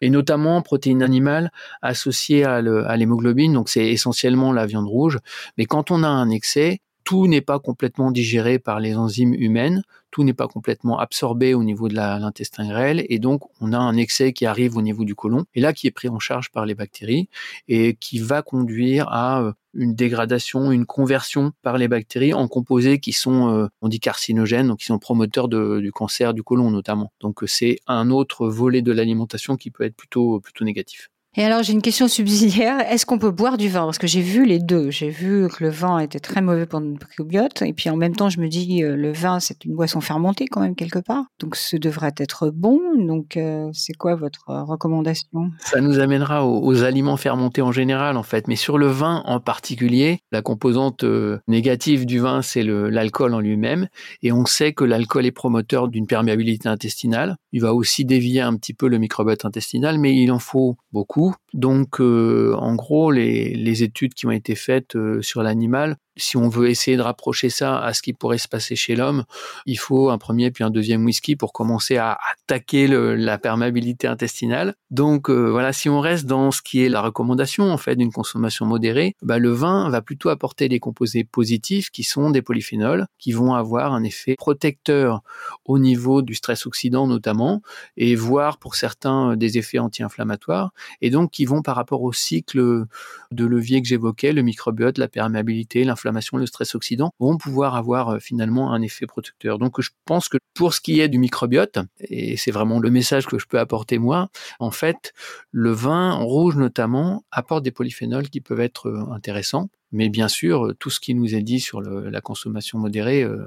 et 0.00 0.10
notamment 0.10 0.62
protéines 0.62 1.02
animales 1.02 1.50
associées 1.82 2.44
à 2.44 2.60
l'hémoglobine, 2.96 3.52
donc 3.52 3.68
c'est 3.68 3.88
essentiellement 3.88 4.52
la 4.52 4.66
viande 4.66 4.86
rouge, 4.86 5.18
mais 5.58 5.64
quand 5.66 5.90
on 5.90 6.04
a 6.04 6.08
un 6.08 6.30
excès, 6.30 6.80
tout 7.06 7.28
n'est 7.28 7.40
pas 7.40 7.60
complètement 7.60 8.10
digéré 8.10 8.58
par 8.58 8.80
les 8.80 8.96
enzymes 8.96 9.32
humaines, 9.32 9.84
tout 10.10 10.24
n'est 10.24 10.34
pas 10.34 10.48
complètement 10.48 10.98
absorbé 10.98 11.54
au 11.54 11.62
niveau 11.62 11.88
de 11.88 11.94
l'intestin 11.94 12.66
grêle, 12.68 13.06
et 13.08 13.20
donc 13.20 13.42
on 13.60 13.72
a 13.72 13.78
un 13.78 13.96
excès 13.96 14.32
qui 14.32 14.44
arrive 14.44 14.76
au 14.76 14.82
niveau 14.82 15.04
du 15.04 15.14
côlon, 15.14 15.44
et 15.54 15.60
là 15.60 15.72
qui 15.72 15.86
est 15.86 15.92
pris 15.92 16.08
en 16.08 16.18
charge 16.18 16.50
par 16.50 16.66
les 16.66 16.74
bactéries, 16.74 17.28
et 17.68 17.94
qui 17.94 18.18
va 18.18 18.42
conduire 18.42 19.08
à 19.08 19.40
euh, 19.40 19.52
une 19.72 19.94
dégradation, 19.94 20.72
une 20.72 20.84
conversion 20.84 21.52
par 21.62 21.78
les 21.78 21.86
bactéries 21.86 22.34
en 22.34 22.48
composés 22.48 22.98
qui 22.98 23.12
sont, 23.12 23.54
euh, 23.54 23.68
on 23.82 23.88
dit 23.88 24.00
carcinogènes, 24.00 24.66
donc 24.66 24.80
qui 24.80 24.86
sont 24.86 24.98
promoteurs 24.98 25.46
du 25.48 25.92
cancer 25.92 26.34
du 26.34 26.42
côlon 26.42 26.72
notamment. 26.72 27.12
Donc 27.20 27.44
c'est 27.46 27.78
un 27.86 28.10
autre 28.10 28.48
volet 28.48 28.82
de 28.82 28.90
l'alimentation 28.90 29.56
qui 29.56 29.70
peut 29.70 29.84
être 29.84 29.96
plutôt, 29.96 30.40
plutôt 30.40 30.64
négatif. 30.64 31.10
Et 31.38 31.44
alors 31.44 31.62
j'ai 31.62 31.74
une 31.74 31.82
question 31.82 32.08
subsidiaire. 32.08 32.80
Est-ce 32.90 33.04
qu'on 33.04 33.18
peut 33.18 33.30
boire 33.30 33.58
du 33.58 33.68
vin? 33.68 33.84
Parce 33.84 33.98
que 33.98 34.06
j'ai 34.06 34.22
vu 34.22 34.46
les 34.46 34.58
deux. 34.58 34.90
J'ai 34.90 35.10
vu 35.10 35.48
que 35.48 35.64
le 35.64 35.68
vin 35.68 35.98
était 35.98 36.18
très 36.18 36.40
mauvais 36.40 36.64
pour 36.64 36.80
notre 36.80 37.06
microbiote. 37.06 37.60
Et 37.60 37.74
puis 37.74 37.90
en 37.90 37.96
même 37.96 38.16
temps, 38.16 38.30
je 38.30 38.40
me 38.40 38.48
dis, 38.48 38.82
euh, 38.82 38.96
le 38.96 39.12
vin, 39.12 39.38
c'est 39.38 39.66
une 39.66 39.74
boisson 39.74 40.00
fermentée 40.00 40.46
quand 40.46 40.62
même 40.62 40.74
quelque 40.74 40.98
part. 40.98 41.24
Donc 41.38 41.54
ce 41.54 41.76
devrait 41.76 42.14
être 42.16 42.48
bon. 42.48 42.80
Donc 42.96 43.36
euh, 43.36 43.68
c'est 43.74 43.92
quoi 43.92 44.14
votre 44.14 44.46
recommandation? 44.46 45.50
Ça 45.58 45.82
nous 45.82 45.98
amènera 45.98 46.46
aux, 46.46 46.82
aliments 46.82 47.18
fermentés 47.18 47.60
en 47.60 47.72
général 47.72 48.16
en 48.16 48.22
fait. 48.22 48.48
Mais 48.48 48.56
sur 48.56 48.78
le 48.78 48.86
vin 48.86 49.22
en 49.26 49.38
particulier, 49.38 50.20
la 50.32 50.40
composante 50.40 51.04
euh, 51.04 51.38
négative 51.48 52.06
du 52.06 52.18
vin, 52.18 52.40
c'est 52.40 52.62
l'alcool 52.62 53.34
en 53.34 53.40
lui-même. 53.40 53.88
Et 54.22 54.32
on 54.32 54.46
sait 54.46 54.72
que 54.72 54.84
l'alcool 54.84 55.26
est 55.26 55.32
promoteur 55.32 55.88
d'une 55.88 56.06
perméabilité 56.06 56.66
intestinale. 56.70 57.36
Il 57.52 57.60
va 57.60 57.74
aussi 57.74 58.06
dévier 58.06 58.40
un 58.40 58.56
petit 58.56 58.72
peu 58.72 58.88
le 58.88 58.96
microbiote 58.96 59.44
intestinal, 59.44 59.98
mais 59.98 60.14
il 60.16 60.32
en 60.32 60.38
faut 60.38 60.78
beaucoup 60.92 61.25
donc, 61.52 62.00
euh, 62.00 62.54
en 62.58 62.74
gros, 62.74 63.10
les, 63.10 63.82
études 63.82 64.14
qui 64.14 64.26
ont 64.26 64.30
été 64.30 64.54
faites 64.54 64.96
euh, 64.96 65.22
sur 65.22 65.42
l'animal 65.42 65.96
si 66.16 66.36
on 66.36 66.48
veut 66.48 66.70
essayer 66.70 66.96
de 66.96 67.02
rapprocher 67.02 67.50
ça 67.50 67.78
à 67.78 67.92
ce 67.92 68.02
qui 68.02 68.12
pourrait 68.12 68.38
se 68.38 68.48
passer 68.48 68.74
chez 68.74 68.96
l'homme, 68.96 69.24
il 69.66 69.78
faut 69.78 70.10
un 70.10 70.18
premier 70.18 70.50
puis 70.50 70.64
un 70.64 70.70
deuxième 70.70 71.04
whisky 71.04 71.36
pour 71.36 71.52
commencer 71.52 71.96
à 71.98 72.18
attaquer 72.32 72.86
la 72.88 73.38
perméabilité 73.38 74.06
intestinale. 74.06 74.74
Donc 74.90 75.28
euh, 75.28 75.50
voilà, 75.50 75.72
si 75.72 75.88
on 75.88 76.00
reste 76.00 76.26
dans 76.26 76.50
ce 76.50 76.62
qui 76.62 76.84
est 76.84 76.88
la 76.88 77.00
recommandation 77.02 77.70
en 77.70 77.76
fait 77.76 77.96
d'une 77.96 78.12
consommation 78.12 78.64
modérée, 78.66 79.14
bah, 79.22 79.38
le 79.38 79.50
vin 79.50 79.90
va 79.90 80.00
plutôt 80.00 80.30
apporter 80.30 80.68
des 80.68 80.80
composés 80.80 81.24
positifs 81.24 81.90
qui 81.90 82.02
sont 82.02 82.30
des 82.30 82.42
polyphénols, 82.42 83.06
qui 83.18 83.32
vont 83.32 83.54
avoir 83.54 83.92
un 83.92 84.02
effet 84.02 84.36
protecteur 84.36 85.22
au 85.64 85.78
niveau 85.78 86.22
du 86.22 86.34
stress 86.34 86.66
oxydant 86.66 87.06
notamment, 87.06 87.62
et 87.96 88.14
voire 88.14 88.58
pour 88.58 88.74
certains 88.74 89.32
euh, 89.32 89.36
des 89.36 89.58
effets 89.58 89.78
anti-inflammatoires, 89.78 90.72
et 91.02 91.10
donc 91.10 91.30
qui 91.30 91.44
vont 91.44 91.62
par 91.62 91.76
rapport 91.76 92.02
au 92.02 92.12
cycle 92.12 92.86
de 93.32 93.44
levier 93.44 93.82
que 93.82 93.88
j'évoquais, 93.88 94.32
le 94.32 94.42
microbiote, 94.42 94.98
la 94.98 95.08
perméabilité, 95.08 95.84
l'inflammation 95.84 96.05
le 96.12 96.46
stress 96.46 96.74
oxydant, 96.74 97.10
vont 97.18 97.36
pouvoir 97.36 97.76
avoir 97.76 98.08
euh, 98.08 98.18
finalement 98.18 98.72
un 98.72 98.82
effet 98.82 99.06
protecteur. 99.06 99.58
Donc 99.58 99.80
je 99.80 99.90
pense 100.04 100.28
que 100.28 100.38
pour 100.54 100.74
ce 100.74 100.80
qui 100.80 101.00
est 101.00 101.08
du 101.08 101.18
microbiote, 101.18 101.78
et 102.00 102.36
c'est 102.36 102.50
vraiment 102.50 102.80
le 102.80 102.90
message 102.90 103.26
que 103.26 103.38
je 103.38 103.46
peux 103.46 103.58
apporter 103.58 103.98
moi, 103.98 104.28
en 104.58 104.70
fait, 104.70 105.12
le 105.50 105.70
vin 105.70 106.14
rouge 106.14 106.56
notamment 106.56 107.24
apporte 107.30 107.62
des 107.62 107.70
polyphénols 107.70 108.28
qui 108.28 108.40
peuvent 108.40 108.60
être 108.60 108.88
euh, 108.88 109.12
intéressants. 109.12 109.68
Mais 109.92 110.08
bien 110.08 110.26
sûr, 110.26 110.74
tout 110.80 110.90
ce 110.90 110.98
qui 110.98 111.14
nous 111.14 111.36
est 111.36 111.42
dit 111.42 111.60
sur 111.60 111.80
la 111.80 112.20
consommation 112.20 112.76
modérée 112.76 113.22
euh, 113.22 113.46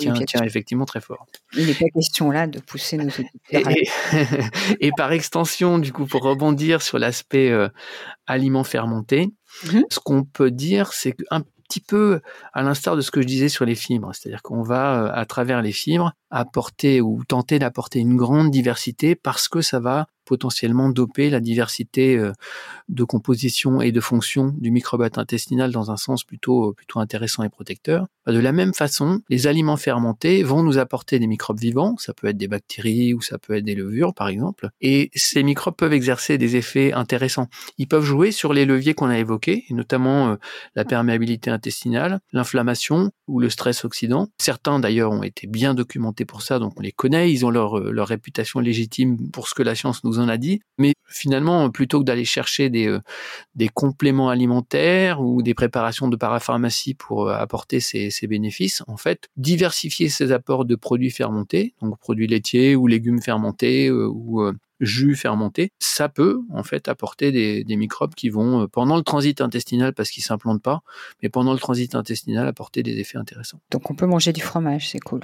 tient, 0.00 0.42
effectivement 0.42 0.84
très 0.84 1.00
fort. 1.00 1.24
Il 1.56 1.66
n'est 1.66 1.72
pas 1.72 1.86
question 1.94 2.32
là 2.32 2.48
de 2.48 2.58
pousser 2.58 2.96
nos 2.96 3.08
et, 3.52 3.62
et, 4.80 4.90
par 4.96 5.12
extension, 5.12 5.78
du 5.78 5.92
coup, 5.92 6.04
pour 6.04 6.22
rebondir 6.22 6.82
sur 6.82 6.98
l'aspect 6.98 7.52
aliments 8.26 8.64
fermentés, 8.64 9.32
mmh 9.64 9.80
ce 9.88 10.00
qu'on 10.00 10.24
peut 10.24 10.50
dire, 10.50 10.92
c'est 10.92 11.12
qu'un 11.12 11.44
petit 11.68 11.80
peu 11.80 12.20
à 12.52 12.62
l'instar 12.62 12.96
de 12.96 13.00
ce 13.00 13.10
que 13.10 13.20
je 13.20 13.26
disais 13.26 13.48
sur 13.48 13.64
les 13.64 13.74
fibres, 13.74 14.10
c'est-à-dire 14.14 14.42
qu'on 14.42 14.62
va, 14.62 15.04
euh, 15.04 15.10
à 15.12 15.26
travers 15.26 15.62
les 15.62 15.72
fibres, 15.72 16.12
apporter 16.30 17.00
ou 17.00 17.22
tenter 17.24 17.58
d'apporter 17.58 17.98
une 18.00 18.16
grande 18.16 18.50
diversité 18.50 19.14
parce 19.14 19.48
que 19.48 19.60
ça 19.60 19.78
va 19.78 20.06
potentiellement 20.28 20.90
doper 20.90 21.30
la 21.30 21.40
diversité 21.40 22.16
euh, 22.16 22.32
de 22.88 23.02
composition 23.02 23.80
et 23.80 23.92
de 23.92 24.00
fonction 24.00 24.54
du 24.58 24.70
microbiote 24.70 25.16
intestinal 25.16 25.72
dans 25.72 25.90
un 25.90 25.96
sens 25.96 26.22
plutôt, 26.22 26.74
plutôt 26.74 27.00
intéressant 27.00 27.42
et 27.42 27.48
protecteur. 27.48 28.06
De 28.26 28.38
la 28.38 28.52
même 28.52 28.74
façon, 28.74 29.22
les 29.30 29.46
aliments 29.46 29.78
fermentés 29.78 30.42
vont 30.42 30.62
nous 30.62 30.76
apporter 30.76 31.18
des 31.18 31.26
microbes 31.26 31.58
vivants, 31.58 31.96
ça 31.96 32.12
peut 32.12 32.26
être 32.26 32.36
des 32.36 32.46
bactéries 32.46 33.14
ou 33.14 33.22
ça 33.22 33.38
peut 33.38 33.54
être 33.54 33.64
des 33.64 33.74
levures 33.74 34.12
par 34.12 34.28
exemple, 34.28 34.68
et 34.82 35.10
ces 35.14 35.42
microbes 35.42 35.76
peuvent 35.76 35.94
exercer 35.94 36.36
des 36.36 36.56
effets 36.56 36.92
intéressants. 36.92 37.48
Ils 37.78 37.88
peuvent 37.88 38.04
jouer 38.04 38.30
sur 38.30 38.52
les 38.52 38.66
leviers 38.66 38.92
qu'on 38.92 39.08
a 39.08 39.18
évoqués, 39.18 39.64
notamment 39.70 40.28
euh, 40.28 40.36
la 40.74 40.84
perméabilité 40.84 41.50
intestinale, 41.50 42.20
l'inflammation 42.32 43.10
ou 43.28 43.40
le 43.40 43.48
stress 43.48 43.86
oxydant. 43.86 44.28
Certains 44.38 44.78
d'ailleurs 44.78 45.12
ont 45.12 45.22
été 45.22 45.46
bien 45.46 45.72
documentés 45.72 46.26
pour 46.26 46.42
ça, 46.42 46.58
donc 46.58 46.74
on 46.76 46.82
les 46.82 46.92
connaît, 46.92 47.32
ils 47.32 47.46
ont 47.46 47.50
leur, 47.50 47.78
euh, 47.78 47.90
leur 47.90 48.08
réputation 48.08 48.60
légitime 48.60 49.30
pour 49.30 49.48
ce 49.48 49.54
que 49.54 49.62
la 49.62 49.74
science 49.74 50.04
nous 50.04 50.17
en 50.20 50.28
a 50.28 50.36
dit. 50.36 50.60
Mais 50.78 50.92
finalement, 51.08 51.70
plutôt 51.70 52.00
que 52.00 52.04
d'aller 52.04 52.24
chercher 52.24 52.70
des, 52.70 52.86
euh, 52.86 53.00
compléments 53.74 54.28
alimentaires 54.28 55.20
ou 55.20 55.42
des 55.42 55.54
préparations 55.54 56.08
de 56.08 56.16
parapharmacie 56.16 56.94
pour 56.94 57.28
euh, 57.28 57.34
apporter 57.34 57.80
ces, 57.80 58.10
ces 58.10 58.26
bénéfices, 58.26 58.82
en 58.86 58.96
fait, 58.96 59.28
diversifier 59.36 60.08
ces 60.08 60.32
apports 60.32 60.64
de 60.64 60.74
produits 60.74 61.10
fermentés, 61.10 61.74
donc 61.82 61.98
produits 61.98 62.26
laitiers 62.26 62.76
ou 62.76 62.86
légumes 62.86 63.22
fermentés 63.22 63.90
ou 63.90 64.42
jus 64.80 65.16
fermenté, 65.16 65.72
ça 65.78 66.08
peut 66.08 66.40
en 66.52 66.62
fait 66.62 66.88
apporter 66.88 67.32
des, 67.32 67.64
des 67.64 67.76
microbes 67.76 68.14
qui 68.14 68.28
vont, 68.28 68.62
euh, 68.62 68.66
pendant 68.66 68.96
le 68.96 69.02
transit 69.02 69.40
intestinal, 69.40 69.92
parce 69.92 70.10
qu'ils 70.10 70.22
s'implantent 70.22 70.62
pas, 70.62 70.82
mais 71.22 71.28
pendant 71.28 71.52
le 71.52 71.58
transit 71.58 71.94
intestinal, 71.94 72.46
apporter 72.46 72.82
des 72.82 72.98
effets 72.98 73.18
intéressants. 73.18 73.60
Donc 73.70 73.90
on 73.90 73.94
peut 73.94 74.06
manger 74.06 74.32
du 74.32 74.40
fromage, 74.40 74.90
c'est 74.90 75.00
cool. 75.00 75.20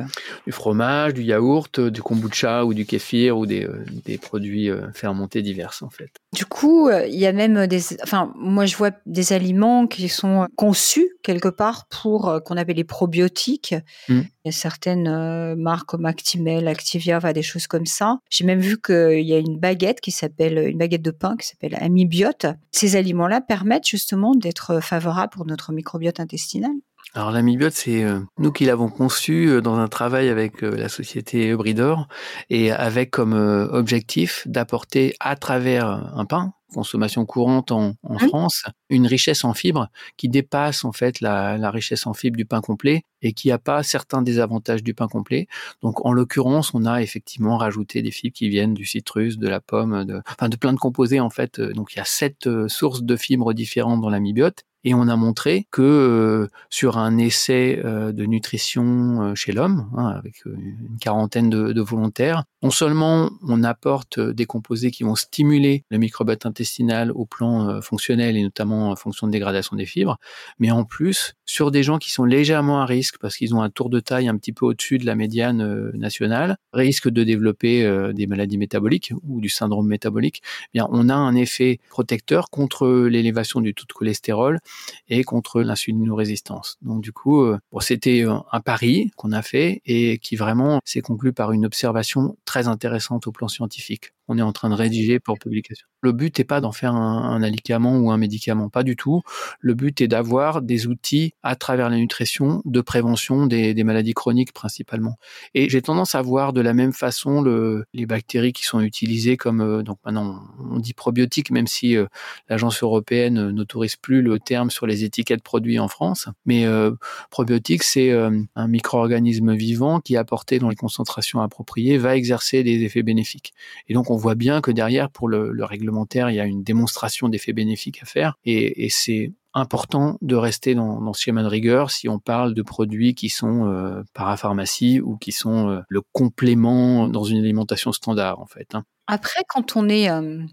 Du 0.47 0.53
fromage, 0.53 1.15
du 1.15 1.23
yaourt, 1.23 1.81
du 1.81 2.03
kombucha 2.03 2.65
ou 2.65 2.75
du 2.75 2.87
kéfir 2.87 3.39
ou 3.39 3.47
des, 3.47 3.65
euh, 3.65 3.85
des 4.05 4.19
produits 4.19 4.71
euh, 4.71 4.93
fermentés 4.93 5.43
divers 5.43 5.75
en 5.83 5.91
fait. 5.91 6.11
Du 6.33 6.47
coup, 6.47 6.91
il 6.91 7.15
y 7.15 7.27
a 7.27 7.33
même 7.33 7.67
des, 7.67 7.81
enfin 8.03 8.33
moi 8.37 8.67
je 8.67 8.77
vois 8.77 8.91
des 9.07 9.33
aliments 9.33 9.87
qui 9.87 10.09
sont 10.09 10.49
conçus 10.57 11.09
quelque 11.23 11.49
part 11.49 11.87
pour 11.87 12.43
qu'on 12.45 12.57
appelle 12.57 12.77
les 12.77 12.85
probiotiques. 12.85 13.75
Mmh. 14.09 14.21
Il 14.45 14.49
y 14.49 14.51
a 14.51 14.53
certaines 14.53 15.55
marques 15.55 15.89
comme 15.89 16.05
Actimel, 16.05 16.69
Activia, 16.69 17.19
des 17.33 17.43
choses 17.43 17.67
comme 17.67 17.87
ça. 17.87 18.19
J'ai 18.29 18.45
même 18.45 18.61
vu 18.61 18.79
qu'il 18.79 19.23
y 19.23 19.33
a 19.33 19.39
une 19.39 19.59
baguette 19.59 20.03
qui 20.03 20.11
s'appelle 20.11 20.59
une 20.69 20.77
baguette 20.77 21.01
de 21.01 21.11
pain 21.11 21.35
qui 21.37 21.47
s'appelle 21.47 21.77
Amibiote. 21.81 22.47
Ces 22.71 22.97
aliments-là 22.97 23.41
permettent 23.41 23.89
justement 23.89 24.35
d'être 24.35 24.81
favorables 24.83 25.31
pour 25.33 25.47
notre 25.47 25.73
microbiote 25.73 26.21
intestinal. 26.21 26.73
Alors 27.13 27.31
l'amibiote, 27.31 27.75
c'est 27.75 28.03
euh, 28.03 28.21
nous 28.39 28.51
qui 28.51 28.65
l'avons 28.65 28.89
conçu 28.89 29.47
euh, 29.47 29.61
dans 29.61 29.77
un 29.77 29.87
travail 29.87 30.29
avec 30.29 30.65
euh, 30.65 30.75
la 30.77 30.89
société 30.89 31.51
Eubridor 31.51 32.09
et 32.51 32.73
avec 32.73 33.11
comme 33.13 33.35
objectif 33.35 34.43
d'apporter 34.47 35.15
à 35.21 35.37
travers 35.37 35.87
un 35.87 36.25
pain, 36.25 36.55
consommation 36.73 37.25
courante 37.25 37.71
en, 37.71 37.95
en 38.03 38.19
France, 38.19 38.65
une 38.89 39.07
richesse 39.07 39.45
en 39.45 39.55
fibres 39.55 39.91
qui 40.17 40.29
dépasse 40.29 40.85
en 40.85 40.91
fait 40.91 41.21
la, 41.21 41.57
la 41.57 41.71
richesse 41.71 42.07
en 42.09 42.15
fibres 42.15 42.37
du 42.37 42.47
pain 42.47 42.61
complet 42.61 43.05
et 43.23 43.33
qui 43.33 43.49
n'a 43.49 43.59
pas 43.59 43.85
certains 43.85 44.23
des 44.23 44.41
avantages 44.41 44.83
du 44.83 44.93
pain 44.93 45.07
complet. 45.07 45.47
Donc 45.83 46.05
en 46.05 46.13
l'occurrence, 46.13 46.75
on 46.75 46.85
a 46.85 47.01
effectivement 47.01 47.59
rajouté 47.59 48.03
des 48.03 48.11
fibres 48.11 48.35
qui 48.35 48.49
viennent 48.49 48.75
du 48.75 48.87
citrus, 48.87 49.39
de 49.39 49.49
la 49.49 49.61
pomme, 49.61 50.05
de, 50.05 50.21
enfin 50.29 50.49
de 50.49 50.57
plein 50.57 50.73
de 50.73 50.79
composés 50.79 51.21
en 51.21 51.31
fait. 51.31 51.61
Donc 51.61 51.95
il 51.95 51.99
y 51.99 52.01
a 52.01 52.05
sept 52.05 52.49
sources 52.67 53.05
de 53.05 53.17
fibres 53.17 53.53
différentes 53.53 54.01
dans 54.01 54.11
l'amibiote 54.11 54.65
et 54.85 54.95
on 54.95 55.09
a 55.09 55.17
montré 55.17 55.67
que 55.71 55.83
euh, 55.83 56.49
sur 56.69 56.99
un 56.99 57.17
essai 57.17 57.81
euh, 57.85 58.13
de 58.13 58.25
nutrition 58.27 59.23
euh, 59.23 59.35
chez 59.35 59.53
l'homme, 59.53 59.91
hein, 59.97 60.09
avec 60.09 60.45
une 60.45 60.99
quarantaine 61.01 61.51
de, 61.51 61.81
volontaires, 61.81 62.45
non 62.63 62.71
seulement 62.71 63.31
on 63.43 63.63
apporte 63.63 64.21
des 64.21 64.47
composés 64.47 64.91
qui 64.91 65.03
vont 65.03 65.15
stimuler 65.17 65.85
le 65.91 65.99
microbiote 65.99 66.47
intestinal 66.47 67.11
au 67.13 67.27
plan 67.27 67.81
fonctionnel 67.83 68.37
et 68.37 68.43
notamment 68.43 68.91
en 68.91 68.97
fonction 68.97 69.27
de 69.27 69.33
dégradation 69.33 69.77
des 69.77 69.85
fibres, 69.85 70.19
mais 70.59 70.71
en 70.71 70.85
plus 70.85 71.35
sur 71.45 71.71
des 71.71 71.83
gens 71.83 71.99
qui 71.99 72.11
sont 72.11 72.25
légèrement 72.25 72.81
à 72.81 72.87
risque 72.87 73.17
parce 73.21 73.37
qu'ils 73.37 73.55
ont 73.55 73.61
un 73.61 73.69
tour 73.69 73.91
de 73.91 74.01
taille 74.01 74.29
un 74.29 74.37
petit 74.37 74.53
peu 74.53 74.65
au-dessus 74.65 74.97
de 74.97 75.05
la 75.05 75.15
médiane 75.15 75.91
nationale, 75.93 76.57
risque 76.73 77.11
de 77.11 77.23
développer 77.23 78.13
des 78.15 78.27
maladies 78.27 78.57
métaboliques 78.57 79.13
ou 79.29 79.43
du 79.43 79.51
syndrome 79.51 79.87
métabolique, 79.87 80.43
eh 80.69 80.79
bien 80.79 80.89
on 80.91 81.11
a 81.11 81.15
un 81.15 81.35
effet 81.35 81.81
protecteur 81.91 82.49
contre 82.49 82.89
l'élévation 82.89 83.61
du 83.61 83.75
taux 83.75 83.85
de 83.87 83.93
cholestérol 83.93 84.61
et 85.09 85.25
contre 85.25 85.63
l'insulinorésistance. 85.63 86.77
Donc 86.83 87.03
du 87.03 87.13
coup, 87.13 87.43
euh, 87.43 87.59
c'était 87.81 88.25
euh, 88.25 88.37
un 88.53 88.61
pari 88.61 89.11
qu'on 89.17 89.33
a 89.33 89.43
fait 89.43 89.83
et 89.85 90.19
qui 90.19 90.37
vraiment 90.37 90.81
s'est 90.85 91.01
conclu 91.01 91.33
par 91.33 91.53
une 91.53 91.67
observation 91.67 92.37
très 92.45 92.69
intéressante 92.69 93.27
au 93.27 93.33
plan 93.33 93.49
scientifique 93.49 94.13
on 94.29 94.39
est 94.39 94.43
en 94.43 94.53
train 94.53 94.71
de 94.71 94.75
rédiger 94.75 95.21
pour 95.21 95.39
publication. 95.39 95.87
Le 96.01 96.13
but 96.13 96.39
n'est 96.39 96.45
pas 96.45 96.61
d'en 96.61 96.73
faire 96.73 96.95
un, 96.95 97.41
un, 97.43 97.85
ou 97.85 98.11
un 98.11 98.19
médicament, 98.19 98.69
pas 98.69 98.83
du 98.83 98.95
tout. 98.95 99.23
Le 99.61 99.75
but 99.75 100.01
est 100.01 100.09
d'avoir 100.09 100.61
des 100.61 100.87
outils 100.87 101.33
à 101.43 101.57
travers 101.57 101.89
la 101.89 101.97
nutrition 101.97 102.61
de 102.65 102.81
prévention 102.81 103.47
des, 103.47 103.75
maladies 103.85 104.13
chroniques 104.13 104.53
principalement. 104.53 105.17
Et 105.55 105.69
j'ai 105.69 105.83
tendance 105.83 106.15
à 106.15 106.23
voir 106.23 106.53
de 106.53 106.61
la 106.61 106.75
même 106.75 106.93
façon 106.93 107.41
le, 107.41 107.85
les 107.95 108.07
bactéries 108.07 108.53
qui 108.53 108.65
sont 108.65 108.81
utilisées 108.81 109.37
comme 109.37 109.61
euh, 109.61 109.83
donc 109.83 109.99
maintenant 110.05 110.43
on 110.71 110.79
dit 110.79 110.95
probiotiques, 110.95 111.51
même 111.51 111.67
si 111.67 111.97
euh, 111.97 112.07
l'agence 112.49 112.83
européenne 112.83 113.51
n'autorise 113.51 113.97
plus 113.97 114.23
le 114.23 114.39
terme 114.39 114.71
sur 114.71 114.87
les 114.87 115.05
étiquettes 115.05 115.43
produits 115.43 115.79
en 115.79 115.89
France. 115.89 116.29
Mais 116.45 116.67
euh, 116.67 116.93
probiotique, 117.31 117.83
c'est 117.83 118.11
un 118.13 118.69
micro-organisme 118.69 119.55
vivant 119.55 120.01
qui, 120.01 120.17
apporté 120.17 120.59
dans 120.59 120.69
les 120.69 120.77
concentrations 120.77 121.41
appropriées, 121.41 121.99
va 121.99 122.17
exercer 122.17 122.63
des 122.63 122.83
effets 122.83 123.03
bénéfiques. 123.03 123.55
Et 123.89 123.95
donc 123.95 124.11
on 124.11 124.14
voit 124.17 124.35
bien 124.35 124.61
que 124.61 124.71
derrière, 124.71 125.11
pour 125.11 125.29
le, 125.29 125.65
réglementaire, 125.65 126.31
il 126.31 126.37
y 126.37 126.41
a 126.41 126.45
une 126.45 126.63
démonstration 126.63 127.29
d'effets 127.29 127.53
bénéfiques 127.53 128.03
à 128.03 128.07
faire. 128.07 128.35
Et, 128.45 128.89
c'est 128.91 129.33
important 129.55 130.19
de 130.21 130.35
rester 130.35 130.75
dans, 130.75 131.13
ce 131.13 131.23
schéma 131.23 131.43
de 131.43 131.49
rigueur 131.49 131.91
si 131.91 132.09
on 132.09 132.19
parle 132.19 132.55
de 132.55 132.63
produits 132.63 133.15
qui 133.15 133.29
sont 133.29 133.67
euh, 133.67 134.03
parapharmacie 134.13 135.01
ou 135.01 135.17
qui 135.17 135.31
sont 135.31 135.69
euh, 135.69 135.81
le 135.89 136.01
complément 136.13 137.09
dans 137.09 137.23
une 137.23 137.39
alimentation 137.39 137.93
standard 137.93 138.41
en 138.41 138.47
fait. 138.47 138.75
Hein. 138.75 138.83
Après, 139.07 139.43
quand 139.49 139.77
on 139.77 139.89
est, 139.89 140.09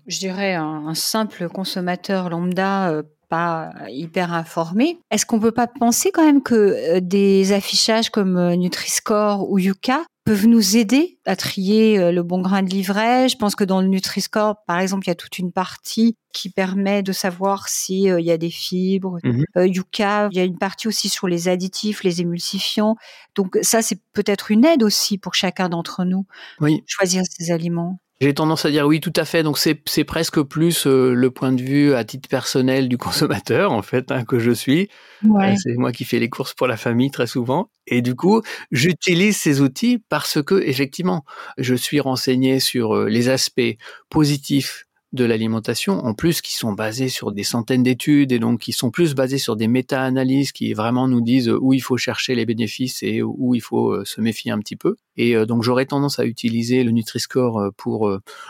je 0.08 0.20
dirais, 0.20 0.56
un, 0.56 0.94
simple 0.94 1.48
consommateur 1.48 2.30
lambda, 2.30 3.02
pas 3.30 3.72
hyper 3.90 4.34
informé, 4.34 5.00
est-ce 5.10 5.26
qu'on 5.26 5.40
peut 5.40 5.54
pas 5.54 5.68
penser 5.68 6.12
quand 6.12 6.26
même 6.26 6.44
que 6.44 7.00
des 7.00 7.54
affichages 7.54 8.10
comme 8.10 8.54
Nutri-Score 8.56 9.50
ou 9.50 9.58
Yuka 9.58 10.04
peuvent 10.24 10.48
nous 10.48 10.78
aider 10.78 11.18
à 11.26 11.36
trier 11.36 12.12
le 12.12 12.24
bon 12.24 12.42
grain 12.42 12.62
de 12.64 12.70
livret. 12.70 13.28
Je 13.28 13.38
pense 13.38 13.56
que 13.56 13.64
dans 13.64 13.82
le 13.82 13.88
Nutri-Score, 13.88 14.64
par 14.68 14.80
exemple, 14.80 15.06
il 15.08 15.10
y 15.10 15.12
a 15.12 15.16
toute 15.16 15.40
une 15.40 15.52
partie 15.52 16.16
qui 16.34 16.50
permet 16.50 17.02
de 17.04 17.12
savoir 17.12 17.68
s'il 17.68 18.20
y 18.20 18.32
a 18.32 18.38
des 18.38 18.52
fibres. 18.52 19.18
Mmh 19.24 19.44
Yuka, 19.66 20.30
il 20.32 20.38
y 20.38 20.40
a 20.40 20.44
une 20.44 20.58
partie 20.58 20.88
aussi 20.88 21.10
sur 21.10 21.28
les 21.28 21.48
additifs, 21.48 22.04
les 22.04 22.22
émulsifiants. 22.22 22.96
Donc 23.36 23.58
ça, 23.62 23.82
c'est 23.82 24.00
peut-être 24.14 24.52
une 24.52 24.64
aide 24.64 24.84
aussi 24.84 25.18
pour 25.18 25.34
chacun 25.34 25.70
d'entre 25.70 26.06
nous. 26.06 26.26
Oui. 26.60 26.84
Choisir 26.86 27.24
ses 27.30 27.52
aliments. 27.52 28.00
J'ai 28.22 28.36
tendance 28.36 28.66
à 28.66 28.70
dire 28.70 28.86
oui, 28.86 29.00
tout 29.00 29.14
à 29.16 29.26
fait. 29.26 29.42
Donc 29.42 29.58
c'est 29.58 30.04
presque 30.04 30.44
plus 30.44 30.86
euh, 30.86 31.12
le 31.14 31.32
point 31.32 31.52
de 31.52 31.62
vue 31.62 31.96
à 31.96 32.04
titre 32.04 32.30
personnel 32.30 32.88
du 32.88 32.98
consommateur 33.00 33.72
en 33.72 33.82
fait 33.82 34.12
hein, 34.12 34.24
que 34.26 34.38
je 34.38 34.52
suis. 34.52 34.90
Euh, 35.26 35.56
c'est 35.58 35.74
moi 35.74 35.92
qui 35.92 36.06
fais 36.06 36.20
les 36.20 36.30
courses 36.30 36.54
pour 36.54 36.68
la 36.68 36.78
famille 36.78 37.10
très 37.10 37.26
souvent. 37.26 37.72
Et 37.88 38.04
du 38.04 38.14
coup, 38.14 38.44
j'utilise 38.72 39.38
ces 39.38 39.60
outils 39.60 40.04
parce 40.08 40.42
que 40.44 40.62
effectivement, 40.62 41.26
je 41.58 41.74
suis 41.74 42.00
renseigné 42.00 42.60
sur 42.60 42.96
euh, 42.96 43.10
les 43.10 43.28
aspects 43.28 43.76
positifs 44.10 44.86
de 45.14 45.26
l'alimentation, 45.26 46.00
en 46.06 46.14
plus 46.14 46.42
qui 46.42 46.54
sont 46.54 46.72
basés 46.72 47.10
sur 47.10 47.34
des 47.34 47.44
centaines 47.44 47.84
d'études 47.84 48.32
et 48.32 48.40
donc 48.40 48.62
qui 48.62 48.72
sont 48.72 48.92
plus 48.92 49.14
basés 49.14 49.40
sur 49.40 49.58
des 49.58 49.68
méta-analyses 49.68 50.54
qui 50.54 50.74
vraiment 50.74 51.10
nous 51.10 51.20
disent 51.20 51.50
où 51.50 51.74
il 51.74 51.82
faut 51.82 51.98
chercher 51.98 52.34
les 52.34 52.46
bénéfices 52.46 53.04
et 53.04 53.22
où 53.22 53.54
il 53.54 53.62
faut 53.62 53.92
euh, 53.92 54.06
se 54.06 54.22
méfier 54.22 54.52
un 54.52 54.60
petit 54.60 54.78
peu. 54.78 54.96
Et 55.18 55.36
euh, 55.36 55.46
donc 55.46 55.64
j'aurais 55.64 55.86
tendance 55.86 56.20
à 56.20 56.24
utiliser 56.24 56.86
le 56.86 56.92
Nutri-Score 56.92 57.60
euh, 57.60 57.70
pour 57.76 58.10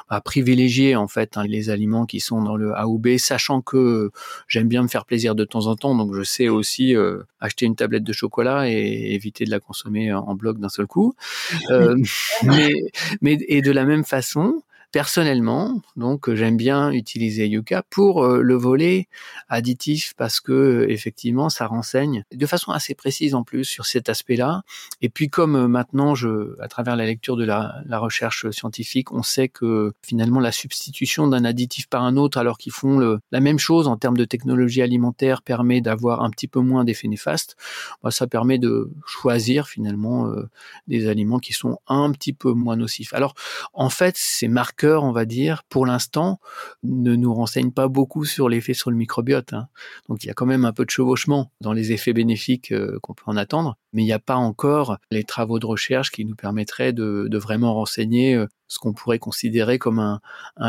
à 0.10 0.22
privilégier 0.22 0.96
en 0.96 1.08
fait 1.08 1.36
hein, 1.36 1.46
les 1.48 1.72
aliments 1.72 2.06
qui 2.06 2.20
sont 2.20 2.44
dans 2.44 2.56
le 2.56 2.76
A 2.76 2.88
ou 2.88 3.00
B, 3.00 3.18
sachant 3.18 3.62
que 3.62 4.12
j'aime 4.48 4.68
bien 4.68 4.84
me 4.84 4.88
faire 4.88 5.06
plaisir 5.06 5.34
de 5.34 5.46
temps 5.46 5.66
en 5.66 5.76
temps, 5.76 5.96
donc 5.96 6.14
je 6.14 6.22
sais 6.22 6.48
aussi 6.48 6.96
acheter 7.40 7.66
une 7.66 7.76
tablette 7.76 8.04
de 8.04 8.14
chocolat 8.14 8.70
et 8.70 9.14
éviter 9.14 9.46
de 9.46 9.52
la 9.52 9.60
consommer 9.60 10.14
en 10.14 10.36
bloc 10.36 10.60
d'un 10.60 10.70
seul 10.70 10.86
coup. 10.86 11.16
mais, 12.44 12.74
mais 13.22 13.38
et 13.48 13.62
de 13.62 13.72
la 13.72 13.86
même 13.86 14.04
façon, 14.04 14.62
Personnellement, 14.92 15.82
donc 15.96 16.34
j'aime 16.34 16.58
bien 16.58 16.92
utiliser 16.92 17.48
Yuka 17.48 17.82
pour 17.90 18.26
euh, 18.26 18.42
le 18.42 18.56
volet 18.56 19.08
additif 19.48 20.14
parce 20.18 20.42
que 20.42 20.52
euh, 20.52 20.92
effectivement 20.92 21.48
ça 21.50 21.66
renseigne 21.66 22.26
de 22.30 22.46
façon 22.46 22.74
assez 22.74 22.94
précise 22.94 23.34
en 23.34 23.46
plus 23.46 23.64
sur 23.64 23.86
cet 23.86 24.10
aspect-là. 24.10 24.64
Et 25.02 25.08
puis 25.08 25.30
comme 25.30 25.56
euh, 25.56 25.68
maintenant, 25.70 26.14
je, 26.14 26.60
à 26.60 26.68
travers 26.68 26.98
la 26.98 27.06
lecture 27.06 27.38
de 27.38 27.46
la, 27.46 27.76
la 27.86 28.00
recherche 28.00 28.50
scientifique, 28.52 29.14
on 29.14 29.24
sait 29.24 29.48
que 29.48 29.94
finalement 30.02 30.42
la 30.42 30.52
substitution 30.52 31.26
d'un 31.26 31.46
additif 31.46 31.88
par 31.88 32.04
un 32.04 32.18
autre 32.18 32.38
alors 32.38 32.58
qu'ils 32.58 32.74
font 32.74 32.98
le, 33.00 33.20
la 33.32 33.40
même 33.40 33.60
chose 33.60 33.88
en 33.88 33.96
termes 33.96 34.18
de 34.18 34.26
technologie 34.26 34.82
alimentaire 34.82 35.42
permet 35.42 35.80
d'avoir 35.80 36.22
un 36.22 36.30
petit 36.30 36.50
peu 36.50 36.60
moins 36.60 36.84
d'effets 36.84 37.08
néfastes. 37.08 37.56
Bah, 38.04 38.12
ça 38.12 38.28
permet 38.28 38.58
de 38.58 38.92
choisir 39.06 39.70
finalement 39.70 40.30
des 40.88 41.08
aliments 41.08 41.40
qui 41.40 41.54
sont 41.54 41.80
un 41.88 42.12
petit 42.12 42.34
peu 42.34 42.52
moins 42.52 42.76
nocifs. 42.76 43.14
Alors 43.14 43.36
en 43.74 43.90
fait, 43.90 44.16
c'est 44.18 44.50
on 44.88 45.12
va 45.12 45.26
dire, 45.26 45.64
pour 45.70 45.86
l'instant, 45.86 46.40
ne 46.84 47.16
nous 47.16 47.34
renseigne 47.34 47.72
pas 47.72 47.88
beaucoup 47.88 48.26
sur 48.26 48.50
l'effet 48.50 48.74
sur 48.74 48.92
le 48.92 48.98
microbiote. 48.98 49.54
Hein. 49.54 49.68
Donc 50.10 50.24
il 50.24 50.28
y 50.28 50.30
a 50.30 50.34
quand 50.34 50.46
même 50.46 50.66
un 50.66 50.74
peu 50.74 50.86
de 50.86 50.90
chevauchement 50.90 51.52
dans 51.62 51.74
les 51.74 51.92
effets 51.92 52.14
bénéfiques 52.14 52.72
euh, 52.72 53.00
qu'on 53.02 53.14
peut 53.14 53.24
en 53.26 53.38
attendre, 53.38 53.78
mais 53.94 54.04
il 54.04 54.06
n'y 54.06 54.14
a 54.14 54.20
pas 54.20 54.36
encore 54.36 54.98
les 55.12 55.24
travaux 55.24 55.60
de 55.60 55.66
recherche 55.66 56.12
qui 56.12 56.26
nous 56.26 56.36
permettraient 56.36 56.94
de, 56.94 57.30
vraiment 57.38 57.74
renseigner 57.74 58.36
euh, 58.36 58.48
ce 58.72 58.80
qu'on 58.80 58.94
pourrait 58.94 59.20
considérer 59.20 59.80
comme 59.80 60.00
un, 60.00 60.22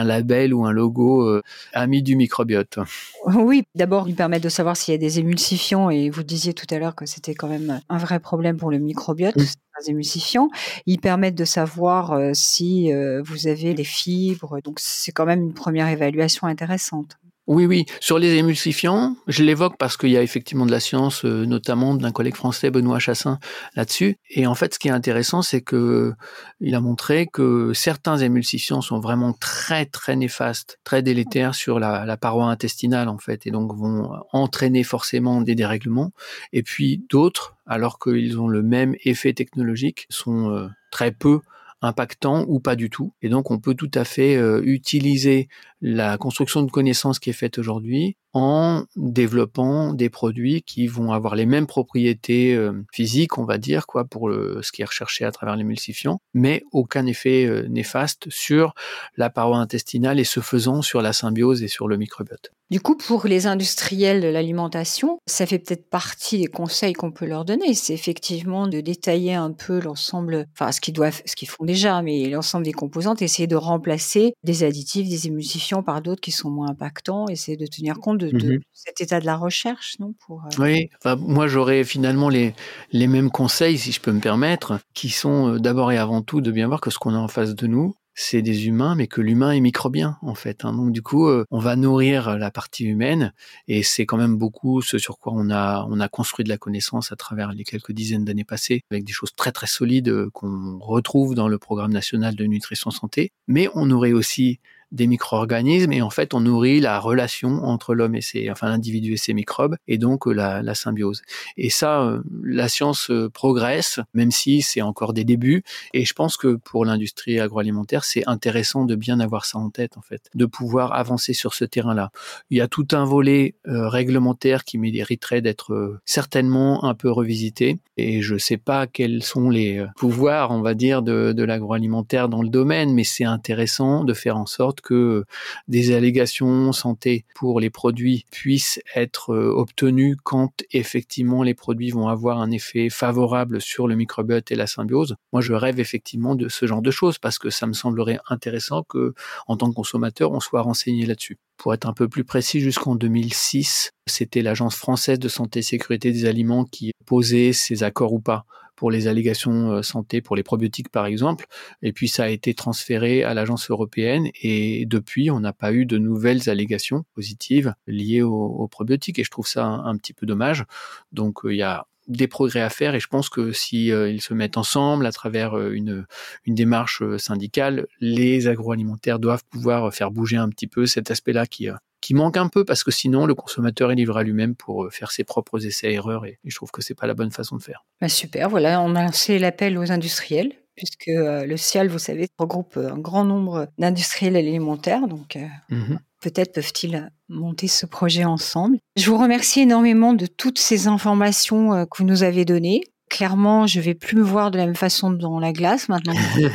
label 0.05 0.53
ou 0.53 0.67
un 0.67 0.73
logo 0.73 1.23
euh, 1.29 1.41
ami 1.73 2.03
du 2.03 2.17
microbiote. 2.17 2.81
Oui, 3.27 3.63
d'abord, 3.77 4.09
il 4.09 4.17
permet 4.17 4.41
de 4.41 4.49
savoir 4.49 4.77
s'il 4.77 4.91
y 4.91 4.95
a 4.97 4.99
des 4.99 5.21
émulsifiants, 5.21 5.89
et 5.89 6.11
vous 6.11 6.25
disiez 6.25 6.53
tout 6.53 6.67
à 6.75 6.81
l'heure 6.81 6.97
que 6.97 7.07
c'était 7.07 7.37
quand 7.37 7.47
même 7.47 7.81
un 7.89 7.99
vrai 7.99 8.19
problème 8.19 8.57
pour 8.57 8.73
le 8.73 8.81
microbiote. 8.81 9.37
Les 9.37 9.91
émulsifiants, 9.91 10.51
ils 10.87 10.99
permettent 10.99 11.37
de 11.37 11.45
savoir 11.45 12.13
euh, 12.13 12.33
si 12.35 12.91
vous 13.25 13.47
avez 13.47 13.73
des 13.75 13.85
fibres, 13.85 14.61
donc 14.63 14.81
c'est 14.81 15.13
quand 15.13 15.25
même 15.25 15.41
une 15.41 15.55
première 15.55 15.87
évaluation 15.87 16.49
intéressante. 16.49 17.17
Oui, 17.49 17.67
oui. 17.67 17.87
Sur 17.99 18.21
les 18.21 18.37
émulsifiants, 18.37 19.17
je 19.27 19.43
l'évoque 19.43 19.77
parce 19.77 19.97
qu'il 19.97 20.11
y 20.11 20.17
a 20.17 20.23
effectivement 20.23 20.65
de 20.65 20.71
la 20.71 20.79
science, 20.79 21.25
euh, 21.25 21.45
notamment 21.45 21.97
d'un 21.97 22.13
collègue 22.13 22.37
français, 22.37 22.71
Benoît 22.71 23.01
Chassin, 23.01 23.41
là-dessus. 23.75 24.17
Et 24.31 24.47
en 24.47 24.55
fait, 24.55 24.75
ce 24.75 24.79
qui 24.79 24.87
est 24.87 24.93
intéressant, 24.93 25.43
c'est 25.43 25.61
que 25.61 26.13
il 26.61 26.77
a 26.77 26.81
montré 26.81 27.27
que 27.27 27.73
certains 27.75 28.17
émulsifiants 28.17 28.81
sont 28.81 29.01
vraiment 29.01 29.33
très, 29.33 29.87
très 29.87 30.15
néfastes, 30.15 30.79
très 30.85 31.03
délétères 31.03 31.57
sur 31.57 31.81
la, 31.81 32.17
paroi 32.17 32.47
intestinale, 32.47 33.09
en 33.09 33.19
fait, 33.19 33.45
et 33.45 33.51
donc 33.51 33.75
vont 33.75 34.13
entraîner 34.33 34.85
forcément 34.85 35.41
des 35.41 35.57
dérèglements. 35.57 36.13
Et 36.53 36.63
puis 36.63 37.05
d'autres, 37.11 37.57
alors 37.67 37.99
qu'ils 37.99 38.39
ont 38.39 38.47
le 38.47 38.63
même 38.63 38.95
effet 39.05 39.33
technologique, 39.33 40.07
sont 40.11 40.51
euh, 40.51 40.69
très 40.93 41.11
peu 41.11 41.41
impactant 41.83 42.45
ou 42.49 42.61
pas 42.61 42.77
du 42.77 42.89
tout. 42.89 43.13
Et 43.23 43.29
donc 43.29 43.51
on 43.51 43.59
peut 43.59 43.75
tout 43.75 43.91
à 43.95 44.05
fait 44.05 44.37
euh, 44.37 44.63
utiliser 44.65 45.49
la 45.83 46.17
construction 46.17 46.63
de 46.63 46.71
connaissances 46.71 47.19
qui 47.19 47.31
est 47.31 47.35
faite 47.35 47.59
aujourd'hui 47.59 48.17
en 48.35 48.85
développant 48.97 49.93
des 49.93 50.09
produits 50.09 50.63
qui 50.63 50.87
vont 50.87 51.13
avoir 51.13 51.35
les 51.35 51.45
mêmes 51.45 51.67
propriétés 51.67 52.55
euh, 52.55 52.73
physiques, 52.93 53.37
on 53.37 53.45
va 53.45 53.59
dire, 53.59 53.87
quoi, 53.87 54.05
pour 54.05 54.29
le, 54.29 54.61
ce 54.63 54.73
qui 54.73 54.81
est 54.81 54.87
recherché 54.87 55.25
à 55.25 55.33
travers 55.33 55.57
l'émulsifiant, 55.57 56.19
mais 56.33 56.63
aucun 56.73 57.05
effet 57.05 57.45
euh, 57.45 57.67
néfaste 57.69 58.31
sur 58.31 58.75
la 59.17 59.29
paroi 59.29 59.59
intestinale 59.59 60.19
et 60.19 60.25
ce 60.25 60.41
faisant 60.41 60.81
sur 60.81 61.03
la 61.03 61.13
symbiose 61.13 61.63
et 61.63 61.69
sur 61.69 61.89
le 61.89 61.99
microbiote. 61.99 62.53
Du 62.71 62.81
coup, 62.81 62.97
pour 62.97 63.27
les 63.27 63.47
industriels 63.47 64.23
de 64.23 64.29
l'alimentation, 64.29 65.19
ça 65.27 65.45
fait 65.45 65.59
peut-être 65.59 65.91
partie 65.91 66.39
des 66.39 66.47
conseils 66.47 66.95
qu'on 66.95 67.13
peut 67.13 67.27
leur 67.27 67.45
donner. 67.45 67.75
C'est 67.75 67.93
effectivement 67.93 68.67
de 68.67 68.81
détailler 68.81 69.35
un 69.35 69.53
peu 69.53 69.79
l'ensemble, 69.79 70.47
enfin 70.55 70.73
ce 70.73 70.81
qu'ils 70.81 70.95
doivent, 70.95 71.21
ce 71.27 71.37
qu'ils 71.37 71.51
font 71.51 71.67
déjà, 71.67 72.01
mais 72.01 72.31
l'ensemble 72.31 72.65
des 72.65 72.73
composantes, 72.73 73.21
essayer 73.21 73.47
de 73.47 73.57
remplacer 73.57 74.33
des 74.43 74.65
additifs, 74.65 75.07
des 75.07 75.27
émulsifiants 75.27 75.72
par 75.81 76.03
d'autres 76.03 76.21
qui 76.21 76.33
sont 76.33 76.51
moins 76.51 76.71
impactants, 76.71 77.29
essayer 77.29 77.57
de 77.57 77.67
tenir 77.67 77.99
compte 78.01 78.19
de, 78.19 78.37
mmh 78.37 78.61
cet 78.73 79.01
état 79.01 79.21
de 79.21 79.27
la 79.27 79.37
recherche, 79.37 79.97
non 80.01 80.13
pour, 80.27 80.43
euh, 80.45 80.49
Oui, 80.59 80.91
moi 81.19 81.47
j'aurais 81.47 81.85
finalement 81.85 82.29
les, 82.29 82.53
les 82.91 83.07
mêmes 83.07 83.31
conseils, 83.31 83.79
si 83.79 83.93
je 83.93 84.01
peux 84.01 84.11
me 84.11 84.21
permettre, 84.21 84.81
qui 84.93 85.09
sont 85.09 85.55
euh, 85.55 85.59
d'abord 85.61 85.93
et 85.93 85.99
avant 85.99 86.21
tout 86.21 86.41
de 86.41 86.51
bien 86.51 86.67
voir 86.67 86.81
que 86.81 86.91
ce 86.91 86.99
qu'on 86.99 87.15
a 87.15 87.19
en 87.19 87.29
face 87.29 87.55
de 87.55 87.67
nous, 87.69 87.95
c'est 88.15 88.43
des 88.43 88.67
humains, 88.67 88.95
mais 88.95 89.07
que 89.07 89.21
l'humain 89.21 89.53
est 89.53 89.61
microbien 89.61 90.19
en 90.23 90.35
fait. 90.35 90.65
Hein. 90.65 90.75
Donc 90.75 90.93
du 90.93 91.03
coup, 91.03 91.29
euh, 91.29 91.45
on 91.51 91.59
va 91.59 91.77
nourrir 91.77 92.37
la 92.37 92.51
partie 92.51 92.85
humaine, 92.85 93.33
et 93.69 93.83
c'est 93.83 94.07
quand 94.07 94.17
même 94.17 94.37
beaucoup 94.37 94.83
ce 94.83 94.99
sur 94.99 95.19
quoi 95.19 95.33
on 95.35 95.51
a 95.51 95.87
on 95.89 96.01
a 96.01 96.09
construit 96.09 96.45
de 96.45 96.49
la 96.49 96.59
connaissance 96.59 97.13
à 97.13 97.17
travers 97.17 97.53
les 97.53 97.65
quelques 97.65 97.93
dizaines 97.93 98.25
d'années 98.25 98.45
passées, 98.45 98.83
avec 98.91 99.05
des 99.05 99.13
choses 99.13 99.35
très 99.35 99.53
très 99.53 99.67
solides 99.67 100.09
euh, 100.09 100.31
qu'on 100.33 100.79
retrouve 100.79 101.35
dans 101.35 101.49
le 101.49 101.59
programme 101.59 101.93
national 101.93 102.35
de 102.35 102.45
nutrition 102.45 102.91
santé. 102.91 103.33
Mais 103.47 103.69
on 103.75 103.91
aurait 103.91 104.13
aussi 104.13 104.61
des 104.93 105.07
micro-organismes 105.07 105.93
et 105.93 106.03
en 106.03 106.11
fait 106.11 106.35
on 106.35 106.41
nourrit 106.41 106.81
la 106.81 107.01
relation 107.01 107.65
entre 107.65 107.95
l'homme 107.95 108.15
et 108.15 108.21
ses, 108.21 108.51
enfin 108.51 108.69
l'individu 108.69 109.15
et 109.15 109.17
ses 109.17 109.35
microbes 109.35 109.77
et 109.89 109.99
donc 109.99 110.27
euh, 110.27 110.33
la, 110.33 110.63
la 110.63 110.75
symbiose. 110.75 111.23
Et 111.57 111.71
ça, 111.71 112.03
euh, 112.03 112.23
la 112.45 112.69
science 112.69 113.11
euh, 113.11 113.29
progresse, 113.31 114.01
même 114.15 114.31
si 114.31 114.63
c'est 114.63 114.83
encore 114.83 115.13
des 115.13 115.25
débuts. 115.25 115.63
Et 115.95 116.05
je 116.05 116.13
pense 116.13 116.37
que 116.37 116.57
pour 116.57 116.85
l'industrie 116.85 117.41
agroalimentaire, 117.41 118.05
c'est 118.05 118.23
intéressant 118.29 118.85
de 118.85 118.95
bien 118.95 119.19
avoir 119.21 119.47
ça 119.47 119.59
en 119.59 119.71
tête 119.71 119.97
en 119.97 120.03
fait, 120.03 120.29
de 120.35 120.47
pouvoir 120.47 120.93
avancer 120.93 121.33
sur 121.33 121.55
ce 121.55 121.65
terrain-là. 121.65 122.11
Il 122.51 122.59
y 122.59 122.61
a 122.61 122.69
tout 122.69 122.87
un 122.93 123.05
volet 123.05 123.55
réglementaire 123.65 124.65
qui 124.65 124.79
mériterait 124.79 125.41
d'être 125.41 126.01
certainement 126.05 126.85
un 126.85 126.95
peu 126.95 127.11
revisité. 127.11 127.79
Et 127.97 128.21
je 128.23 128.37
sais 128.37 128.57
pas 128.57 128.87
quels 128.87 129.23
sont 129.23 129.49
les 129.49 129.85
pouvoirs, 129.97 130.51
on 130.51 130.61
va 130.61 130.75
dire, 130.75 131.03
de, 131.03 131.33
de 131.33 131.43
l'agroalimentaire 131.45 132.29
dans 132.29 132.43
le 132.43 132.49
domaine, 132.49 132.93
mais 132.93 133.05
c'est 133.05 133.25
intéressant 133.25 134.05
de 134.05 134.15
faire 134.15 134.37
en 134.37 134.47
sorte 134.47 134.82
que 134.83 135.25
des 135.69 135.95
allégations 135.95 136.73
santé 136.73 137.25
pour 137.35 137.61
les 137.61 137.71
produits 137.71 138.27
puissent 138.31 138.81
être 138.95 139.33
euh, 139.33 139.53
obtenues 139.55 140.17
quand 140.23 140.63
effectivement 140.73 141.43
les 141.43 141.55
produits 141.55 141.91
vont 141.91 142.09
avoir 142.09 142.41
un 142.41 142.51
effet 142.51 142.91
favorable 142.91 143.61
sur 143.61 143.89
le 143.89 143.95
microbiote 143.95 144.51
et 144.51 144.57
la 144.57 144.67
symbiose. 144.67 145.17
Moi, 145.33 145.43
je 145.43 145.53
rêve 145.53 145.81
effectivement 145.81 146.35
de 146.35 146.49
ce 146.49 146.67
genre 146.67 146.83
de 146.83 146.91
choses 146.91 147.19
parce 147.19 147.39
que 147.39 147.51
ça 147.51 147.67
me 147.67 147.73
semblerait 147.73 148.19
intéressant 148.29 148.83
que, 148.83 149.15
en 149.47 149.57
tant 149.57 149.71
que 149.71 149.75
consommateur, 149.75 150.33
on 150.33 150.41
soit 150.41 150.63
renseigné 150.63 151.07
là-dessus. 151.07 151.39
Pour 151.57 151.75
être 151.75 151.87
un 151.87 151.93
peu 151.93 152.09
plus 152.09 152.25
précis, 152.25 152.61
jusqu'en 152.61 152.97
2006, 152.97 153.91
c'était 154.07 154.43
l'Agence 154.43 154.75
française 154.75 155.19
de 155.19 155.29
santé 155.29 155.61
et 155.61 155.63
sécurité 155.63 156.11
des 156.11 156.27
aliments 156.27 156.65
qui 156.65 156.93
posait 157.07 157.53
ces 157.53 157.83
accords 157.83 158.13
ou 158.13 158.21
pas 158.21 158.45
pour 158.83 158.91
les 158.91 159.07
allégations 159.07 159.81
santé, 159.81 160.21
pour 160.21 160.35
les 160.35 160.43
probiotiques 160.43 160.89
par 160.89 161.07
exemple. 161.07 161.47
Et 161.83 161.93
puis 161.93 162.09
ça 162.09 162.25
a 162.25 162.29
été 162.29 162.53
transféré 162.53 163.23
à 163.23 163.33
l'agence 163.33 163.71
européenne 163.71 164.29
et 164.43 164.87
depuis 164.87 165.31
on 165.31 165.39
n'a 165.39 165.53
pas 165.53 165.73
eu 165.73 165.87
de 165.87 165.99
nouvelles 165.99 166.51
allégations 166.51 167.05
positives 167.15 167.77
liées 167.87 168.23
aux, 168.23 168.67
probiotiques 168.67 169.21
et 169.21 169.23
je 169.23 169.31
trouve 169.31 169.47
ça 169.47 169.65
un, 169.65 169.97
petit 169.99 170.13
peu 170.13 170.27
dommage. 170.27 170.65
Donc 171.13 171.43
il 171.45 171.55
y 171.55 171.63
a 171.63 171.87
des 172.09 172.27
progrès 172.27 172.61
à 172.61 172.71
faire 172.71 172.97
et 172.97 172.99
je 172.99 173.07
pense 173.07 173.29
que 173.29 173.53
si 173.53 173.93
euh, 173.93 174.11
ils 174.11 174.21
se 174.21 174.35
mettent 174.35 174.57
ensemble 174.57 175.07
à 175.07 175.13
travers 175.13 175.57
euh, 175.57 175.71
une, 175.71 176.05
démarche 176.49 177.03
euh, 177.03 177.19
syndicale, 177.19 177.87
les 178.01 178.49
agroalimentaires 178.49 179.21
doivent 179.21 179.45
pouvoir 179.49 179.95
faire 179.95 180.11
bouger 180.11 180.39
un 180.39 180.49
petit 180.49 180.67
peu 180.67 180.87
cet 180.87 181.13
aspect-là 181.13 181.47
qui 181.47 181.69
qui 182.03 182.13
manque 182.13 182.37
un 182.37 182.49
peu 182.49 182.67
parce 182.67 182.85
que 182.85 182.91
sinon 182.91 183.25
le 183.25 183.35
consommateur 183.35 183.91
est 183.91 183.95
livré 183.95 184.21
à 184.21 184.23
lui-même 184.23 184.55
pour 184.55 184.89
faire 184.93 185.11
ses 185.11 185.25
propres 185.25 185.65
essais 185.65 185.93
erreurs 185.95 186.27
et, 186.27 186.39
je 186.45 186.55
trouve 186.55 186.71
que 186.71 186.83
c'est 186.83 186.95
pas 186.95 187.07
la 187.07 187.15
bonne 187.15 187.31
façon 187.31 187.57
de 187.57 187.63
faire. 187.63 187.87
Bah 188.01 188.11
super, 188.11 188.51
voilà, 188.51 188.83
on 188.83 188.95
a 188.95 189.03
lancé 189.03 189.39
l'appel 189.39 189.79
aux 189.79 189.91
industriels 189.91 190.53
puisque 190.75 191.07
le 191.09 191.57
CIAL, 191.57 191.89
vous 191.89 191.99
savez, 191.99 192.29
regroupe 192.39 192.77
un 192.77 192.99
grand 192.99 193.25
nombre 193.25 193.69
d'industriels 193.79 194.37
alimentaires, 194.37 195.07
donc 195.07 195.39
mmh 195.71 195.97
peut-être 196.23 196.55
peuvent-ils 196.55 197.11
monter 197.29 197.69
ce 197.69 197.85
projet 197.85 198.25
ensemble. 198.25 198.79
Je 198.97 199.11
vous 199.11 199.19
remercie 199.19 199.61
énormément 199.61 200.15
de 200.15 200.27
toutes 200.27 200.59
ces 200.59 200.87
informations 200.87 201.75
euh, 201.75 201.85
que 201.85 201.99
vous 201.99 202.05
nous 202.05 202.23
avez 202.23 202.45
données. 202.47 202.83
Clairement, 203.13 203.67
je 203.67 203.79
vais 203.79 203.93
plus 203.93 204.17
me 204.17 204.23
voir 204.23 204.51
de 204.51 204.57
la 204.57 204.65
même 204.65 204.75
façon 204.75 205.11
dans 205.11 205.39
la 205.39 205.53
glace 205.53 205.91
maintenant. 205.91 206.15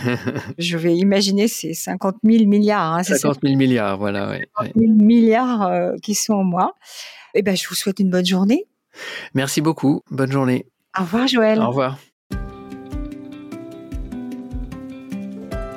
je 0.57 0.75
vais 0.75 0.97
imaginer 0.97 1.47
ces 1.47 1.75
50 1.75 2.15
000 2.23 2.45
milliards. 2.45 2.95
Hein, 2.95 3.03
50 3.03 3.41
000 3.43 3.55
milliards, 3.55 3.99
voilà. 3.99 4.29
Ouais, 4.29 4.47
50 4.57 4.73
000 4.75 4.91
milliards 4.93 5.67
euh, 5.67 5.91
qui 6.01 6.15
sont 6.15 6.33
en 6.33 6.43
moi. 6.43 6.73
Eh 7.35 7.43
ben, 7.43 7.55
je 7.55 7.69
vous 7.69 7.75
souhaite 7.75 7.99
une 7.99 8.09
bonne 8.09 8.25
journée. 8.25 8.65
Merci 9.35 9.61
beaucoup. 9.61 10.01
Bonne 10.09 10.31
journée. 10.31 10.65
Au 10.97 11.03
revoir, 11.03 11.27
Joël. 11.27 11.59
Au 11.61 11.67
revoir. 11.67 11.99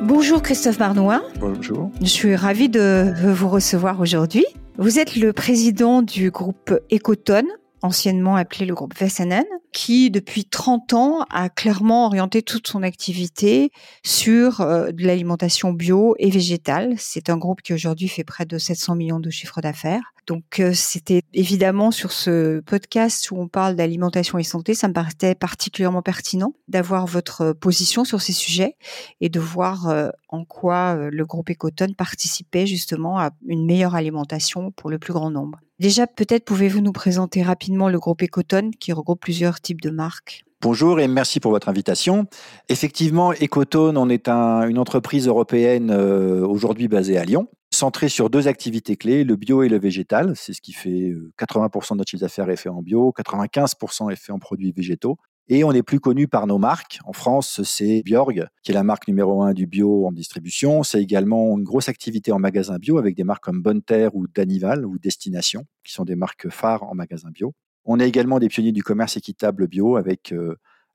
Bonjour 0.00 0.40
Christophe 0.40 0.78
Marnois. 0.78 1.22
Bonjour. 1.40 1.90
Je 2.00 2.06
suis 2.06 2.34
ravie 2.34 2.70
de 2.70 3.12
vous 3.34 3.50
recevoir 3.50 4.00
aujourd'hui. 4.00 4.46
Vous 4.78 4.98
êtes 4.98 5.14
le 5.16 5.34
président 5.34 6.00
du 6.00 6.30
groupe 6.30 6.72
Ecotone, 6.90 7.48
anciennement 7.82 8.36
appelé 8.36 8.66
le 8.66 8.74
groupe 8.74 8.94
VSNN, 8.98 9.44
qui 9.72 10.10
depuis 10.10 10.44
30 10.44 10.92
ans 10.94 11.26
a 11.30 11.48
clairement 11.48 12.06
orienté 12.06 12.42
toute 12.42 12.66
son 12.66 12.82
activité 12.82 13.70
sur 14.04 14.60
euh, 14.60 14.90
de 14.92 15.06
l'alimentation 15.06 15.72
bio 15.72 16.14
et 16.18 16.30
végétale. 16.30 16.94
C'est 16.98 17.30
un 17.30 17.36
groupe 17.36 17.62
qui 17.62 17.72
aujourd'hui 17.72 18.08
fait 18.08 18.24
près 18.24 18.46
de 18.46 18.58
700 18.58 18.96
millions 18.96 19.20
de 19.20 19.30
chiffres 19.30 19.60
d'affaires. 19.60 20.12
Donc 20.26 20.60
euh, 20.60 20.72
c'était 20.74 21.22
évidemment 21.32 21.90
sur 21.90 22.12
ce 22.12 22.60
podcast 22.60 23.30
où 23.30 23.36
on 23.36 23.48
parle 23.48 23.76
d'alimentation 23.76 24.38
et 24.38 24.42
santé, 24.42 24.74
ça 24.74 24.88
me 24.88 24.92
paraissait 24.92 25.34
particulièrement 25.34 26.02
pertinent 26.02 26.54
d'avoir 26.68 27.06
votre 27.06 27.52
position 27.52 28.04
sur 28.04 28.20
ces 28.20 28.32
sujets 28.32 28.76
et 29.20 29.28
de 29.28 29.40
voir 29.40 29.88
euh, 29.88 30.10
en 30.28 30.44
quoi 30.44 30.96
euh, 30.96 31.10
le 31.12 31.24
groupe 31.24 31.50
Ecotone 31.50 31.94
participait 31.94 32.66
justement 32.66 33.18
à 33.18 33.30
une 33.46 33.66
meilleure 33.66 33.94
alimentation 33.94 34.70
pour 34.72 34.90
le 34.90 34.98
plus 34.98 35.12
grand 35.12 35.30
nombre. 35.30 35.58
Déjà, 35.78 36.06
peut-être 36.06 36.44
pouvez-vous 36.44 36.80
nous 36.80 36.92
présenter 36.92 37.42
rapidement 37.42 37.88
le 37.88 37.98
groupe 37.98 38.22
Ecotone 38.22 38.70
qui 38.72 38.92
regroupe 38.92 39.20
plusieurs 39.20 39.60
types 39.60 39.80
de 39.80 39.90
marques? 39.90 40.44
Bonjour 40.62 41.00
et 41.00 41.08
merci 41.08 41.40
pour 41.40 41.52
votre 41.52 41.70
invitation. 41.70 42.26
Effectivement, 42.68 43.32
Ecotone, 43.32 43.96
on 43.96 44.10
est 44.10 44.28
une 44.28 44.78
entreprise 44.78 45.26
européenne 45.26 45.90
aujourd'hui 45.90 46.86
basée 46.86 47.16
à 47.16 47.24
Lyon 47.24 47.48
centré 47.72 48.08
sur 48.08 48.30
deux 48.30 48.48
activités 48.48 48.96
clés, 48.96 49.24
le 49.24 49.36
bio 49.36 49.62
et 49.62 49.68
le 49.68 49.78
végétal. 49.78 50.34
C'est 50.36 50.52
ce 50.52 50.60
qui 50.60 50.72
fait 50.72 51.14
80% 51.38 51.92
de 51.92 51.98
notre 51.98 52.10
chiffre 52.10 52.22
d'affaires 52.22 52.50
est 52.50 52.56
fait 52.56 52.68
en 52.68 52.82
bio, 52.82 53.12
95% 53.16 54.10
est 54.10 54.16
fait 54.16 54.32
en 54.32 54.38
produits 54.38 54.72
végétaux. 54.72 55.16
Et 55.48 55.64
on 55.64 55.72
est 55.72 55.82
plus 55.82 55.98
connu 55.98 56.28
par 56.28 56.46
nos 56.46 56.58
marques. 56.58 57.00
En 57.04 57.12
France, 57.12 57.62
c'est 57.64 58.02
Bjorg, 58.04 58.46
qui 58.62 58.70
est 58.70 58.74
la 58.74 58.84
marque 58.84 59.08
numéro 59.08 59.42
un 59.42 59.52
du 59.52 59.66
bio 59.66 60.06
en 60.06 60.12
distribution. 60.12 60.84
C'est 60.84 61.02
également 61.02 61.58
une 61.58 61.64
grosse 61.64 61.88
activité 61.88 62.30
en 62.30 62.38
magasin 62.38 62.78
bio 62.78 62.98
avec 62.98 63.16
des 63.16 63.24
marques 63.24 63.42
comme 63.42 63.60
Bonne 63.60 63.82
Terre 63.82 64.14
ou 64.14 64.28
Danival 64.28 64.86
ou 64.86 64.98
Destination, 64.98 65.64
qui 65.84 65.92
sont 65.92 66.04
des 66.04 66.14
marques 66.14 66.48
phares 66.50 66.84
en 66.84 66.94
magasin 66.94 67.30
bio. 67.32 67.52
On 67.84 67.98
est 67.98 68.06
également 68.06 68.38
des 68.38 68.48
pionniers 68.48 68.70
du 68.70 68.84
commerce 68.84 69.16
équitable 69.16 69.66
bio 69.66 69.96
avec 69.96 70.32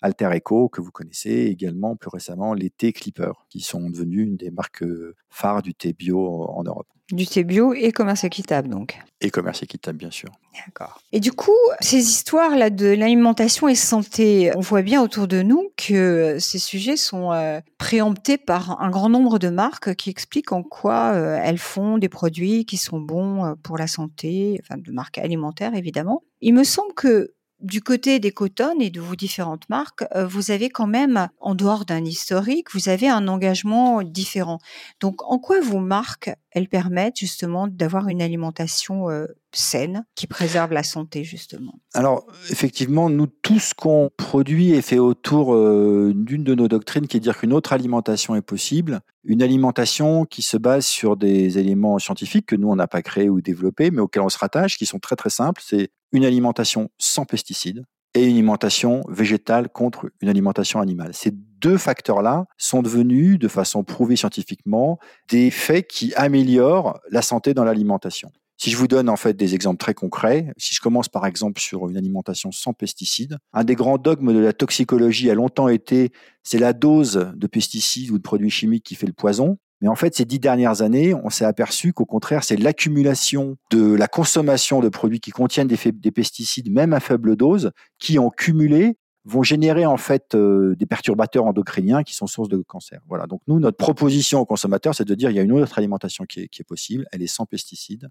Alter 0.01 0.29
Eco, 0.35 0.69
que 0.69 0.81
vous 0.81 0.91
connaissez, 0.91 1.45
également 1.45 1.95
plus 1.95 2.09
récemment 2.09 2.53
les 2.53 2.69
thé 2.69 2.93
Clipper, 2.93 3.31
qui 3.49 3.61
sont 3.61 3.89
devenus 3.89 4.27
une 4.27 4.37
des 4.37 4.51
marques 4.51 4.83
euh, 4.83 5.15
phares 5.29 5.61
du 5.61 5.73
thé 5.73 5.93
bio 5.93 6.43
en 6.49 6.63
Europe. 6.63 6.87
Du 7.11 7.27
thé 7.27 7.43
bio 7.43 7.73
et 7.73 7.91
commerce 7.91 8.23
équitable, 8.23 8.67
donc. 8.67 8.99
Et 9.21 9.29
commerce 9.29 9.61
équitable, 9.61 9.99
bien 9.99 10.09
sûr. 10.09 10.29
D'accord. 10.65 10.99
Et 11.11 11.19
du 11.19 11.31
coup, 11.31 11.51
ces 11.79 11.99
histoires-là 11.99 12.71
de 12.71 12.87
l'alimentation 12.87 13.67
et 13.67 13.75
santé, 13.75 14.51
on 14.55 14.59
voit 14.59 14.81
bien 14.81 15.03
autour 15.03 15.27
de 15.27 15.43
nous 15.43 15.69
que 15.77 16.37
ces 16.39 16.57
sujets 16.57 16.97
sont 16.97 17.31
euh, 17.31 17.59
préemptés 17.77 18.39
par 18.39 18.81
un 18.81 18.89
grand 18.89 19.09
nombre 19.09 19.37
de 19.37 19.49
marques 19.49 19.93
qui 19.93 20.09
expliquent 20.09 20.51
en 20.51 20.63
quoi 20.63 21.13
euh, 21.13 21.39
elles 21.43 21.59
font 21.59 21.99
des 21.99 22.09
produits 22.09 22.65
qui 22.65 22.77
sont 22.77 22.99
bons 22.99 23.55
pour 23.61 23.77
la 23.77 23.85
santé, 23.85 24.59
enfin 24.63 24.79
de 24.79 24.91
marques 24.91 25.19
alimentaires 25.19 25.75
évidemment. 25.75 26.23
Il 26.41 26.55
me 26.55 26.63
semble 26.63 26.93
que 26.95 27.35
du 27.65 27.81
côté 27.81 28.19
des 28.19 28.31
cotonnes 28.31 28.81
et 28.81 28.91
de 28.91 29.01
vos 29.01 29.15
différentes 29.15 29.67
marques, 29.69 30.05
euh, 30.15 30.27
vous 30.27 30.51
avez 30.51 30.69
quand 30.69 30.85
même, 30.85 31.29
en 31.39 31.55
dehors 31.55 31.85
d'un 31.85 32.05
historique, 32.05 32.71
vous 32.73 32.89
avez 32.89 33.09
un 33.09 33.27
engagement 33.27 34.03
différent. 34.03 34.59
Donc, 34.99 35.23
en 35.23 35.39
quoi 35.39 35.59
vos 35.61 35.79
marques, 35.79 36.31
elles 36.51 36.69
permettent 36.69 37.17
justement 37.17 37.67
d'avoir 37.67 38.07
une 38.07 38.21
alimentation 38.21 39.09
euh, 39.09 39.25
saine 39.51 40.05
qui 40.13 40.27
préserve 40.27 40.73
la 40.73 40.83
santé, 40.83 41.23
justement? 41.23 41.79
Alors, 41.95 42.27
effectivement, 42.51 43.09
nous, 43.09 43.25
tout 43.25 43.59
ce 43.59 43.73
qu'on 43.73 44.11
produit 44.15 44.71
est 44.71 44.83
fait 44.83 44.99
autour 44.99 45.55
euh, 45.55 46.13
d'une 46.15 46.43
de 46.43 46.53
nos 46.53 46.67
doctrines 46.67 47.07
qui 47.07 47.17
est 47.17 47.19
de 47.19 47.25
dire 47.25 47.39
qu'une 47.39 47.53
autre 47.53 47.73
alimentation 47.73 48.35
est 48.35 48.41
possible. 48.41 49.01
Une 49.23 49.41
alimentation 49.41 50.25
qui 50.25 50.43
se 50.43 50.57
base 50.57 50.85
sur 50.85 51.17
des 51.17 51.57
éléments 51.57 51.97
scientifiques 51.97 52.45
que 52.45 52.55
nous, 52.55 52.69
on 52.69 52.75
n'a 52.75 52.87
pas 52.87 53.01
créés 53.01 53.29
ou 53.29 53.41
développés, 53.41 53.89
mais 53.89 54.01
auxquels 54.01 54.21
on 54.21 54.29
se 54.29 54.37
rattache, 54.37 54.77
qui 54.77 54.85
sont 54.85 54.99
très 54.99 55.15
très 55.15 55.31
simples. 55.31 55.61
C'est 55.65 55.89
une 56.15 56.25
alimentation 56.25 56.89
sans 56.97 57.25
pesticides 57.25 57.83
et 58.13 58.23
une 58.23 58.31
alimentation 58.31 59.01
végétale 59.09 59.69
contre 59.69 60.09
une 60.21 60.29
alimentation 60.29 60.79
animale. 60.79 61.13
Ces 61.13 61.31
deux 61.31 61.77
facteurs-là 61.77 62.45
sont 62.57 62.81
devenus, 62.81 63.37
de 63.37 63.49
façon 63.49 63.83
prouvée 63.83 64.15
scientifiquement, 64.15 64.99
des 65.29 65.51
faits 65.51 65.87
qui 65.87 66.13
améliorent 66.15 66.99
la 67.11 67.21
santé 67.21 67.53
dans 67.53 67.65
l'alimentation. 67.65 68.31
Si 68.57 68.71
je 68.71 68.77
vous 68.77 68.87
donne 68.87 69.09
en 69.09 69.17
fait 69.17 69.33
des 69.33 69.53
exemples 69.53 69.79
très 69.79 69.93
concrets, 69.93 70.53
si 70.57 70.73
je 70.73 70.79
commence 70.79 71.09
par 71.09 71.25
exemple 71.25 71.59
sur 71.59 71.89
une 71.89 71.97
alimentation 71.97 72.53
sans 72.53 72.71
pesticides, 72.71 73.37
un 73.51 73.65
des 73.65 73.75
grands 73.75 73.97
dogmes 73.97 74.33
de 74.33 74.39
la 74.39 74.53
toxicologie 74.53 75.29
a 75.29 75.33
longtemps 75.33 75.67
été 75.67 76.11
c'est 76.41 76.59
la 76.59 76.71
dose 76.71 77.33
de 77.35 77.47
pesticides 77.47 78.11
ou 78.11 78.17
de 78.17 78.23
produits 78.23 78.49
chimiques 78.49 78.85
qui 78.85 78.95
fait 78.95 79.07
le 79.07 79.13
poison. 79.13 79.57
Mais 79.81 79.87
en 79.87 79.95
fait, 79.95 80.15
ces 80.15 80.25
dix 80.25 80.39
dernières 80.39 80.81
années, 80.81 81.13
on 81.13 81.29
s'est 81.29 81.45
aperçu 81.45 81.93
qu'au 81.93 82.05
contraire, 82.05 82.43
c'est 82.43 82.55
l'accumulation 82.55 83.57
de 83.71 83.93
la 83.93 84.07
consommation 84.07 84.79
de 84.79 84.89
produits 84.89 85.19
qui 85.19 85.31
contiennent 85.31 85.67
des, 85.67 86.11
pesticides, 86.11 86.71
même 86.71 86.93
à 86.93 86.99
faible 86.99 87.35
dose, 87.35 87.71
qui 87.99 88.19
ont 88.19 88.29
cumulé 88.29 88.97
vont 89.27 89.41
générer 89.41 89.87
en 89.87 89.97
fait 89.97 90.35
euh, 90.35 90.75
des 90.75 90.85
perturbateurs 90.85 91.45
endocriniens 91.45 92.03
qui 92.03 92.13
sont 92.13 92.27
source 92.27 92.47
de 92.47 92.57
cancer. 92.57 93.01
Voilà. 93.07 93.25
Donc 93.25 93.41
nous, 93.47 93.59
notre 93.59 93.77
proposition 93.77 94.39
aux 94.39 94.45
consommateurs, 94.45 94.93
c'est 94.93 95.03
de 95.03 95.15
dire 95.15 95.31
il 95.31 95.35
y 95.35 95.39
a 95.39 95.41
une 95.41 95.51
autre 95.51 95.79
alimentation 95.79 96.25
qui 96.25 96.41
est, 96.41 96.47
qui 96.47 96.61
est 96.61 96.65
possible, 96.65 97.07
elle 97.11 97.23
est 97.23 97.27
sans 97.27 97.47
pesticides. 97.47 98.07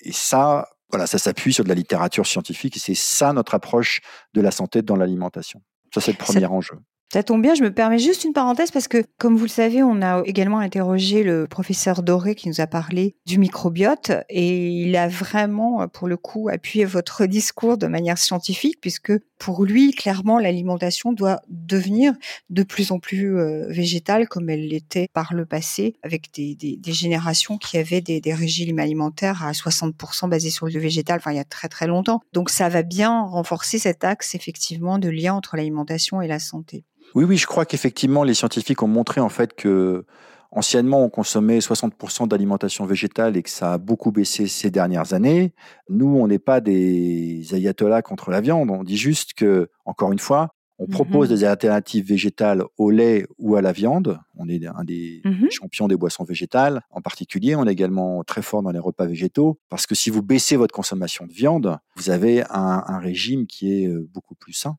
Et 0.00 0.10
ça, 0.10 0.68
voilà, 0.90 1.06
ça 1.06 1.18
s'appuie 1.18 1.52
sur 1.52 1.62
de 1.62 1.68
la 1.68 1.76
littérature 1.76 2.26
scientifique 2.26 2.76
et 2.76 2.80
c'est 2.80 2.96
ça 2.96 3.32
notre 3.32 3.54
approche 3.54 4.00
de 4.34 4.40
la 4.40 4.50
santé 4.50 4.82
dans 4.82 4.96
l'alimentation. 4.96 5.62
Ça, 5.94 6.00
c'est 6.00 6.12
le 6.12 6.18
premier 6.18 6.46
enjeu. 6.46 6.76
Ça 7.10 7.22
tombe 7.22 7.40
bien, 7.40 7.54
je 7.54 7.62
me 7.62 7.72
permets 7.72 7.98
juste 7.98 8.24
une 8.24 8.34
parenthèse 8.34 8.70
parce 8.70 8.86
que, 8.86 9.02
comme 9.16 9.36
vous 9.38 9.44
le 9.44 9.48
savez, 9.50 9.82
on 9.82 10.02
a 10.02 10.22
également 10.26 10.58
interrogé 10.58 11.22
le 11.22 11.46
professeur 11.46 12.02
Doré 12.02 12.34
qui 12.34 12.48
nous 12.48 12.60
a 12.60 12.66
parlé 12.66 13.16
du 13.24 13.38
microbiote 13.38 14.12
et 14.28 14.68
il 14.68 14.94
a 14.94 15.08
vraiment, 15.08 15.88
pour 15.88 16.06
le 16.06 16.18
coup, 16.18 16.50
appuyé 16.50 16.84
votre 16.84 17.24
discours 17.24 17.78
de 17.78 17.86
manière 17.86 18.18
scientifique 18.18 18.78
puisque 18.82 19.12
pour 19.38 19.64
lui, 19.64 19.92
clairement, 19.92 20.38
l'alimentation 20.38 21.12
doit 21.12 21.40
devenir 21.48 22.12
de 22.50 22.62
plus 22.62 22.90
en 22.90 22.98
plus 22.98 23.38
euh, 23.38 23.66
végétale 23.68 24.28
comme 24.28 24.50
elle 24.50 24.66
l'était 24.66 25.08
par 25.12 25.32
le 25.32 25.46
passé 25.46 25.94
avec 26.02 26.30
des, 26.34 26.78
générations 26.92 27.56
qui 27.56 27.78
avaient 27.78 28.00
des, 28.00 28.20
des, 28.20 28.34
régimes 28.34 28.78
alimentaires 28.78 29.44
à 29.44 29.52
60% 29.52 30.28
basés 30.28 30.50
sur 30.50 30.66
le 30.66 30.78
végétal, 30.78 31.18
enfin 31.18 31.32
il 31.32 31.36
y 31.36 31.40
a 31.40 31.44
très 31.44 31.68
très 31.68 31.86
longtemps. 31.86 32.20
Donc 32.32 32.50
ça 32.50 32.68
va 32.68 32.82
bien 32.82 33.22
renforcer 33.22 33.78
cet 33.78 34.04
axe 34.04 34.34
effectivement 34.34 34.98
de 34.98 35.08
lien 35.08 35.34
entre 35.34 35.56
l'alimentation 35.56 36.20
et 36.20 36.26
la 36.26 36.40
santé. 36.40 36.84
Oui, 37.14 37.24
oui, 37.24 37.36
je 37.36 37.46
crois 37.46 37.64
qu'effectivement, 37.64 38.24
les 38.24 38.34
scientifiques 38.34 38.82
ont 38.82 38.88
montré 38.88 39.20
en 39.20 39.28
fait 39.28 39.54
que 39.54 40.04
anciennement, 40.50 41.04
on 41.04 41.10
consommait 41.10 41.58
60% 41.58 42.28
d'alimentation 42.28 42.86
végétale 42.86 43.36
et 43.36 43.42
que 43.42 43.50
ça 43.50 43.74
a 43.74 43.78
beaucoup 43.78 44.12
baissé 44.12 44.46
ces 44.46 44.70
dernières 44.70 45.12
années. 45.12 45.52
Nous, 45.88 46.08
on 46.08 46.26
n'est 46.26 46.38
pas 46.38 46.60
des 46.60 47.54
ayatollahs 47.54 48.02
contre 48.02 48.30
la 48.30 48.40
viande. 48.40 48.70
On 48.70 48.84
dit 48.84 48.96
juste 48.96 49.34
que, 49.34 49.68
encore 49.84 50.12
une 50.12 50.18
fois, 50.18 50.54
on 50.80 50.84
mmh 50.84 50.90
propose 50.90 51.28
des 51.28 51.42
alternatives 51.42 52.06
végétales 52.06 52.62
au 52.76 52.90
lait 52.90 53.26
ou 53.38 53.56
à 53.56 53.62
la 53.62 53.72
viande. 53.72 54.20
On 54.36 54.48
est 54.48 54.64
un 54.64 54.84
des 54.84 55.22
mmh 55.24 55.50
champions 55.50 55.88
des 55.88 55.96
boissons 55.96 56.22
végétales. 56.22 56.82
En 56.90 57.00
particulier, 57.00 57.56
on 57.56 57.66
est 57.66 57.72
également 57.72 58.22
très 58.22 58.42
fort 58.42 58.62
dans 58.62 58.70
les 58.70 58.78
repas 58.78 59.06
végétaux 59.06 59.58
parce 59.70 59.86
que 59.86 59.96
si 59.96 60.08
vous 60.08 60.22
baissez 60.22 60.56
votre 60.56 60.72
consommation 60.72 61.26
de 61.26 61.32
viande, 61.32 61.76
vous 61.96 62.10
avez 62.10 62.44
un 62.48 62.98
régime 62.98 63.46
qui 63.48 63.82
est 63.82 63.88
euh, 63.88 64.08
beaucoup 64.12 64.36
plus 64.36 64.52
sain 64.52 64.76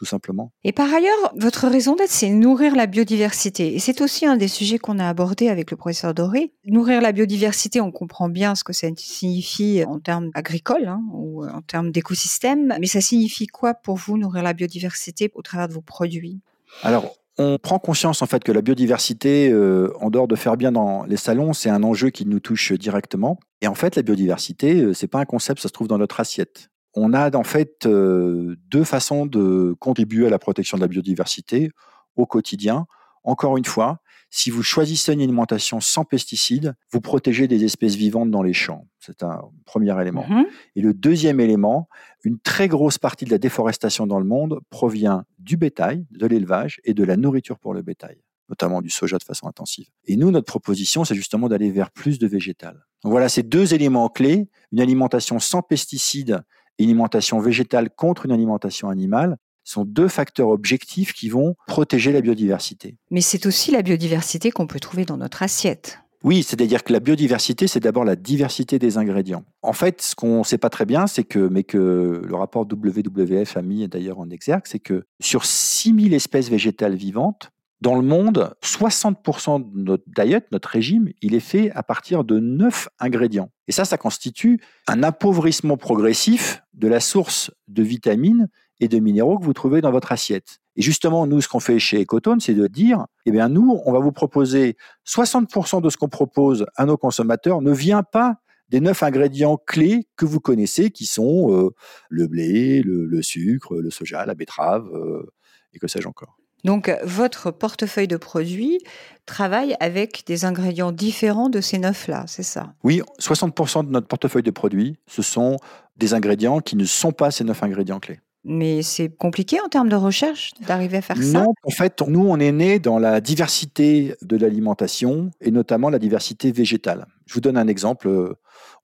tout 0.00 0.06
simplement. 0.06 0.50
Et 0.64 0.72
par 0.72 0.90
ailleurs, 0.94 1.34
votre 1.36 1.68
raison 1.68 1.94
d'être, 1.94 2.10
c'est 2.10 2.30
nourrir 2.30 2.74
la 2.74 2.86
biodiversité. 2.86 3.74
Et 3.74 3.78
c'est 3.78 4.00
aussi 4.00 4.24
un 4.24 4.38
des 4.38 4.48
sujets 4.48 4.78
qu'on 4.78 4.98
a 4.98 5.06
abordé 5.06 5.50
avec 5.50 5.70
le 5.70 5.76
professeur 5.76 6.14
Doré. 6.14 6.54
Nourrir 6.64 7.02
la 7.02 7.12
biodiversité, 7.12 7.82
on 7.82 7.92
comprend 7.92 8.30
bien 8.30 8.54
ce 8.54 8.64
que 8.64 8.72
ça 8.72 8.88
signifie 8.96 9.84
en 9.86 9.98
termes 9.98 10.30
agricoles 10.32 10.88
hein, 10.88 11.02
ou 11.12 11.44
en 11.44 11.60
termes 11.60 11.90
d'écosystème. 11.90 12.74
Mais 12.80 12.86
ça 12.86 13.02
signifie 13.02 13.46
quoi 13.46 13.74
pour 13.74 13.96
vous, 13.96 14.16
nourrir 14.16 14.42
la 14.42 14.54
biodiversité 14.54 15.30
au 15.34 15.42
travers 15.42 15.68
de 15.68 15.74
vos 15.74 15.82
produits? 15.82 16.40
Alors, 16.82 17.14
on 17.36 17.58
prend 17.58 17.78
conscience 17.78 18.22
en 18.22 18.26
fait 18.26 18.42
que 18.42 18.52
la 18.52 18.62
biodiversité, 18.62 19.50
euh, 19.50 19.92
en 20.00 20.08
dehors 20.08 20.28
de 20.28 20.36
faire 20.36 20.56
bien 20.56 20.72
dans 20.72 21.04
les 21.04 21.18
salons, 21.18 21.52
c'est 21.52 21.68
un 21.68 21.82
enjeu 21.82 22.08
qui 22.08 22.24
nous 22.24 22.40
touche 22.40 22.72
directement. 22.72 23.38
Et 23.60 23.66
en 23.66 23.74
fait, 23.74 23.96
la 23.96 24.02
biodiversité, 24.02 24.80
euh, 24.80 24.94
c'est 24.94 25.08
pas 25.08 25.20
un 25.20 25.26
concept, 25.26 25.60
ça 25.60 25.68
se 25.68 25.74
trouve 25.74 25.88
dans 25.88 25.98
notre 25.98 26.20
assiette. 26.20 26.70
On 26.94 27.12
a 27.12 27.34
en 27.36 27.44
fait 27.44 27.86
euh, 27.86 28.56
deux 28.68 28.84
façons 28.84 29.26
de 29.26 29.74
contribuer 29.78 30.26
à 30.26 30.30
la 30.30 30.38
protection 30.38 30.76
de 30.76 30.82
la 30.82 30.88
biodiversité 30.88 31.70
au 32.16 32.26
quotidien. 32.26 32.86
Encore 33.22 33.56
une 33.56 33.64
fois, 33.64 34.00
si 34.30 34.50
vous 34.50 34.62
choisissez 34.62 35.12
une 35.12 35.20
alimentation 35.20 35.80
sans 35.80 36.04
pesticides, 36.04 36.74
vous 36.92 37.00
protégez 37.00 37.48
des 37.48 37.64
espèces 37.64 37.96
vivantes 37.96 38.30
dans 38.30 38.42
les 38.42 38.52
champs. 38.52 38.86
C'est 39.00 39.22
un 39.24 39.42
premier 39.66 40.00
élément. 40.00 40.24
Mhm. 40.28 40.46
Et 40.76 40.80
le 40.80 40.94
deuxième 40.94 41.40
élément, 41.40 41.88
une 42.22 42.38
très 42.38 42.68
grosse 42.68 42.96
partie 42.96 43.24
de 43.24 43.30
la 43.30 43.38
déforestation 43.38 44.06
dans 44.06 44.20
le 44.20 44.24
monde 44.24 44.60
provient 44.70 45.24
du 45.38 45.56
bétail, 45.56 46.06
de 46.12 46.26
l'élevage 46.26 46.80
et 46.84 46.94
de 46.94 47.02
la 47.02 47.16
nourriture 47.16 47.58
pour 47.58 47.74
le 47.74 47.82
bétail, 47.82 48.22
notamment 48.48 48.80
du 48.80 48.90
soja 48.90 49.18
de 49.18 49.24
façon 49.24 49.48
intensive. 49.48 49.88
Et 50.06 50.16
nous, 50.16 50.30
notre 50.30 50.46
proposition, 50.46 51.04
c'est 51.04 51.16
justement 51.16 51.48
d'aller 51.48 51.72
vers 51.72 51.90
plus 51.90 52.18
de 52.18 52.28
végétal. 52.28 52.86
Donc 53.02 53.10
voilà, 53.10 53.28
ces 53.28 53.42
deux 53.42 53.74
éléments 53.74 54.08
clés, 54.08 54.48
une 54.72 54.80
alimentation 54.80 55.40
sans 55.40 55.62
pesticides 55.62 56.42
une 56.84 56.90
alimentation 56.90 57.38
végétale 57.40 57.90
contre 57.90 58.26
une 58.26 58.32
alimentation 58.32 58.88
animale, 58.88 59.36
sont 59.64 59.84
deux 59.84 60.08
facteurs 60.08 60.48
objectifs 60.48 61.12
qui 61.12 61.28
vont 61.28 61.54
protéger 61.66 62.12
la 62.12 62.20
biodiversité. 62.20 62.96
Mais 63.10 63.20
c'est 63.20 63.46
aussi 63.46 63.70
la 63.70 63.82
biodiversité 63.82 64.50
qu'on 64.50 64.66
peut 64.66 64.80
trouver 64.80 65.04
dans 65.04 65.16
notre 65.16 65.42
assiette. 65.42 66.00
Oui, 66.22 66.42
c'est-à-dire 66.42 66.84
que 66.84 66.92
la 66.92 67.00
biodiversité, 67.00 67.66
c'est 67.66 67.80
d'abord 67.80 68.04
la 68.04 68.16
diversité 68.16 68.78
des 68.78 68.98
ingrédients. 68.98 69.44
En 69.62 69.72
fait, 69.72 70.02
ce 70.02 70.14
qu'on 70.14 70.40
ne 70.40 70.44
sait 70.44 70.58
pas 70.58 70.68
très 70.68 70.84
bien, 70.84 71.06
c'est 71.06 71.24
que, 71.24 71.38
mais 71.38 71.64
que 71.64 72.22
le 72.26 72.34
rapport 72.34 72.66
WWF 72.70 73.56
a 73.56 73.62
mis 73.62 73.88
d'ailleurs 73.88 74.18
en 74.18 74.28
exergue, 74.28 74.64
c'est 74.66 74.80
que 74.80 75.04
sur 75.20 75.46
6000 75.46 76.12
espèces 76.12 76.50
végétales 76.50 76.94
vivantes, 76.94 77.50
dans 77.80 77.94
le 77.94 78.02
monde, 78.02 78.54
60% 78.62 79.72
de 79.72 79.80
notre 79.80 80.04
diet, 80.06 80.46
notre 80.52 80.68
régime, 80.68 81.08
il 81.22 81.34
est 81.34 81.40
fait 81.40 81.70
à 81.72 81.82
partir 81.82 82.24
de 82.24 82.38
9 82.38 82.88
ingrédients. 82.98 83.50
Et 83.68 83.72
ça, 83.72 83.84
ça 83.84 83.96
constitue 83.96 84.60
un 84.86 85.02
appauvrissement 85.02 85.76
progressif 85.76 86.62
de 86.74 86.88
la 86.88 87.00
source 87.00 87.50
de 87.68 87.82
vitamines 87.82 88.48
et 88.80 88.88
de 88.88 88.98
minéraux 88.98 89.38
que 89.38 89.44
vous 89.44 89.52
trouvez 89.52 89.80
dans 89.80 89.92
votre 89.92 90.12
assiette. 90.12 90.58
Et 90.76 90.82
justement, 90.82 91.26
nous, 91.26 91.40
ce 91.40 91.48
qu'on 91.48 91.60
fait 91.60 91.78
chez 91.78 92.02
Ecotone, 92.02 92.40
c'est 92.40 92.54
de 92.54 92.66
dire, 92.66 93.06
eh 93.26 93.30
bien, 93.30 93.48
nous, 93.48 93.80
on 93.84 93.92
va 93.92 93.98
vous 93.98 94.12
proposer 94.12 94.76
60% 95.06 95.80
de 95.82 95.90
ce 95.90 95.96
qu'on 95.96 96.08
propose 96.08 96.66
à 96.76 96.86
nos 96.86 96.96
consommateurs 96.96 97.60
ne 97.62 97.72
vient 97.72 98.02
pas 98.02 98.36
des 98.68 98.80
neuf 98.80 99.02
ingrédients 99.02 99.56
clés 99.56 100.06
que 100.16 100.24
vous 100.24 100.38
connaissez, 100.38 100.90
qui 100.90 101.04
sont 101.04 101.52
euh, 101.52 101.70
le 102.08 102.28
blé, 102.28 102.82
le, 102.82 103.22
sucre, 103.22 103.76
le 103.76 103.90
soja, 103.90 104.24
la 104.26 104.34
betterave, 104.34 104.88
euh, 104.94 105.26
et 105.72 105.78
que 105.78 105.88
sais-je 105.88 106.06
encore. 106.06 106.38
Donc, 106.64 106.90
votre 107.04 107.50
portefeuille 107.50 108.08
de 108.08 108.16
produits 108.16 108.78
travaille 109.26 109.76
avec 109.80 110.24
des 110.26 110.44
ingrédients 110.44 110.92
différents 110.92 111.48
de 111.48 111.60
ces 111.60 111.78
neuf-là, 111.78 112.24
c'est 112.26 112.42
ça? 112.42 112.74
Oui, 112.82 113.02
60% 113.20 113.86
de 113.86 113.90
notre 113.90 114.08
portefeuille 114.08 114.42
de 114.42 114.50
produits, 114.50 114.96
ce 115.06 115.22
sont 115.22 115.56
des 115.96 116.14
ingrédients 116.14 116.60
qui 116.60 116.76
ne 116.76 116.84
sont 116.84 117.12
pas 117.12 117.30
ces 117.30 117.44
neuf 117.44 117.62
ingrédients 117.62 118.00
clés. 118.00 118.20
Mais 118.42 118.80
c'est 118.82 119.14
compliqué 119.14 119.60
en 119.60 119.68
termes 119.68 119.90
de 119.90 119.96
recherche 119.96 120.52
d'arriver 120.66 120.98
à 120.98 121.02
faire 121.02 121.22
ça? 121.22 121.40
Non, 121.40 121.52
en 121.62 121.70
fait, 121.70 122.00
nous, 122.06 122.26
on 122.26 122.38
est 122.38 122.52
né 122.52 122.78
dans 122.78 122.98
la 122.98 123.20
diversité 123.20 124.14
de 124.22 124.36
l'alimentation 124.36 125.30
et 125.42 125.50
notamment 125.50 125.90
la 125.90 125.98
diversité 125.98 126.50
végétale. 126.50 127.06
Je 127.26 127.34
vous 127.34 127.42
donne 127.42 127.58
un 127.58 127.68
exemple. 127.68 128.34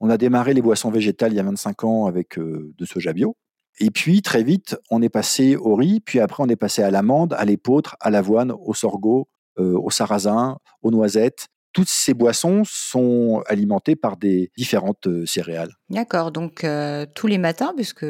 On 0.01 0.11
a 0.11 0.19
démarré 0.19 0.53
les 0.53 0.61
boissons 0.61 0.91
végétales 0.91 1.33
il 1.33 1.37
y 1.37 1.41
a 1.41 1.43
25 1.43 1.85
ans 1.85 2.07
avec 2.07 2.39
euh, 2.39 2.75
de 2.77 2.85
soja 2.85 3.15
bio. 3.15 3.35
Et 3.79 3.91
puis, 3.91 4.23
très 4.23 4.43
vite, 4.43 4.77
on 4.91 5.03
est 5.03 5.09
passé 5.09 5.57
au 5.57 5.75
riz, 5.75 6.01
puis 6.01 6.21
après, 6.21 6.43
on 6.43 6.49
est 6.49 6.57
passé 6.57 6.83
à 6.83 6.91
l'amande, 6.91 7.35
à 7.35 7.45
l'épeautre, 7.45 7.97
à 8.01 8.11
l'avoine, 8.11 8.53
au 8.53 8.75
sorgho, 8.75 9.29
euh, 9.59 9.79
au 9.79 9.91
sarrasin, 9.91 10.59
aux 10.83 10.91
noisettes. 10.91 11.49
Toutes 11.73 11.89
ces 11.89 12.15
boissons 12.15 12.63
sont 12.65 13.43
alimentées 13.47 13.97
par 13.97 14.17
des 14.17 14.51
différentes 14.57 15.07
euh, 15.07 15.27
céréales. 15.27 15.73
D'accord, 15.91 16.33
donc 16.33 16.67
tous 17.15 17.27
les 17.27 17.39
matins, 17.39 17.73
puisque 17.77 18.07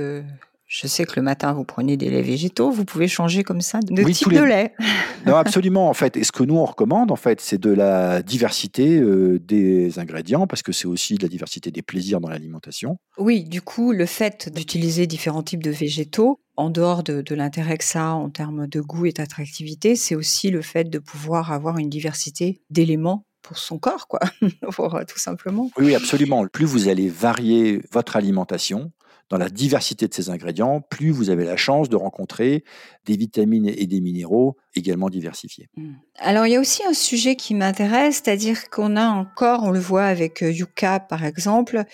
je 0.67 0.89
sais 0.89 1.05
que 1.05 1.13
le 1.17 1.23
matin, 1.23 1.53
vous 1.53 1.65
prenez 1.65 1.97
des 1.97 2.11
laits 2.11 2.27
végétaux. 2.27 2.71
Vous 2.71 2.85
pouvez 2.85 3.07
changer 3.07 3.45
comme 3.45 3.61
ça 3.61 3.79
de 3.81 4.03
type 4.11 4.33
de 4.33 4.43
lait. 4.43 4.75
non, 5.27 5.37
absolument. 5.37 5.89
En 5.89 5.95
fait, 5.95 6.17
et 6.17 6.25
ce 6.25 6.33
que 6.33 6.43
nous 6.43 6.57
on 6.57 6.65
recommande, 6.65 7.13
en 7.13 7.17
fait, 7.17 7.41
c'est 7.41 7.59
de 7.59 7.71
la 7.71 8.23
diversité 8.23 8.99
euh, 8.99 9.39
des 9.39 9.99
ingrédients, 10.01 10.49
parce 10.49 10.63
que 10.63 10.73
c'est 10.73 10.89
aussi 10.89 11.15
de 11.15 11.23
la 11.23 11.29
diversité 11.29 11.71
des 11.71 11.83
plaisirs 11.83 12.21
dans 12.21 12.29
l'alimentation. 12.29 12.99
Oui, 13.17 13.45
du 13.45 13.63
coup, 13.63 13.93
le 13.93 14.07
fait 14.07 14.53
d'utiliser 14.53 15.07
différents 15.07 15.45
types 15.45 15.63
de 15.63 15.71
végétaux, 15.71 16.41
en 16.57 16.71
dehors 16.71 17.03
de, 17.03 17.21
de 17.21 17.35
l'intérêt 17.35 17.77
que 17.77 17.85
ça 17.85 18.09
a 18.09 18.13
en 18.13 18.31
termes 18.31 18.67
de 18.67 18.81
goût 18.81 19.07
et 19.07 19.13
d'attractivité, 19.13 19.95
c'est 19.95 20.17
aussi 20.17 20.51
le 20.51 20.63
fait 20.63 20.91
de 20.91 20.99
pouvoir 20.99 21.53
avoir 21.53 21.79
une 21.79 21.91
diversité 21.91 22.63
d'éléments 22.71 23.25
pour 23.47 23.59
son 23.59 23.79
corps, 23.79 24.09
quoi, 24.09 24.21
pour, 24.73 24.99
tout 25.07 25.19
simplement. 25.19 25.71
Oui, 25.79 25.95
absolument. 25.95 26.47
Plus 26.49 26.65
vous 26.65 26.89
allez 26.89 27.09
varier 27.09 27.81
votre 27.93 28.17
alimentation, 28.17 28.91
dans 29.29 29.39
la 29.39 29.49
diversité 29.49 30.07
de 30.07 30.15
ces 30.15 30.31
ingrédients, 30.31 30.81
plus 30.81 31.11
vous 31.11 31.31
avez 31.31 31.45
la 31.45 31.57
chance 31.57 31.89
de 31.89 31.97
rencontrer 31.97 32.65
des 33.07 33.17
vitamines 33.17 33.67
et 33.69 33.87
des 33.87 34.01
minéraux 34.01 34.57
également 34.77 35.11
diversifiés. 35.11 35.69
Mmh. 35.77 35.95
Alors 36.19 36.47
il 36.47 36.53
y 36.53 36.57
a 36.57 36.61
aussi 36.61 36.85
un 36.85 36.93
sujet 36.93 37.35
qui 37.35 37.55
m'intéresse, 37.55 38.23
c'est-à-dire 38.25 38.71
qu'on 38.71 38.97
a 38.97 39.07
encore, 39.07 39.65
on 39.65 39.71
le 39.71 39.81
voit 39.81 40.05
avec 40.05 40.43
euh, 40.43 40.53
Yuka 40.53 41.01
par 41.01 41.25
exemple, 41.25 41.85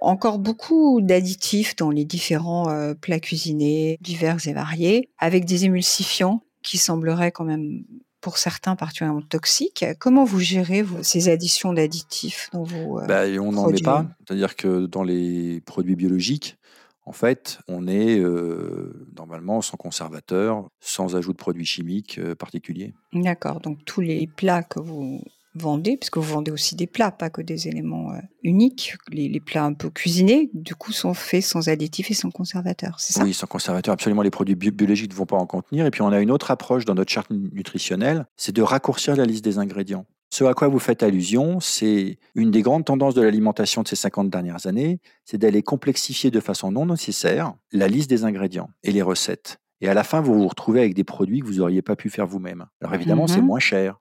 encore 0.00 0.38
beaucoup 0.38 1.00
d'additifs 1.00 1.76
dans 1.76 1.90
les 1.90 2.04
différents 2.04 2.68
euh, 2.68 2.94
plats 2.94 3.20
cuisinés 3.20 3.98
divers 4.02 4.46
et 4.46 4.52
variés, 4.52 5.08
avec 5.18 5.44
des 5.46 5.64
émulsifiants 5.64 6.42
qui 6.62 6.78
sembleraient 6.78 7.32
quand 7.32 7.44
même 7.44 7.84
pour 8.22 8.38
certains 8.38 8.76
particulièrement 8.76 9.20
toxiques. 9.20 9.84
Comment 9.98 10.24
vous 10.24 10.38
gérez 10.38 10.84
ces 11.02 11.28
additions 11.28 11.72
d'additifs 11.72 12.48
dans 12.52 12.62
vos 12.62 13.00
euh, 13.00 13.06
bah, 13.06 13.24
On 13.40 13.52
n'en 13.52 13.68
met 13.68 13.80
pas. 13.80 14.06
C'est-à-dire 14.26 14.54
que 14.56 14.86
dans 14.86 15.02
les 15.02 15.60
produits 15.62 15.96
biologiques, 15.96 16.56
en 17.04 17.12
fait, 17.12 17.58
on 17.68 17.88
est 17.88 18.18
euh, 18.18 19.06
normalement 19.16 19.60
sans 19.60 19.76
conservateur, 19.76 20.68
sans 20.80 21.16
ajout 21.16 21.32
de 21.32 21.38
produits 21.38 21.64
chimiques 21.64 22.18
euh, 22.18 22.34
particuliers. 22.34 22.94
D'accord, 23.12 23.60
donc 23.60 23.84
tous 23.84 24.00
les 24.00 24.28
plats 24.28 24.62
que 24.62 24.78
vous 24.78 25.22
vendez, 25.54 25.96
puisque 25.96 26.16
vous 26.16 26.22
vendez 26.22 26.50
aussi 26.50 26.76
des 26.76 26.86
plats, 26.86 27.10
pas 27.10 27.28
que 27.28 27.42
des 27.42 27.68
éléments 27.68 28.12
euh, 28.12 28.20
uniques, 28.42 28.94
les, 29.10 29.40
plats 29.40 29.64
un 29.64 29.74
peu 29.74 29.90
cuisinés, 29.90 30.50
du 30.54 30.74
coup, 30.74 30.92
sont 30.92 31.12
faits 31.12 31.42
sans 31.42 31.68
additifs 31.68 32.10
et 32.10 32.14
sans 32.14 32.30
conservateur, 32.30 33.00
c'est 33.00 33.14
ça? 33.14 33.24
Oui, 33.24 33.34
sans 33.34 33.46
conservateur, 33.46 33.92
absolument. 33.92 34.22
Les 34.22 34.30
produits 34.30 34.54
biologiques 34.54 35.10
ne 35.10 35.16
vont 35.16 35.26
pas 35.26 35.36
en 35.36 35.46
contenir. 35.46 35.84
Et 35.86 35.90
puis, 35.90 36.02
on 36.02 36.08
a 36.08 36.20
une 36.20 36.30
autre 36.30 36.50
approche 36.50 36.84
dans 36.84 36.94
notre 36.94 37.12
charte 37.12 37.30
nutritionnelle, 37.30 38.26
c'est 38.36 38.54
de 38.54 38.62
raccourcir 38.62 39.16
la 39.16 39.24
liste 39.24 39.44
des 39.44 39.58
ingrédients. 39.58 40.06
Ce 40.32 40.44
à 40.44 40.54
quoi 40.54 40.68
vous 40.68 40.78
faites 40.78 41.02
allusion, 41.02 41.60
c'est 41.60 42.18
une 42.34 42.50
des 42.50 42.62
grandes 42.62 42.86
tendances 42.86 43.14
de 43.14 43.20
l'alimentation 43.20 43.82
de 43.82 43.88
ces 43.88 43.96
50 43.96 44.30
dernières 44.30 44.66
années, 44.66 44.98
c'est 45.26 45.36
d'aller 45.36 45.62
complexifier 45.62 46.30
de 46.30 46.40
façon 46.40 46.72
non 46.72 46.86
nécessaire 46.86 47.52
la 47.70 47.86
liste 47.86 48.08
des 48.08 48.24
ingrédients 48.24 48.70
et 48.82 48.92
les 48.92 49.02
recettes. 49.02 49.58
Et 49.82 49.88
à 49.88 49.94
la 49.94 50.04
fin, 50.04 50.22
vous 50.22 50.32
vous 50.32 50.48
retrouvez 50.48 50.80
avec 50.80 50.94
des 50.94 51.04
produits 51.04 51.40
que 51.40 51.46
vous 51.46 51.56
n'auriez 51.56 51.82
pas 51.82 51.96
pu 51.96 52.08
faire 52.08 52.26
vous-même. 52.26 52.64
Alors 52.80 52.94
évidemment, 52.94 53.26
c'est 53.26 53.42
mhm. 53.42 53.46
moins 53.46 53.58
cher 53.58 54.00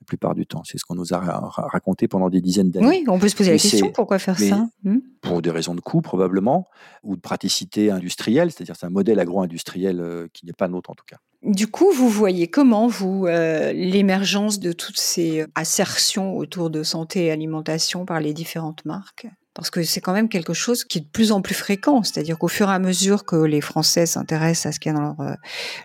la 0.00 0.04
plupart 0.04 0.34
du 0.34 0.48
temps. 0.48 0.62
C'est 0.64 0.78
ce 0.78 0.84
qu'on 0.84 0.96
nous 0.96 1.14
a 1.14 1.20
raconté 1.20 2.08
pendant 2.08 2.28
des 2.28 2.40
dizaines 2.40 2.72
d'années. 2.72 2.88
Oui, 2.88 3.04
on 3.06 3.20
peut 3.20 3.28
se 3.28 3.36
poser 3.36 3.52
la 3.52 3.58
question, 3.58 3.92
pourquoi 3.92 4.18
faire 4.18 4.36
ça? 4.36 4.66
Hmm 4.82 4.98
Pour 5.20 5.42
des 5.42 5.50
raisons 5.52 5.76
de 5.76 5.80
coût 5.80 6.00
probablement, 6.00 6.66
ou 7.04 7.14
de 7.14 7.20
praticité 7.20 7.92
industrielle, 7.92 8.50
c'est-à-dire 8.50 8.74
c'est 8.74 8.86
un 8.86 8.90
modèle 8.90 9.20
agro-industriel 9.20 10.00
euh, 10.00 10.26
qui 10.32 10.44
n'est 10.44 10.52
pas 10.52 10.66
nôtre 10.66 10.90
en 10.90 10.94
tout 10.94 11.06
cas. 11.06 11.18
Du 11.42 11.68
coup, 11.68 11.92
vous 11.92 12.08
voyez 12.08 12.48
comment, 12.48 12.88
vous, 12.88 13.26
euh, 13.26 13.72
l'émergence 13.72 14.58
de 14.58 14.72
toutes 14.72 14.98
ces 14.98 15.46
assertions 15.54 16.36
autour 16.36 16.68
de 16.68 16.82
santé 16.82 17.26
et 17.26 17.30
alimentation 17.30 18.04
par 18.04 18.18
les 18.20 18.32
différentes 18.32 18.84
marques? 18.84 19.28
Parce 19.54 19.70
que 19.70 19.82
c'est 19.84 20.00
quand 20.00 20.12
même 20.12 20.28
quelque 20.28 20.52
chose 20.52 20.84
qui 20.84 20.98
est 20.98 21.00
de 21.00 21.06
plus 21.06 21.30
en 21.30 21.40
plus 21.40 21.54
fréquent. 21.54 22.02
C'est-à-dire 22.02 22.38
qu'au 22.38 22.48
fur 22.48 22.68
et 22.68 22.72
à 22.72 22.78
mesure 22.80 23.24
que 23.24 23.36
les 23.36 23.60
Français 23.60 24.06
s'intéressent 24.06 24.66
à 24.66 24.72
ce 24.72 24.80
qu'il 24.80 24.92
y 24.92 24.94
a 24.94 24.98
dans 24.98 25.04
leur, 25.04 25.20
euh, 25.20 25.34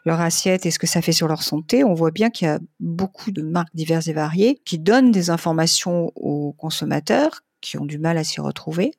leur, 0.06 0.22
assiette 0.22 0.66
et 0.66 0.72
ce 0.72 0.80
que 0.80 0.88
ça 0.88 1.04
fait 1.04 1.12
sur 1.12 1.28
leur 1.28 1.44
santé, 1.44 1.84
on 1.84 1.94
voit 1.94 2.12
bien 2.12 2.32
qu'il 2.32 2.48
y 2.48 2.52
a 2.52 2.60
beaucoup 2.80 3.32
de 3.32 3.44
marques 3.44 3.76
diverses 3.76 4.08
et 4.08 4.14
variées 4.14 4.60
qui 4.66 4.80
donnent 4.80 5.12
des 5.12 5.30
informations 5.30 6.12
aux 6.16 6.54
consommateurs 6.54 7.42
qui 7.64 7.78
ont 7.80 7.86
du 7.86 7.98
mal 7.98 8.18
à 8.18 8.24
s'y 8.24 8.42
retrouver. 8.42 8.94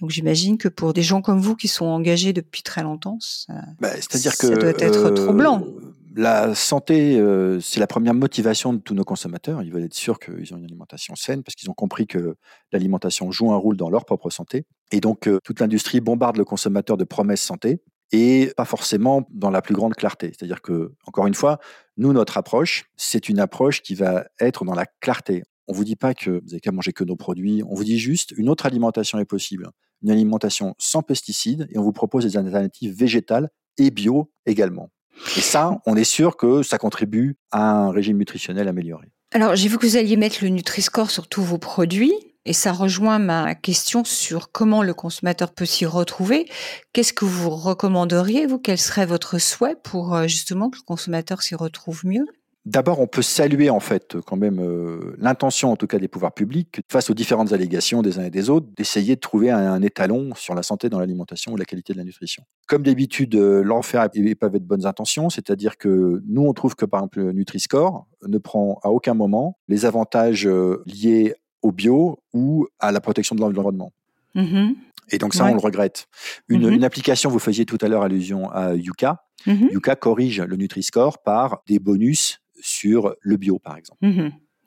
Donc 0.00 0.10
j'imagine 0.10 0.58
que 0.58 0.68
pour 0.68 0.92
des 0.92 1.02
gens 1.02 1.22
comme 1.22 1.40
vous 1.40 1.54
qui 1.54 1.68
sont 1.68 1.84
engagés 1.84 2.32
depuis 2.32 2.62
très 2.62 2.82
longtemps, 2.82 3.18
ça, 3.20 3.52
bah, 3.78 3.90
c'est-à-dire 3.94 4.36
que, 4.36 4.46
doit 4.58 4.72
être 4.78 5.10
troublant. 5.10 5.62
Euh, 5.62 5.94
la 6.14 6.54
santé, 6.54 7.18
euh, 7.18 7.60
c'est 7.60 7.80
la 7.80 7.86
première 7.86 8.14
motivation 8.14 8.72
de 8.72 8.78
tous 8.78 8.94
nos 8.94 9.04
consommateurs. 9.04 9.62
Ils 9.62 9.72
veulent 9.72 9.84
être 9.84 9.94
sûrs 9.94 10.18
qu'ils 10.18 10.52
ont 10.52 10.58
une 10.58 10.64
alimentation 10.64 11.14
saine 11.14 11.42
parce 11.42 11.54
qu'ils 11.54 11.70
ont 11.70 11.74
compris 11.74 12.06
que 12.06 12.36
l'alimentation 12.72 13.30
joue 13.30 13.52
un 13.52 13.56
rôle 13.56 13.76
dans 13.76 13.90
leur 13.90 14.04
propre 14.04 14.28
santé. 14.30 14.64
Et 14.90 15.00
donc, 15.00 15.28
euh, 15.28 15.38
toute 15.44 15.60
l'industrie 15.60 16.00
bombarde 16.00 16.36
le 16.36 16.44
consommateur 16.44 16.96
de 16.96 17.04
promesses 17.04 17.42
santé. 17.42 17.80
et 18.14 18.52
pas 18.58 18.66
forcément 18.66 19.26
dans 19.30 19.48
la 19.48 19.62
plus 19.62 19.74
grande 19.74 19.94
clarté. 19.94 20.32
C'est-à-dire 20.36 20.60
que, 20.60 20.92
encore 21.06 21.26
une 21.26 21.34
fois, 21.34 21.58
nous, 21.96 22.12
notre 22.12 22.36
approche, 22.36 22.84
c'est 22.94 23.30
une 23.30 23.38
approche 23.38 23.80
qui 23.80 23.94
va 23.94 24.26
être 24.38 24.66
dans 24.66 24.74
la 24.74 24.84
clarté. 25.00 25.44
On 25.68 25.72
vous 25.72 25.84
dit 25.84 25.96
pas 25.96 26.14
que 26.14 26.42
vous 26.44 26.52
avez 26.52 26.60
qu'à 26.60 26.72
manger 26.72 26.92
que 26.92 27.04
nos 27.04 27.16
produits. 27.16 27.62
On 27.68 27.74
vous 27.74 27.84
dit 27.84 27.98
juste 27.98 28.32
une 28.36 28.48
autre 28.48 28.66
alimentation 28.66 29.18
est 29.18 29.24
possible. 29.24 29.70
Une 30.02 30.10
alimentation 30.10 30.74
sans 30.78 31.02
pesticides 31.02 31.68
et 31.70 31.78
on 31.78 31.82
vous 31.82 31.92
propose 31.92 32.24
des 32.24 32.36
alternatives 32.36 32.92
végétales 32.92 33.48
et 33.78 33.90
bio 33.90 34.30
également. 34.46 34.90
Et 35.36 35.40
ça, 35.40 35.80
on 35.86 35.94
est 35.94 36.04
sûr 36.04 36.36
que 36.36 36.62
ça 36.62 36.78
contribue 36.78 37.36
à 37.50 37.70
un 37.70 37.90
régime 37.90 38.18
nutritionnel 38.18 38.66
amélioré. 38.66 39.12
Alors, 39.32 39.54
j'ai 39.56 39.68
vu 39.68 39.78
que 39.78 39.86
vous 39.86 39.96
alliez 39.96 40.16
mettre 40.16 40.38
le 40.42 40.48
Nutri-Score 40.48 41.10
sur 41.10 41.28
tous 41.28 41.42
vos 41.42 41.58
produits. 41.58 42.12
Et 42.44 42.52
ça 42.52 42.72
rejoint 42.72 43.20
ma 43.20 43.54
question 43.54 44.04
sur 44.04 44.50
comment 44.50 44.82
le 44.82 44.94
consommateur 44.94 45.52
peut 45.52 45.64
s'y 45.64 45.86
retrouver. 45.86 46.50
Qu'est-ce 46.92 47.12
que 47.12 47.24
vous 47.24 47.50
recommanderiez, 47.50 48.46
vous? 48.46 48.58
Quel 48.58 48.78
serait 48.78 49.06
votre 49.06 49.38
souhait 49.38 49.76
pour 49.84 50.14
euh, 50.14 50.26
justement 50.26 50.68
que 50.68 50.78
le 50.78 50.82
consommateur 50.82 51.40
s'y 51.40 51.54
retrouve 51.54 52.04
mieux? 52.04 52.26
D'abord, 52.64 53.00
on 53.00 53.08
peut 53.08 53.22
saluer 53.22 53.70
en 53.70 53.80
fait 53.80 54.16
quand 54.24 54.36
même 54.36 54.60
euh, 54.60 55.16
l'intention, 55.18 55.72
en 55.72 55.76
tout 55.76 55.88
cas 55.88 55.98
des 55.98 56.06
pouvoirs 56.06 56.32
publics, 56.32 56.80
face 56.90 57.10
aux 57.10 57.14
différentes 57.14 57.52
allégations 57.52 58.02
des 58.02 58.20
uns 58.20 58.24
et 58.24 58.30
des 58.30 58.50
autres, 58.50 58.68
d'essayer 58.76 59.16
de 59.16 59.20
trouver 59.20 59.50
un, 59.50 59.82
étalon 59.82 60.32
sur 60.36 60.54
la 60.54 60.62
santé 60.62 60.88
dans 60.88 61.00
l'alimentation 61.00 61.52
ou 61.52 61.56
la 61.56 61.64
qualité 61.64 61.92
de 61.92 61.98
la 61.98 62.04
nutrition. 62.04 62.44
Comme 62.68 62.84
d'habitude, 62.84 63.34
euh, 63.34 63.64
l'enfer 63.64 64.08
est 64.14 64.34
pavé 64.36 64.60
de 64.60 64.64
bonnes 64.64 64.86
intentions, 64.86 65.28
c'est-à-dire 65.28 65.76
que 65.76 66.22
nous, 66.24 66.42
on 66.42 66.52
trouve 66.52 66.76
que 66.76 66.84
par 66.84 67.00
exemple 67.00 67.32
Nutri-Score 67.32 68.06
ne 68.28 68.38
prend 68.38 68.78
à 68.84 68.90
aucun 68.90 69.14
moment 69.14 69.58
les 69.66 69.84
avantages 69.84 70.48
liés 70.86 71.34
au 71.62 71.72
bio 71.72 72.20
ou 72.32 72.68
à 72.78 72.92
la 72.92 73.00
protection 73.00 73.34
de 73.34 73.40
l'environnement. 73.40 73.92
Mm-hmm. 74.36 74.74
Et 75.10 75.18
donc 75.18 75.34
ça, 75.34 75.46
on 75.46 75.54
le 75.54 75.60
regrette. 75.60 76.06
Une, 76.48 76.68
mm-hmm. 76.68 76.74
une, 76.74 76.84
application, 76.84 77.30
vous 77.30 77.38
faisiez 77.38 77.66
tout 77.66 77.78
à 77.80 77.88
l'heure 77.88 78.02
allusion 78.02 78.50
à 78.50 78.74
Yuka. 78.74 79.24
Mm-hmm. 79.46 79.72
Yuka 79.72 79.96
corrige 79.96 80.40
le 80.40 80.56
Nutri-Score 80.56 81.22
par 81.22 81.62
des 81.66 81.80
bonus 81.80 82.41
sur 82.62 83.14
le 83.20 83.36
bio, 83.36 83.58
par 83.58 83.76
exemple. 83.76 83.98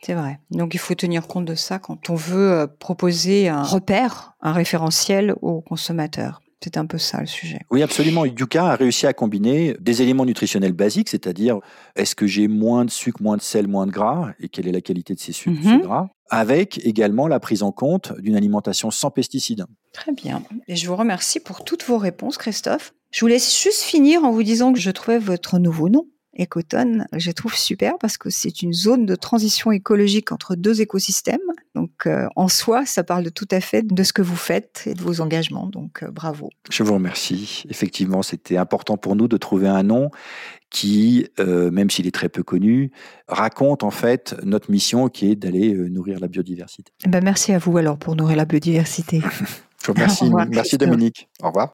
C'est 0.02 0.14
vrai. 0.14 0.39
Donc 0.52 0.76
il 0.76 0.80
faut 0.80 0.93
tenir 0.93 1.28
compte 1.28 1.46
de 1.46 1.56
ça 1.56 1.80
quand 1.80 2.10
on 2.12 2.16
veut 2.16 2.52
euh, 2.52 2.68
proposer 2.68 3.50
un 3.50 3.64
repère, 3.64 4.36
un 4.41 4.52
référentiel 4.52 5.34
aux 5.41 5.62
consommateurs. 5.62 6.41
C'est 6.62 6.78
un 6.78 6.86
peu 6.86 6.98
ça 6.98 7.20
le 7.20 7.28
sujet. 7.28 7.60
Oui, 7.70 7.84
absolument. 7.84 8.26
Yuka 8.26 8.72
a 8.72 8.76
réussi 8.76 9.06
à 9.06 9.14
combiner 9.14 9.76
des 9.80 10.02
éléments 10.02 10.26
nutritionnels 10.26 10.74
basiques, 10.74 11.10
c'est-à-dire 11.10 11.60
est-ce 11.96 12.16
que 12.16 12.26
j'ai 12.26 12.48
moins 12.48 12.86
de 12.86 12.89
sucre, 12.89 13.22
moins 13.22 13.38
de 13.38 13.41
sel, 13.41 13.68
moins 13.68 13.86
de 13.86 13.91
gras, 13.91 14.32
et 14.39 14.50
quelle 14.50 14.68
est 14.68 14.72
la 14.72 14.82
qualité 14.82 15.14
de 15.14 15.20
ces 15.20 15.32
sucres, 15.32 15.62
ces 15.64 15.78
gras, 15.78 16.08
avec 16.32 16.84
également 16.84 17.28
la 17.28 17.39
prise 17.39 17.62
en 17.62 17.72
compte 17.72 18.20
d'une 18.20 18.36
alimentation 18.36 18.89
sans 18.89 19.12
pesticides. 19.12 19.66
Très 19.93 20.12
bien. 20.12 20.41
Et 20.68 20.76
je 20.76 20.88
vous 20.88 20.96
remercie 20.96 21.39
pour 21.39 21.64
toutes 21.64 21.84
vos 21.86 22.00
réponses, 22.00 22.38
Christophe. 22.38 22.96
Je 23.12 23.20
vous 23.20 23.28
laisse 23.28 23.62
juste 23.62 23.84
finir 23.84 24.24
en 24.24 24.32
vous 24.32 24.41
disant 24.43 24.74
que 24.74 24.80
je 24.80 24.89
trouvais 24.89 25.20
votre 25.20 25.60
nouveau 25.60 25.88
nom, 25.88 26.08
Ecotone, 26.38 27.08
je 27.14 27.32
trouve 27.32 27.56
super 27.56 27.98
parce 28.00 28.18
que 28.18 28.30
c'est 28.30 28.62
une 28.62 28.74
zone 28.74 29.06
de 29.06 29.16
transition 29.16 29.72
écologique 29.72 30.32
entre 30.32 30.56
deux 30.56 30.82
écosystèmes. 30.82 31.40
Donc 31.76 32.06
euh, 32.06 32.28
en 32.36 32.48
soi, 32.48 32.86
ça 32.86 33.04
parle 33.04 33.32
tout 33.32 33.48
à 33.52 33.62
fait 33.62 33.86
de 33.86 34.04
ce 34.04 34.14
que 34.14 34.22
vous 34.22 34.36
faites 34.36 34.84
et 34.86 34.94
de 34.94 35.02
vos 35.02 35.22
engagements. 35.22 35.68
Donc 35.68 36.04
euh, 36.04 36.12
bravo. 36.12 36.50
Je 36.70 36.84
vous 36.84 36.94
remercie. 36.94 37.64
Effectivement, 37.70 38.22
c'était 38.22 38.58
important 38.58 38.98
pour 38.98 39.16
nous 39.16 39.28
de 39.28 39.38
trouver 39.38 39.68
un 39.68 39.84
nom 39.84 40.12
qui, 40.70 41.28
euh, 41.40 41.72
même 41.72 41.90
s'il 41.90 42.08
est 42.08 42.14
très 42.14 42.30
peu 42.30 42.44
connu, 42.44 42.92
raconte 43.28 43.84
en 43.84 43.92
fait 43.92 44.36
notre 44.44 44.72
mission 44.72 45.08
qui 45.10 45.32
est 45.32 45.36
d'aller 45.36 45.74
nourrir 45.74 46.20
la 46.20 46.28
biodiversité. 46.28 46.92
Eh 47.06 47.10
ben 47.10 47.24
merci 47.24 47.54
à 47.54 47.60
vous 47.60 47.78
alors 47.78 47.98
pour 47.98 48.16
nourrir 48.16 48.38
la 48.38 48.46
biodiversité. 48.46 49.22
Je 49.82 49.92
vous 49.92 49.94
remercie. 49.94 50.30
Merci 50.50 50.78
Dominique. 50.80 51.30
Au 51.44 51.48
revoir. 51.48 51.74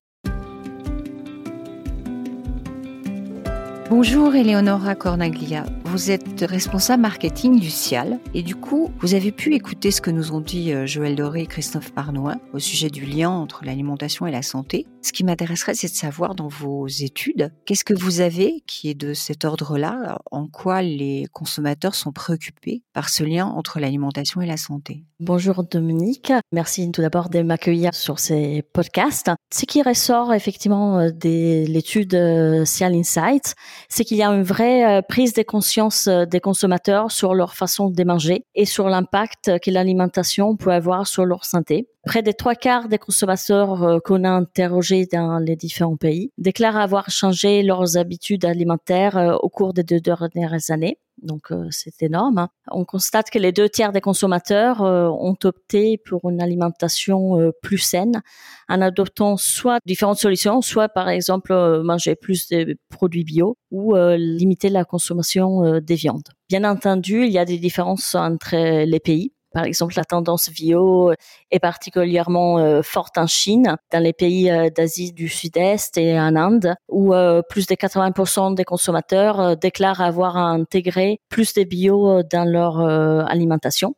Bonjour 3.91 4.33
Eleonora 4.37 4.95
Cornaglia, 4.95 5.65
vous 5.91 6.09
êtes 6.09 6.45
responsable 6.47 7.01
marketing 7.01 7.59
du 7.59 7.69
CIAL 7.69 8.21
et 8.33 8.43
du 8.43 8.55
coup 8.55 8.89
vous 8.99 9.13
avez 9.13 9.33
pu 9.33 9.55
écouter 9.55 9.91
ce 9.91 9.99
que 9.99 10.09
nous 10.09 10.31
ont 10.31 10.39
dit 10.39 10.71
euh, 10.71 10.85
Joël 10.85 11.17
Doré 11.17 11.41
et 11.41 11.47
Christophe 11.47 11.91
Parnois 11.91 12.37
au 12.53 12.59
sujet 12.59 12.89
du 12.89 13.05
lien 13.05 13.29
entre 13.29 13.65
l'alimentation 13.65 14.25
et 14.25 14.31
la 14.31 14.41
santé. 14.41 14.87
Ce 15.01 15.11
qui 15.11 15.25
m'intéresserait 15.25 15.75
c'est 15.75 15.89
de 15.89 15.93
savoir 15.93 16.33
dans 16.33 16.47
vos 16.47 16.87
études 16.87 17.51
qu'est-ce 17.65 17.83
que 17.83 17.93
vous 17.93 18.21
avez 18.21 18.63
qui 18.67 18.89
est 18.89 18.93
de 18.93 19.13
cet 19.13 19.43
ordre-là, 19.43 20.19
en 20.31 20.47
quoi 20.47 20.81
les 20.81 21.25
consommateurs 21.33 21.95
sont 21.95 22.13
préoccupés 22.13 22.83
par 22.93 23.09
ce 23.09 23.25
lien 23.25 23.47
entre 23.47 23.81
l'alimentation 23.81 24.39
et 24.39 24.45
la 24.45 24.57
santé? 24.57 25.03
Bonjour 25.19 25.65
Dominique, 25.65 26.31
merci 26.53 26.89
tout 26.89 27.01
d'abord 27.01 27.29
de 27.29 27.41
m'accueillir 27.41 27.93
sur 27.93 28.17
ces 28.17 28.63
podcasts. 28.73 29.29
Ce 29.53 29.65
qui 29.65 29.83
ressort 29.83 30.33
effectivement 30.33 30.99
euh, 30.99 31.09
de 31.11 31.65
l'étude 31.67 32.15
euh, 32.15 32.63
CIAL 32.63 32.95
Insights, 32.95 33.55
c'est 33.89 34.05
qu'il 34.05 34.17
y 34.17 34.23
a 34.23 34.29
une 34.29 34.43
vraie 34.43 35.03
prise 35.07 35.33
de 35.33 35.43
conscience 35.43 35.80
euh, 36.07 36.25
des 36.25 36.39
consommateurs 36.39 37.11
sur 37.11 37.33
leur 37.33 37.55
façon 37.55 37.89
de 37.89 38.03
manger 38.03 38.45
et 38.55 38.65
sur 38.65 38.89
l'impact 38.89 39.59
que 39.59 39.71
l'alimentation 39.71 40.55
peut 40.55 40.71
avoir 40.71 41.07
sur 41.07 41.25
leur 41.25 41.45
santé. 41.45 41.87
Près 42.05 42.21
des 42.21 42.33
trois 42.33 42.55
quarts 42.55 42.87
des 42.87 42.97
consommateurs 42.97 43.83
euh, 43.83 43.99
qu'on 44.03 44.23
a 44.23 44.29
interrogés 44.29 45.07
dans 45.11 45.39
les 45.39 45.55
différents 45.55 45.97
pays 45.97 46.31
déclarent 46.37 46.77
avoir 46.77 47.09
changé 47.09 47.63
leurs 47.63 47.97
habitudes 47.97 48.45
alimentaires 48.45 49.37
au 49.41 49.49
cours 49.49 49.73
des 49.73 49.83
deux 49.83 49.99
dernières 49.99 50.69
années. 50.69 50.97
Donc 51.21 51.53
c'est 51.69 52.01
énorme. 52.01 52.39
Hein. 52.39 52.49
On 52.71 52.85
constate 52.85 53.29
que 53.29 53.37
les 53.37 53.51
deux 53.51 53.69
tiers 53.69 53.91
des 53.91 54.01
consommateurs 54.01 54.81
ont 54.81 55.37
opté 55.43 55.97
pour 55.97 56.29
une 56.29 56.41
alimentation 56.41 57.51
plus 57.61 57.77
saine 57.77 58.21
en 58.69 58.81
adoptant 58.81 59.37
soit 59.37 59.79
différentes 59.85 60.17
solutions, 60.17 60.61
soit 60.61 60.89
par 60.89 61.09
exemple 61.09 61.53
manger 61.83 62.15
plus 62.15 62.47
de 62.49 62.75
produits 62.89 63.23
bio 63.23 63.57
ou 63.69 63.95
limiter 63.95 64.69
la 64.69 64.83
consommation 64.83 65.79
des 65.79 65.95
viandes. 65.95 66.27
Bien 66.49 66.63
entendu, 66.63 67.25
il 67.25 67.31
y 67.31 67.37
a 67.37 67.45
des 67.45 67.59
différences 67.59 68.15
entre 68.15 68.83
les 68.85 68.99
pays. 68.99 69.33
Par 69.51 69.65
exemple, 69.65 69.93
la 69.97 70.05
tendance 70.05 70.49
bio 70.49 71.11
est 71.51 71.59
particulièrement 71.59 72.57
euh, 72.59 72.81
forte 72.81 73.17
en 73.17 73.27
Chine, 73.27 73.75
dans 73.91 74.01
les 74.01 74.13
pays 74.13 74.49
euh, 74.49 74.69
d'Asie 74.69 75.11
du 75.11 75.27
Sud-Est 75.27 75.97
et 75.97 76.17
en 76.17 76.35
Inde, 76.37 76.75
où 76.87 77.13
euh, 77.13 77.41
plus 77.41 77.67
de 77.67 77.75
80% 77.75 78.55
des 78.55 78.63
consommateurs 78.63 79.57
déclarent 79.57 80.01
avoir 80.01 80.37
intégré 80.37 81.19
plus 81.29 81.53
de 81.53 81.63
bio 81.63 82.23
dans 82.23 82.49
leur 82.49 82.79
alimentation. 82.79 83.95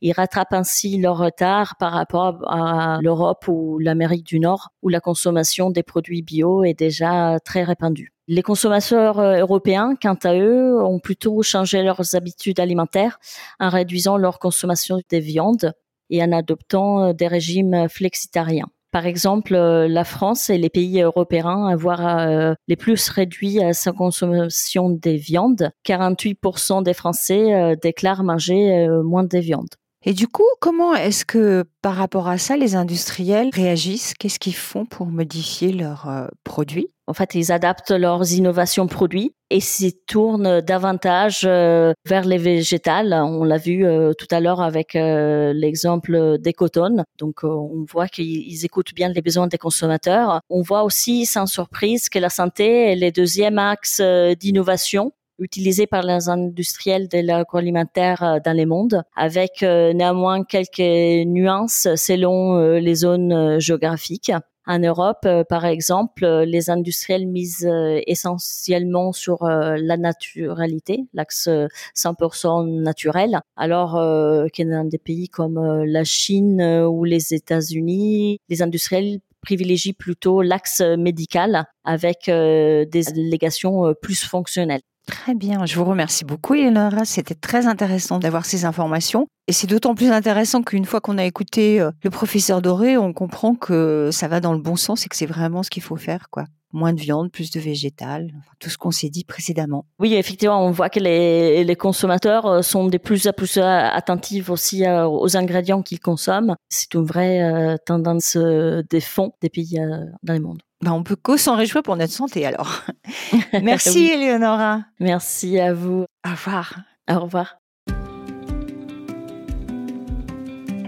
Ils 0.00 0.12
rattrapent 0.12 0.52
ainsi 0.52 0.98
leur 0.98 1.18
retard 1.18 1.76
par 1.78 1.92
rapport 1.92 2.38
à 2.48 2.98
l'Europe 3.02 3.46
ou 3.48 3.78
l'Amérique 3.78 4.24
du 4.24 4.40
Nord, 4.40 4.70
où 4.82 4.88
la 4.88 5.00
consommation 5.00 5.70
des 5.70 5.82
produits 5.82 6.22
bio 6.22 6.64
est 6.64 6.74
déjà 6.74 7.38
très 7.44 7.62
répandue. 7.62 8.11
Les 8.34 8.40
consommateurs 8.40 9.18
euh, 9.18 9.40
européens, 9.40 9.94
quant 10.00 10.16
à 10.24 10.34
eux, 10.34 10.82
ont 10.82 11.00
plutôt 11.00 11.42
changé 11.42 11.82
leurs 11.82 12.14
habitudes 12.14 12.60
alimentaires 12.60 13.18
en 13.60 13.68
réduisant 13.68 14.16
leur 14.16 14.38
consommation 14.38 14.98
des 15.10 15.20
viandes 15.20 15.74
et 16.08 16.22
en 16.22 16.32
adoptant 16.32 17.02
euh, 17.02 17.12
des 17.12 17.26
régimes 17.26 17.90
flexitariens. 17.90 18.68
Par 18.90 19.04
exemple, 19.04 19.54
euh, 19.54 19.86
la 19.86 20.04
France 20.04 20.48
et 20.48 20.56
les 20.56 20.70
pays 20.70 21.02
européens 21.02 21.66
avoir 21.66 22.56
les 22.68 22.76
plus 22.76 23.06
réduits 23.10 23.62
à 23.62 23.74
sa 23.74 23.92
consommation 23.92 24.88
des 24.88 25.18
viandes. 25.18 25.70
48% 25.86 26.82
des 26.82 26.94
Français 26.94 27.76
déclarent 27.82 28.24
manger 28.24 28.88
moins 29.04 29.24
de 29.24 29.38
viande. 29.38 29.68
Et 30.06 30.14
du 30.14 30.26
coup, 30.26 30.48
comment 30.58 30.94
est-ce 30.94 31.26
que 31.26 31.64
par 31.82 31.96
rapport 31.96 32.28
à 32.28 32.38
ça, 32.38 32.56
les 32.56 32.76
industriels 32.76 33.50
réagissent? 33.52 34.14
Qu'est-ce 34.14 34.38
qu'ils 34.38 34.56
font 34.56 34.86
pour 34.86 35.06
modifier 35.06 35.72
leurs 35.72 36.30
produits? 36.44 36.88
En 37.08 37.14
fait, 37.14 37.34
ils 37.34 37.50
adaptent 37.50 37.90
leurs 37.90 38.32
innovations 38.32 38.86
produits 38.86 39.34
et 39.50 39.58
s'y 39.58 39.92
tournent 40.06 40.60
davantage 40.60 41.42
euh, 41.44 41.92
vers 42.06 42.24
les 42.24 42.38
végétales. 42.38 43.12
On 43.12 43.42
l'a 43.42 43.58
vu 43.58 43.84
euh, 43.84 44.12
tout 44.12 44.28
à 44.30 44.38
l'heure 44.38 44.60
avec 44.60 44.94
euh, 44.94 45.52
l'exemple 45.52 46.38
des 46.38 46.52
coton. 46.52 47.04
Donc, 47.18 47.42
on 47.42 47.84
voit 47.90 48.06
qu'ils 48.06 48.64
écoutent 48.64 48.94
bien 48.94 49.08
les 49.08 49.20
besoins 49.20 49.48
des 49.48 49.58
consommateurs. 49.58 50.40
On 50.48 50.62
voit 50.62 50.84
aussi, 50.84 51.26
sans 51.26 51.46
surprise, 51.46 52.08
que 52.08 52.20
la 52.20 52.30
santé 52.30 52.92
est 52.92 52.96
le 52.96 53.10
deuxième 53.10 53.58
axe 53.58 54.00
d'innovation 54.38 55.12
utilisé 55.38 55.88
par 55.88 56.02
les 56.02 56.28
industriels 56.28 57.08
de 57.08 57.18
l'agroalimentaire 57.18 58.38
dans 58.44 58.56
le 58.56 58.64
monde, 58.64 59.02
avec 59.16 59.62
néanmoins 59.62 60.44
quelques 60.44 61.26
nuances 61.26 61.88
selon 61.96 62.76
les 62.78 62.94
zones 62.94 63.58
géographiques. 63.58 64.30
En 64.66 64.78
Europe, 64.78 65.24
euh, 65.24 65.42
par 65.42 65.64
exemple, 65.64 66.24
euh, 66.24 66.44
les 66.44 66.70
industriels 66.70 67.26
misent 67.26 67.66
euh, 67.68 68.00
essentiellement 68.06 69.12
sur 69.12 69.42
la 69.42 69.96
naturalité, 69.96 71.04
l'axe 71.14 71.48
100% 71.96 72.80
naturel, 72.80 73.40
alors 73.56 73.92
que 73.94 74.62
dans 74.62 74.88
des 74.88 74.98
pays 74.98 75.28
comme 75.28 75.84
la 75.84 76.04
Chine 76.04 76.62
ou 76.62 77.04
les 77.04 77.34
États-Unis, 77.34 78.40
les 78.48 78.62
industriels 78.62 79.18
privilégient 79.40 79.92
plutôt 79.92 80.42
l'axe 80.42 80.80
médical 80.80 81.64
avec 81.84 82.26
des 82.26 83.08
allégations 83.08 83.94
plus 84.00 84.24
fonctionnelles. 84.24 84.82
Très 85.06 85.34
bien, 85.34 85.66
je 85.66 85.76
vous 85.76 85.84
remercie 85.84 86.24
beaucoup 86.24 86.54
Eleonora, 86.54 87.04
c'était 87.04 87.34
très 87.34 87.66
intéressant 87.66 88.18
d'avoir 88.20 88.44
ces 88.44 88.64
informations. 88.64 89.26
Et 89.48 89.52
c'est 89.52 89.66
d'autant 89.66 89.96
plus 89.96 90.10
intéressant 90.10 90.62
qu'une 90.62 90.84
fois 90.84 91.00
qu'on 91.00 91.18
a 91.18 91.24
écouté 91.24 91.80
euh, 91.80 91.90
le 92.04 92.10
professeur 92.10 92.62
Doré, 92.62 92.96
on 92.96 93.12
comprend 93.12 93.56
que 93.56 94.10
ça 94.12 94.28
va 94.28 94.38
dans 94.40 94.52
le 94.52 94.60
bon 94.60 94.76
sens 94.76 95.04
et 95.04 95.08
que 95.08 95.16
c'est 95.16 95.26
vraiment 95.26 95.64
ce 95.64 95.70
qu'il 95.70 95.82
faut 95.82 95.96
faire. 95.96 96.30
quoi. 96.30 96.44
moins 96.72 96.92
de 96.92 97.00
viande, 97.00 97.32
plus 97.32 97.50
de 97.50 97.58
végétal, 97.58 98.30
tout 98.60 98.70
ce 98.70 98.78
qu'on 98.78 98.92
s'est 98.92 99.10
dit 99.10 99.24
précédemment. 99.24 99.84
Oui, 99.98 100.14
effectivement, 100.14 100.64
on 100.64 100.70
voit 100.70 100.88
que 100.88 101.00
les, 101.00 101.64
les 101.64 101.76
consommateurs 101.76 102.46
euh, 102.46 102.62
sont 102.62 102.86
de 102.86 102.98
plus 102.98 103.26
en 103.26 103.32
plus 103.32 103.56
euh, 103.56 103.62
attentifs 103.64 104.50
aussi 104.50 104.84
aux 104.88 105.36
ingrédients 105.36 105.82
qu'ils 105.82 106.00
consomment. 106.00 106.54
C'est 106.68 106.94
une 106.94 107.04
vraie 107.04 107.76
tendance 107.84 108.36
des 108.36 109.00
fonds 109.00 109.32
des 109.40 109.50
pays 109.50 109.80
dans 110.22 110.34
le 110.34 110.40
monde. 110.40 110.62
Ben, 110.82 110.92
on 110.92 111.04
peut 111.04 111.16
qu'au 111.16 111.36
s'en 111.36 111.56
réjouir 111.56 111.82
pour 111.82 111.96
notre 111.96 112.12
santé 112.12 112.44
alors. 112.44 112.82
Merci 113.62 114.10
Eleonora. 114.10 114.82
Merci 114.98 115.58
à 115.60 115.72
vous. 115.72 116.04
Au 116.26 116.30
revoir. 116.30 116.74
Au 117.10 117.20
revoir. 117.20 117.56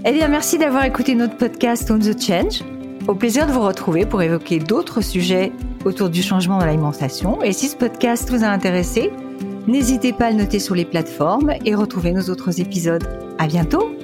Eh 0.06 0.12
bien, 0.12 0.28
merci 0.28 0.58
d'avoir 0.58 0.84
écouté 0.84 1.14
notre 1.14 1.38
podcast 1.38 1.90
On 1.90 1.98
the 1.98 2.20
Change. 2.20 2.62
Au 3.08 3.14
plaisir 3.14 3.46
de 3.46 3.52
vous 3.52 3.62
retrouver 3.62 4.04
pour 4.04 4.20
évoquer 4.20 4.58
d'autres 4.58 5.00
sujets 5.00 5.50
autour 5.86 6.10
du 6.10 6.22
changement 6.22 6.58
dans 6.58 6.66
l'alimentation. 6.66 7.42
Et 7.42 7.52
si 7.52 7.68
ce 7.68 7.76
podcast 7.76 8.28
vous 8.28 8.44
a 8.44 8.48
intéressé, 8.48 9.10
n'hésitez 9.66 10.12
pas 10.12 10.26
à 10.26 10.30
le 10.30 10.36
noter 10.36 10.58
sur 10.58 10.74
les 10.74 10.84
plateformes 10.84 11.54
et 11.64 11.74
retrouver 11.74 12.12
nos 12.12 12.28
autres 12.28 12.60
épisodes. 12.60 13.04
À 13.38 13.46
bientôt! 13.46 13.96